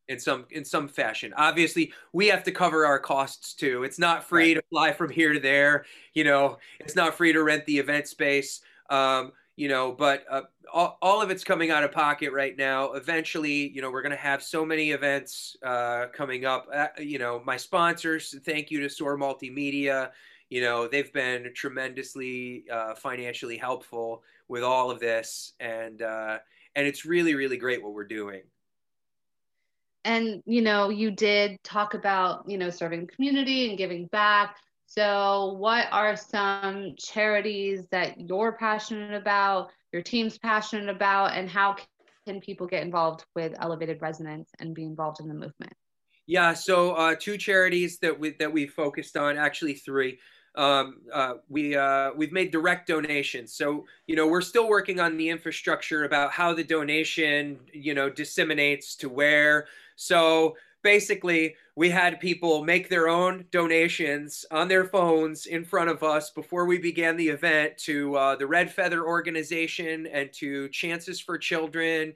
in 0.07 0.19
some 0.19 0.45
in 0.51 0.65
some 0.65 0.87
fashion. 0.87 1.33
Obviously, 1.37 1.93
we 2.13 2.27
have 2.27 2.43
to 2.43 2.51
cover 2.51 2.85
our 2.85 2.99
costs 2.99 3.53
too. 3.53 3.83
It's 3.83 3.99
not 3.99 4.23
free 4.23 4.53
right. 4.53 4.61
to 4.61 4.63
fly 4.69 4.91
from 4.91 5.09
here 5.09 5.33
to 5.33 5.39
there. 5.39 5.85
You 6.13 6.23
know, 6.23 6.57
it's 6.79 6.95
not 6.95 7.15
free 7.15 7.33
to 7.33 7.43
rent 7.43 7.65
the 7.65 7.79
event 7.79 8.07
space. 8.07 8.61
Um, 8.89 9.31
you 9.55 9.67
know, 9.67 9.91
but 9.91 10.23
uh, 10.29 10.41
all, 10.73 10.97
all 11.01 11.21
of 11.21 11.29
it's 11.29 11.43
coming 11.43 11.71
out 11.71 11.83
of 11.83 11.91
pocket 11.91 12.31
right 12.31 12.57
now. 12.57 12.93
Eventually, 12.93 13.69
you 13.69 13.81
know, 13.81 13.91
we're 13.91 14.01
going 14.01 14.11
to 14.11 14.17
have 14.17 14.41
so 14.41 14.65
many 14.65 14.91
events 14.91 15.57
uh, 15.63 16.05
coming 16.13 16.45
up. 16.45 16.67
Uh, 16.73 16.87
you 16.97 17.19
know, 17.19 17.41
my 17.45 17.57
sponsors, 17.57 18.35
thank 18.45 18.71
you 18.71 18.79
to 18.79 18.89
Soar 18.89 19.17
Multimedia. 19.17 20.11
You 20.49 20.61
know, 20.61 20.87
they've 20.87 21.11
been 21.13 21.51
tremendously 21.53 22.65
uh, 22.71 22.95
financially 22.95 23.57
helpful 23.57 24.23
with 24.47 24.63
all 24.63 24.91
of 24.91 24.99
this, 24.99 25.53
and 25.59 26.01
uh, 26.01 26.39
and 26.75 26.87
it's 26.87 27.05
really, 27.05 27.35
really 27.35 27.57
great 27.57 27.81
what 27.81 27.93
we're 27.93 28.03
doing. 28.03 28.41
And 30.03 30.41
you 30.45 30.61
know, 30.61 30.89
you 30.89 31.11
did 31.11 31.63
talk 31.63 31.93
about 31.93 32.49
you 32.49 32.57
know 32.57 32.69
serving 32.69 33.07
community 33.07 33.69
and 33.69 33.77
giving 33.77 34.07
back 34.07 34.57
so, 34.93 35.55
what 35.57 35.87
are 35.93 36.17
some 36.17 36.95
charities 36.97 37.87
that 37.91 38.19
you're 38.19 38.51
passionate 38.51 39.13
about, 39.13 39.71
your 39.93 40.01
team's 40.01 40.37
passionate 40.37 40.89
about, 40.89 41.31
and 41.33 41.49
how 41.49 41.77
can 42.27 42.41
people 42.41 42.67
get 42.67 42.83
involved 42.83 43.23
with 43.33 43.53
Elevated 43.61 44.01
Resonance 44.01 44.49
and 44.59 44.75
be 44.75 44.83
involved 44.83 45.21
in 45.21 45.29
the 45.29 45.33
movement? 45.33 45.71
Yeah, 46.27 46.53
so 46.53 46.91
uh, 46.91 47.15
two 47.17 47.37
charities 47.37 47.99
that 47.99 48.19
we 48.19 48.31
that 48.31 48.51
we 48.51 48.67
focused 48.67 49.15
on, 49.15 49.37
actually 49.37 49.75
three. 49.75 50.19
Um, 50.55 50.97
uh, 51.13 51.35
we 51.47 51.73
uh, 51.73 52.11
we've 52.17 52.33
made 52.33 52.51
direct 52.51 52.89
donations. 52.89 53.53
So 53.53 53.85
you 54.07 54.17
know 54.17 54.27
we're 54.27 54.41
still 54.41 54.67
working 54.67 54.99
on 54.99 55.15
the 55.15 55.29
infrastructure 55.29 56.03
about 56.03 56.33
how 56.33 56.53
the 56.53 56.65
donation 56.65 57.61
you 57.71 57.93
know 57.93 58.09
disseminates 58.09 58.97
to 58.97 59.07
where. 59.07 59.67
So 59.95 60.57
basically 60.83 61.55
we 61.75 61.89
had 61.89 62.19
people 62.19 62.63
make 62.63 62.89
their 62.89 63.07
own 63.07 63.45
donations 63.51 64.45
on 64.51 64.67
their 64.67 64.85
phones 64.85 65.45
in 65.45 65.63
front 65.63 65.89
of 65.89 66.03
us 66.03 66.29
before 66.29 66.65
we 66.65 66.77
began 66.77 67.17
the 67.17 67.29
event 67.29 67.77
to 67.77 68.15
uh, 68.15 68.35
the 68.35 68.47
Red 68.47 68.71
Feather 68.71 69.05
organization 69.05 70.07
and 70.07 70.31
to 70.33 70.69
Chances 70.69 71.19
for 71.19 71.37
Children. 71.37 72.13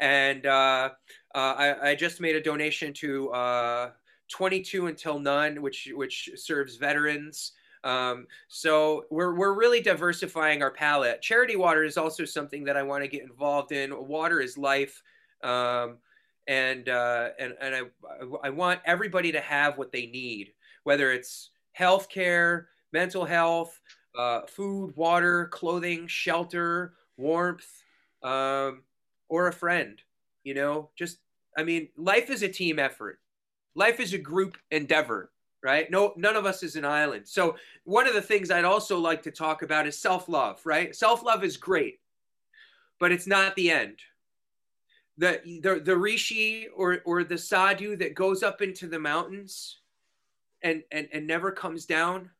And 0.00 0.46
uh, 0.46 0.90
uh, 1.34 1.38
I, 1.38 1.90
I, 1.90 1.94
just 1.94 2.20
made 2.20 2.36
a 2.36 2.40
donation 2.40 2.92
to 2.94 3.30
uh, 3.30 3.90
22 4.28 4.86
Until 4.86 5.18
None, 5.18 5.60
which, 5.60 5.90
which 5.94 6.30
serves 6.36 6.76
veterans. 6.76 7.52
Um, 7.82 8.26
so 8.48 9.06
we're, 9.10 9.34
we're 9.34 9.54
really 9.54 9.80
diversifying 9.80 10.62
our 10.62 10.70
palette. 10.70 11.22
Charity 11.22 11.56
water 11.56 11.82
is 11.84 11.96
also 11.96 12.24
something 12.24 12.64
that 12.64 12.76
I 12.76 12.82
want 12.82 13.02
to 13.02 13.08
get 13.08 13.22
involved 13.22 13.72
in. 13.72 14.06
Water 14.06 14.40
is 14.40 14.56
life. 14.56 15.02
Um, 15.42 15.98
and 16.48 16.88
uh, 16.88 17.28
and 17.38 17.54
and 17.60 17.74
I 17.74 17.82
I 18.42 18.50
want 18.50 18.80
everybody 18.84 19.30
to 19.32 19.40
have 19.40 19.78
what 19.78 19.92
they 19.92 20.06
need, 20.06 20.52
whether 20.82 21.12
it's 21.12 21.50
health 21.72 22.08
care, 22.08 22.68
mental 22.92 23.24
health, 23.24 23.78
uh, 24.18 24.40
food, 24.46 24.96
water, 24.96 25.46
clothing, 25.52 26.06
shelter, 26.08 26.94
warmth, 27.16 27.84
um, 28.22 28.82
or 29.28 29.48
a 29.48 29.52
friend. 29.52 30.00
You 30.42 30.54
know, 30.54 30.90
just 30.96 31.18
I 31.56 31.62
mean, 31.62 31.88
life 31.96 32.30
is 32.30 32.42
a 32.42 32.48
team 32.48 32.78
effort. 32.78 33.20
Life 33.74 34.00
is 34.00 34.14
a 34.14 34.18
group 34.18 34.56
endeavor, 34.70 35.30
right? 35.62 35.90
No, 35.90 36.14
none 36.16 36.34
of 36.34 36.46
us 36.46 36.62
is 36.62 36.76
an 36.76 36.84
island. 36.84 37.28
So 37.28 37.56
one 37.84 38.08
of 38.08 38.14
the 38.14 38.22
things 38.22 38.50
I'd 38.50 38.64
also 38.64 38.98
like 38.98 39.22
to 39.24 39.30
talk 39.30 39.62
about 39.62 39.86
is 39.86 39.96
self-love, 39.98 40.60
right? 40.64 40.96
Self-love 40.96 41.44
is 41.44 41.56
great, 41.56 42.00
but 42.98 43.12
it's 43.12 43.26
not 43.26 43.54
the 43.54 43.70
end, 43.70 43.98
the 45.18 45.40
the 45.62 45.80
the 45.80 45.96
rishi 45.96 46.68
or 46.74 47.00
or 47.04 47.24
the 47.24 47.36
sadhu 47.36 47.96
that 47.96 48.14
goes 48.14 48.42
up 48.42 48.62
into 48.62 48.86
the 48.86 48.98
mountains 48.98 49.78
and 50.62 50.82
and 50.90 51.08
and 51.12 51.26
never 51.26 51.50
comes 51.52 51.84
down 51.86 52.30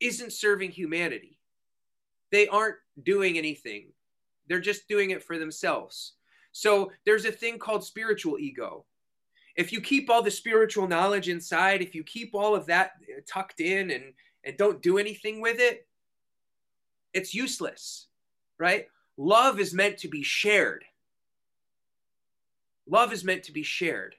isn't 0.00 0.32
serving 0.32 0.70
humanity. 0.70 1.38
They 2.32 2.48
aren't 2.48 2.76
doing 3.02 3.38
anything. 3.38 3.92
They're 4.48 4.60
just 4.60 4.88
doing 4.88 5.10
it 5.10 5.22
for 5.22 5.38
themselves. 5.38 6.14
So 6.52 6.90
there's 7.06 7.24
a 7.24 7.32
thing 7.32 7.58
called 7.58 7.84
spiritual 7.84 8.38
ego. 8.38 8.84
If 9.56 9.72
you 9.72 9.80
keep 9.80 10.10
all 10.10 10.22
the 10.22 10.30
spiritual 10.30 10.88
knowledge 10.88 11.28
inside 11.28 11.80
if 11.80 11.94
you 11.94 12.02
keep 12.02 12.34
all 12.34 12.56
of 12.56 12.66
that 12.66 12.92
tucked 13.26 13.60
in 13.60 13.90
and 13.90 14.12
and 14.44 14.56
don't 14.56 14.82
do 14.82 14.98
anything 14.98 15.40
with 15.40 15.58
it 15.58 15.86
it's 17.14 17.32
useless 17.32 18.08
right? 18.58 18.86
Love 19.16 19.60
is 19.60 19.74
meant 19.74 19.98
to 19.98 20.08
be 20.08 20.22
shared 20.22 20.84
Love 22.88 23.12
is 23.12 23.24
meant 23.24 23.44
to 23.44 23.52
be 23.52 23.62
shared. 23.62 24.14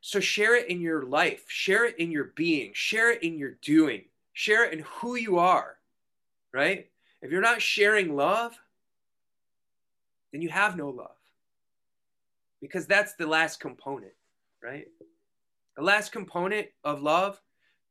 So 0.00 0.20
share 0.20 0.54
it 0.54 0.68
in 0.68 0.80
your 0.80 1.04
life, 1.04 1.44
share 1.48 1.86
it 1.86 1.98
in 1.98 2.10
your 2.10 2.32
being, 2.36 2.72
share 2.74 3.10
it 3.10 3.22
in 3.22 3.38
your 3.38 3.52
doing, 3.62 4.04
share 4.34 4.64
it 4.66 4.74
in 4.74 4.80
who 4.80 5.14
you 5.14 5.38
are, 5.38 5.76
right? 6.52 6.90
If 7.22 7.30
you're 7.30 7.40
not 7.40 7.62
sharing 7.62 8.14
love, 8.14 8.54
then 10.30 10.42
you 10.42 10.50
have 10.50 10.76
no 10.76 10.90
love. 10.90 11.16
Because 12.60 12.86
that's 12.86 13.14
the 13.14 13.26
last 13.26 13.60
component, 13.60 14.12
right? 14.62 14.88
The 15.76 15.82
last 15.82 16.12
component 16.12 16.68
of 16.82 17.02
love, 17.02 17.40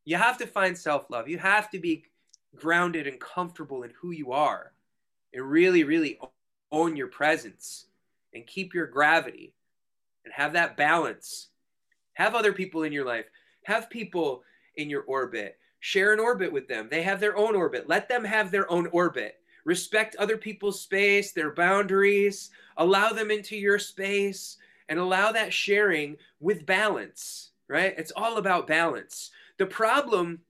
you 0.06 0.18
have 0.18 0.38
to 0.38 0.46
find 0.46 0.78
self 0.78 1.10
love. 1.10 1.28
You 1.28 1.40
have 1.40 1.72
to 1.72 1.80
be 1.80 2.06
grounded 2.56 3.08
and 3.08 3.20
comfortable 3.20 3.84
in 3.84 3.92
who 4.00 4.12
you 4.12 4.34
are 4.34 4.74
and 5.34 5.50
really, 5.50 5.84
really 5.84 6.20
own 6.72 6.96
your 6.96 7.08
presence 7.08 7.88
and 8.34 8.46
keep 8.46 8.74
your 8.74 8.86
gravity 8.88 9.56
and 10.26 10.34
have 10.34 10.54
that 10.54 10.78
balance. 10.78 11.50
Have 12.14 12.36
other 12.36 12.54
people 12.54 12.84
in 12.84 12.94
your 12.94 13.06
life. 13.06 13.26
Have 13.64 13.90
people 13.90 14.44
in 14.76 14.90
your 14.90 15.04
orbit. 15.04 15.58
Share 15.80 16.14
an 16.14 16.20
orbit 16.20 16.52
with 16.52 16.68
them. 16.68 16.88
They 16.90 17.02
have 17.04 17.20
their 17.20 17.38
own 17.38 17.56
orbit. 17.56 17.90
Let 17.90 18.08
them 18.08 18.24
have 18.24 18.52
their 18.52 18.70
own 18.72 18.88
orbit. 18.88 19.40
Respect 19.66 20.16
other 20.18 20.38
people's 20.38 20.82
space, 20.82 21.32
their 21.32 21.54
boundaries. 21.54 22.52
Allow 22.78 23.12
them 23.14 23.32
into 23.32 23.56
your 23.56 23.80
space 23.80 24.58
and 24.90 25.00
allow 25.00 25.32
that 25.32 25.54
sharing 25.54 26.18
with 26.40 26.66
balance, 26.66 27.52
right? 27.68 27.94
It's 27.98 28.12
all 28.16 28.38
about 28.38 28.68
balance. 28.68 29.32
The 29.58 29.66
problem 29.66 30.42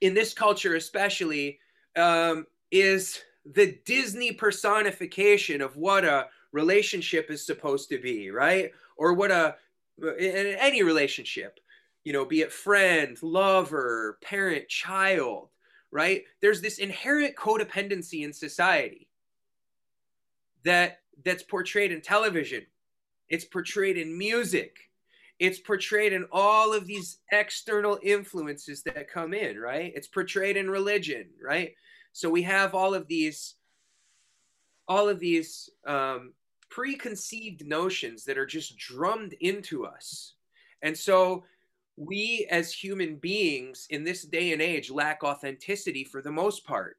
in 0.00 0.14
this 0.14 0.32
culture, 0.32 0.76
especially, 0.76 1.58
um, 1.96 2.46
is 2.70 3.20
the 3.44 3.78
Disney 3.84 4.32
personification 4.32 5.60
of 5.60 5.76
what 5.76 6.04
a 6.04 6.28
relationship 6.52 7.30
is 7.30 7.44
supposed 7.44 7.88
to 7.90 7.98
be, 7.98 8.30
right? 8.30 8.72
Or 8.96 9.14
what 9.14 9.30
a 9.30 9.56
in 9.98 10.56
any 10.58 10.82
relationship 10.82 11.60
you 12.04 12.12
know 12.12 12.24
be 12.24 12.40
it 12.40 12.52
friend 12.52 13.16
lover 13.22 14.18
parent 14.22 14.68
child 14.68 15.48
right? 15.94 16.24
There's 16.42 16.60
this 16.60 16.78
inherent 16.78 17.36
codependency 17.36 18.24
in 18.24 18.32
society 18.32 19.08
that 20.64 20.98
that's 21.24 21.44
portrayed 21.44 21.92
in 21.92 22.00
television. 22.00 22.66
It's 23.28 23.44
portrayed 23.44 23.96
in 23.96 24.18
music. 24.18 24.76
It's 25.38 25.60
portrayed 25.60 26.12
in 26.12 26.26
all 26.32 26.74
of 26.74 26.86
these 26.86 27.18
external 27.30 28.00
influences 28.02 28.82
that 28.82 29.08
come 29.08 29.32
in 29.32 29.56
right? 29.56 29.92
It's 29.94 30.08
portrayed 30.08 30.56
in 30.56 30.68
religion 30.68 31.28
right? 31.40 31.74
So 32.12 32.28
we 32.28 32.42
have 32.42 32.74
all 32.74 32.92
of 32.92 33.06
these 33.06 33.54
all 34.88 35.08
of 35.08 35.20
these 35.20 35.70
um, 35.86 36.32
preconceived 36.74 37.62
notions 37.66 38.24
that 38.24 38.38
are 38.38 38.50
just 38.58 38.76
drummed 38.76 39.34
into 39.40 39.76
us. 39.86 40.34
And 40.82 40.96
so 40.96 41.44
we 41.96 42.46
as 42.50 42.72
human 42.84 43.16
beings 43.16 43.86
in 43.90 44.04
this 44.04 44.22
day 44.22 44.52
and 44.52 44.62
age 44.62 44.90
lack 44.90 45.22
authenticity 45.24 46.04
for 46.04 46.20
the 46.22 46.32
most 46.32 46.64
part. 46.66 46.96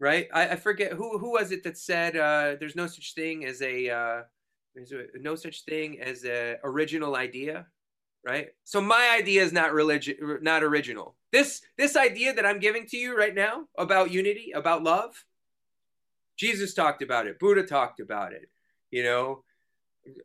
right? 0.00 0.28
I, 0.34 0.50
I 0.50 0.56
forget 0.56 0.92
who 0.92 1.18
who 1.18 1.32
was 1.32 1.52
it 1.52 1.62
that 1.64 1.78
said 1.78 2.16
uh, 2.16 2.56
there's 2.58 2.76
no 2.76 2.86
such 2.86 3.14
thing 3.14 3.44
as 3.44 3.62
a 3.62 3.88
uh, 3.88 4.22
there's 4.74 4.92
a, 4.92 5.04
no 5.20 5.34
such 5.36 5.64
thing 5.64 6.00
as 6.00 6.24
a 6.24 6.56
original 6.64 7.14
idea, 7.16 7.66
right? 8.26 8.48
So 8.64 8.80
my 8.80 9.14
idea 9.16 9.42
is 9.42 9.52
not 9.52 9.72
religion, 9.72 10.16
not 10.42 10.62
original. 10.64 11.16
This 11.30 11.62
this 11.78 11.96
idea 11.96 12.34
that 12.34 12.44
I'm 12.46 12.58
giving 12.58 12.86
to 12.86 12.96
you 12.96 13.16
right 13.16 13.34
now 13.34 13.66
about 13.78 14.10
unity, 14.10 14.52
about 14.54 14.82
love, 14.82 15.24
Jesus 16.42 16.74
talked 16.74 17.02
about 17.02 17.28
it. 17.28 17.38
Buddha 17.38 17.62
talked 17.62 18.00
about 18.00 18.32
it. 18.32 18.48
You 18.90 19.04
know, 19.04 19.44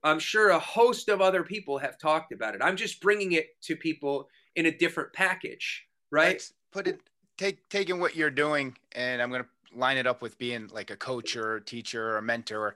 I'm 0.04 0.18
sure 0.18 0.50
a 0.50 0.58
host 0.58 1.10
of 1.10 1.22
other 1.22 1.44
people 1.44 1.78
have 1.78 2.00
talked 2.00 2.32
about 2.32 2.56
it. 2.56 2.62
I'm 2.64 2.76
just 2.76 3.00
bringing 3.02 3.34
it 3.34 3.50
to 3.62 3.76
people 3.76 4.28
in 4.56 4.66
a 4.66 4.72
different 4.76 5.14
package, 5.14 5.86
right? 6.12 6.30
Let's 6.30 6.54
put 6.72 6.88
it 6.88 7.00
take 7.38 7.70
taking 7.70 8.00
what 8.00 8.16
you're 8.16 8.32
doing, 8.32 8.76
and 8.94 9.22
I'm 9.22 9.30
going 9.30 9.44
to 9.44 9.78
line 9.78 9.98
it 9.98 10.08
up 10.08 10.24
with 10.24 10.40
being 10.40 10.70
like 10.74 10.90
a 10.90 10.96
coach 10.96 11.36
or 11.36 11.58
a 11.58 11.62
teacher 11.64 12.14
or 12.14 12.18
a 12.18 12.24
mentor. 12.24 12.74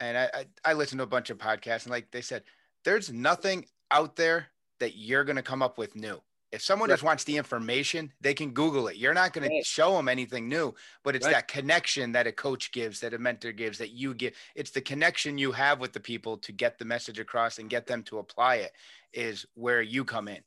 And 0.00 0.18
I, 0.18 0.30
I, 0.34 0.46
I 0.64 0.72
listen 0.72 0.98
to 0.98 1.04
a 1.04 1.06
bunch 1.06 1.30
of 1.30 1.38
podcasts, 1.38 1.84
and 1.84 1.92
like 1.92 2.10
they 2.10 2.22
said, 2.22 2.42
there's 2.84 3.12
nothing 3.12 3.66
out 3.92 4.16
there 4.16 4.48
that 4.80 4.96
you're 4.96 5.22
going 5.22 5.36
to 5.36 5.42
come 5.42 5.62
up 5.62 5.78
with 5.78 5.94
new. 5.94 6.20
If 6.52 6.62
someone 6.62 6.88
right. 6.88 6.94
just 6.94 7.04
wants 7.04 7.22
the 7.24 7.36
information, 7.36 8.12
they 8.20 8.34
can 8.34 8.50
Google 8.50 8.88
it. 8.88 8.96
You're 8.96 9.14
not 9.14 9.32
going 9.32 9.48
right. 9.48 9.62
to 9.62 9.64
show 9.64 9.96
them 9.96 10.08
anything 10.08 10.48
new, 10.48 10.74
but 11.04 11.14
it's 11.14 11.26
right. 11.26 11.34
that 11.34 11.48
connection 11.48 12.10
that 12.12 12.26
a 12.26 12.32
coach 12.32 12.72
gives, 12.72 12.98
that 13.00 13.14
a 13.14 13.18
mentor 13.18 13.52
gives, 13.52 13.78
that 13.78 13.90
you 13.90 14.14
give. 14.14 14.34
It's 14.56 14.72
the 14.72 14.80
connection 14.80 15.38
you 15.38 15.52
have 15.52 15.78
with 15.78 15.92
the 15.92 16.00
people 16.00 16.36
to 16.38 16.52
get 16.52 16.78
the 16.78 16.84
message 16.84 17.20
across 17.20 17.58
and 17.58 17.70
get 17.70 17.86
them 17.86 18.02
to 18.04 18.18
apply 18.18 18.56
it 18.56 18.72
is 19.12 19.46
where 19.54 19.80
you 19.80 20.04
come 20.04 20.26
in. 20.26 20.40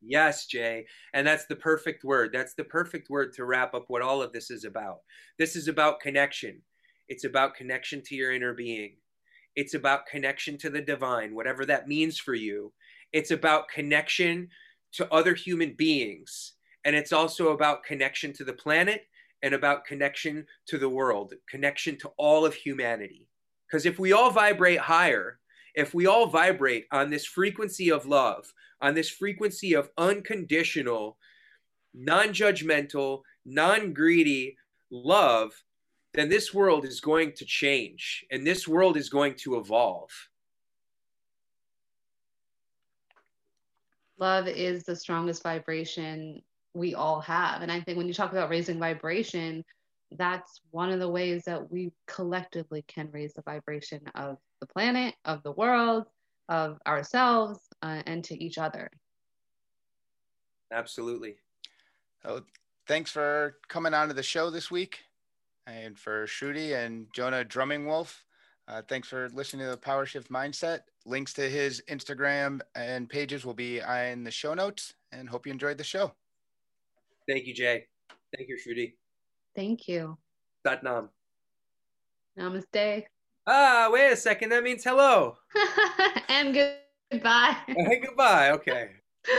Yes, 0.00 0.46
Jay. 0.46 0.86
And 1.12 1.26
that's 1.26 1.46
the 1.46 1.56
perfect 1.56 2.04
word. 2.04 2.30
That's 2.32 2.54
the 2.54 2.64
perfect 2.64 3.10
word 3.10 3.32
to 3.34 3.44
wrap 3.44 3.74
up 3.74 3.86
what 3.88 4.02
all 4.02 4.22
of 4.22 4.32
this 4.32 4.50
is 4.52 4.64
about. 4.64 4.98
This 5.38 5.56
is 5.56 5.66
about 5.66 5.98
connection. 5.98 6.62
It's 7.08 7.24
about 7.24 7.56
connection 7.56 8.02
to 8.04 8.14
your 8.14 8.32
inner 8.32 8.54
being. 8.54 8.96
It's 9.56 9.74
about 9.74 10.06
connection 10.06 10.56
to 10.58 10.70
the 10.70 10.80
divine, 10.80 11.34
whatever 11.34 11.66
that 11.66 11.88
means 11.88 12.16
for 12.16 12.34
you. 12.34 12.72
It's 13.12 13.32
about 13.32 13.68
connection 13.68 14.50
to 14.92 15.12
other 15.12 15.34
human 15.34 15.74
beings. 15.74 16.54
And 16.84 16.94
it's 16.96 17.12
also 17.12 17.48
about 17.48 17.84
connection 17.84 18.32
to 18.34 18.44
the 18.44 18.52
planet 18.52 19.02
and 19.42 19.54
about 19.54 19.84
connection 19.84 20.46
to 20.66 20.78
the 20.78 20.88
world, 20.88 21.34
connection 21.48 21.96
to 21.98 22.10
all 22.16 22.44
of 22.44 22.54
humanity. 22.54 23.28
Because 23.66 23.86
if 23.86 23.98
we 23.98 24.12
all 24.12 24.30
vibrate 24.30 24.80
higher, 24.80 25.38
if 25.74 25.94
we 25.94 26.06
all 26.06 26.26
vibrate 26.26 26.86
on 26.90 27.10
this 27.10 27.26
frequency 27.26 27.90
of 27.90 28.06
love, 28.06 28.52
on 28.80 28.94
this 28.94 29.10
frequency 29.10 29.74
of 29.74 29.90
unconditional, 29.98 31.18
non 31.94 32.28
judgmental, 32.28 33.22
non 33.44 33.92
greedy 33.92 34.56
love, 34.90 35.52
then 36.14 36.28
this 36.28 36.54
world 36.54 36.84
is 36.84 37.00
going 37.00 37.32
to 37.32 37.44
change 37.44 38.24
and 38.30 38.46
this 38.46 38.66
world 38.66 38.96
is 38.96 39.08
going 39.08 39.34
to 39.34 39.58
evolve. 39.58 40.10
Love 44.18 44.48
is 44.48 44.84
the 44.84 44.96
strongest 44.96 45.42
vibration 45.42 46.42
we 46.74 46.94
all 46.94 47.20
have. 47.20 47.62
And 47.62 47.72
I 47.72 47.80
think 47.80 47.98
when 47.98 48.08
you 48.08 48.14
talk 48.14 48.32
about 48.32 48.50
raising 48.50 48.78
vibration, 48.78 49.64
that's 50.12 50.60
one 50.70 50.90
of 50.90 51.00
the 51.00 51.08
ways 51.08 51.44
that 51.44 51.70
we 51.70 51.92
collectively 52.06 52.84
can 52.88 53.10
raise 53.12 53.34
the 53.34 53.42
vibration 53.42 54.00
of 54.14 54.38
the 54.60 54.66
planet, 54.66 55.14
of 55.24 55.42
the 55.42 55.52
world, 55.52 56.06
of 56.48 56.78
ourselves, 56.86 57.60
uh, 57.82 58.02
and 58.06 58.24
to 58.24 58.42
each 58.42 58.58
other. 58.58 58.90
Absolutely. 60.72 61.36
Oh, 62.24 62.42
thanks 62.86 63.10
for 63.10 63.56
coming 63.68 63.94
on 63.94 64.08
to 64.08 64.14
the 64.14 64.22
show 64.22 64.50
this 64.50 64.70
week. 64.70 65.00
And 65.66 65.98
for 65.98 66.26
Shruti 66.26 66.74
and 66.74 67.06
Jonah 67.12 67.44
Drumming 67.44 67.86
Wolf, 67.86 68.24
uh, 68.68 68.82
thanks 68.86 69.08
for 69.08 69.28
listening 69.30 69.64
to 69.64 69.70
the 69.70 69.76
Power 69.76 70.04
Shift 70.06 70.30
Mindset. 70.30 70.80
Links 71.06 71.32
to 71.34 71.48
his 71.48 71.82
Instagram 71.88 72.60
and 72.74 73.08
pages 73.08 73.44
will 73.44 73.54
be 73.54 73.80
in 73.80 74.24
the 74.24 74.30
show 74.30 74.54
notes. 74.54 74.94
And 75.10 75.28
hope 75.28 75.46
you 75.46 75.52
enjoyed 75.52 75.78
the 75.78 75.84
show. 75.84 76.12
Thank 77.28 77.46
you, 77.46 77.54
Jay. 77.54 77.86
Thank 78.36 78.48
you, 78.48 78.56
Shruti. 78.56 78.92
Thank 79.56 79.88
you. 79.88 80.18
Sat 80.66 80.82
Nam. 80.82 81.08
Namaste. 82.38 83.04
Ah, 83.46 83.88
wait 83.90 84.12
a 84.12 84.16
second. 84.16 84.50
That 84.50 84.62
means 84.62 84.84
hello. 84.84 85.38
and 86.28 86.54
goodbye. 87.10 87.56
and 87.68 88.02
goodbye. 88.04 88.50
Okay. 88.50 88.90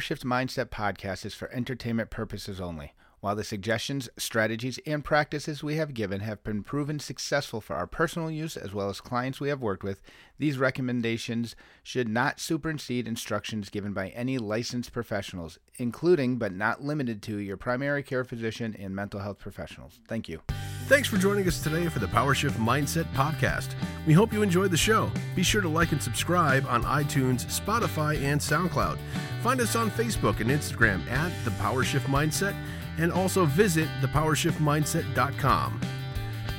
Shift 0.00 0.24
Mindset 0.24 0.70
podcast 0.70 1.24
is 1.24 1.34
for 1.34 1.48
entertainment 1.52 2.10
purposes 2.10 2.60
only. 2.60 2.94
While 3.20 3.36
the 3.36 3.44
suggestions, 3.44 4.08
strategies, 4.16 4.78
and 4.86 5.04
practices 5.04 5.62
we 5.62 5.76
have 5.76 5.92
given 5.92 6.20
have 6.20 6.42
been 6.42 6.62
proven 6.62 6.98
successful 6.98 7.60
for 7.60 7.76
our 7.76 7.86
personal 7.86 8.30
use 8.30 8.56
as 8.56 8.72
well 8.72 8.88
as 8.88 9.02
clients 9.02 9.40
we 9.40 9.50
have 9.50 9.60
worked 9.60 9.84
with, 9.84 10.00
these 10.38 10.56
recommendations 10.56 11.54
should 11.82 12.08
not 12.08 12.40
supersede 12.40 13.06
instructions 13.06 13.68
given 13.68 13.92
by 13.92 14.08
any 14.08 14.38
licensed 14.38 14.92
professionals, 14.92 15.58
including 15.76 16.38
but 16.38 16.54
not 16.54 16.82
limited 16.82 17.20
to 17.24 17.36
your 17.36 17.58
primary 17.58 18.02
care 18.02 18.24
physician 18.24 18.74
and 18.78 18.96
mental 18.96 19.20
health 19.20 19.38
professionals. 19.38 20.00
Thank 20.08 20.26
you. 20.26 20.40
Thanks 20.86 21.06
for 21.06 21.18
joining 21.18 21.46
us 21.46 21.62
today 21.62 21.88
for 21.88 21.98
the 21.98 22.06
PowerShift 22.06 22.52
Mindset 22.52 23.04
Podcast. 23.12 23.74
We 24.06 24.14
hope 24.14 24.32
you 24.32 24.42
enjoyed 24.42 24.70
the 24.70 24.78
show. 24.78 25.10
Be 25.36 25.42
sure 25.42 25.60
to 25.60 25.68
like 25.68 25.92
and 25.92 26.02
subscribe 26.02 26.64
on 26.66 26.82
iTunes, 26.84 27.44
Spotify, 27.46 28.18
and 28.22 28.40
SoundCloud. 28.40 28.98
Find 29.42 29.60
us 29.60 29.76
on 29.76 29.90
Facebook 29.90 30.40
and 30.40 30.50
Instagram 30.50 31.06
at 31.10 31.32
the 31.44 31.50
PowerShift 31.52 32.06
Mindset 32.06 32.56
and 33.00 33.10
also 33.10 33.44
visit 33.46 33.88
thepowershiftmindset.com. 34.00 35.80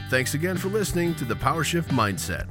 Thanks 0.10 0.34
again 0.34 0.58
for 0.58 0.68
listening 0.68 1.16
to 1.16 1.24
the 1.24 1.36
PowerShift 1.36 1.86
Mindset. 1.86 2.48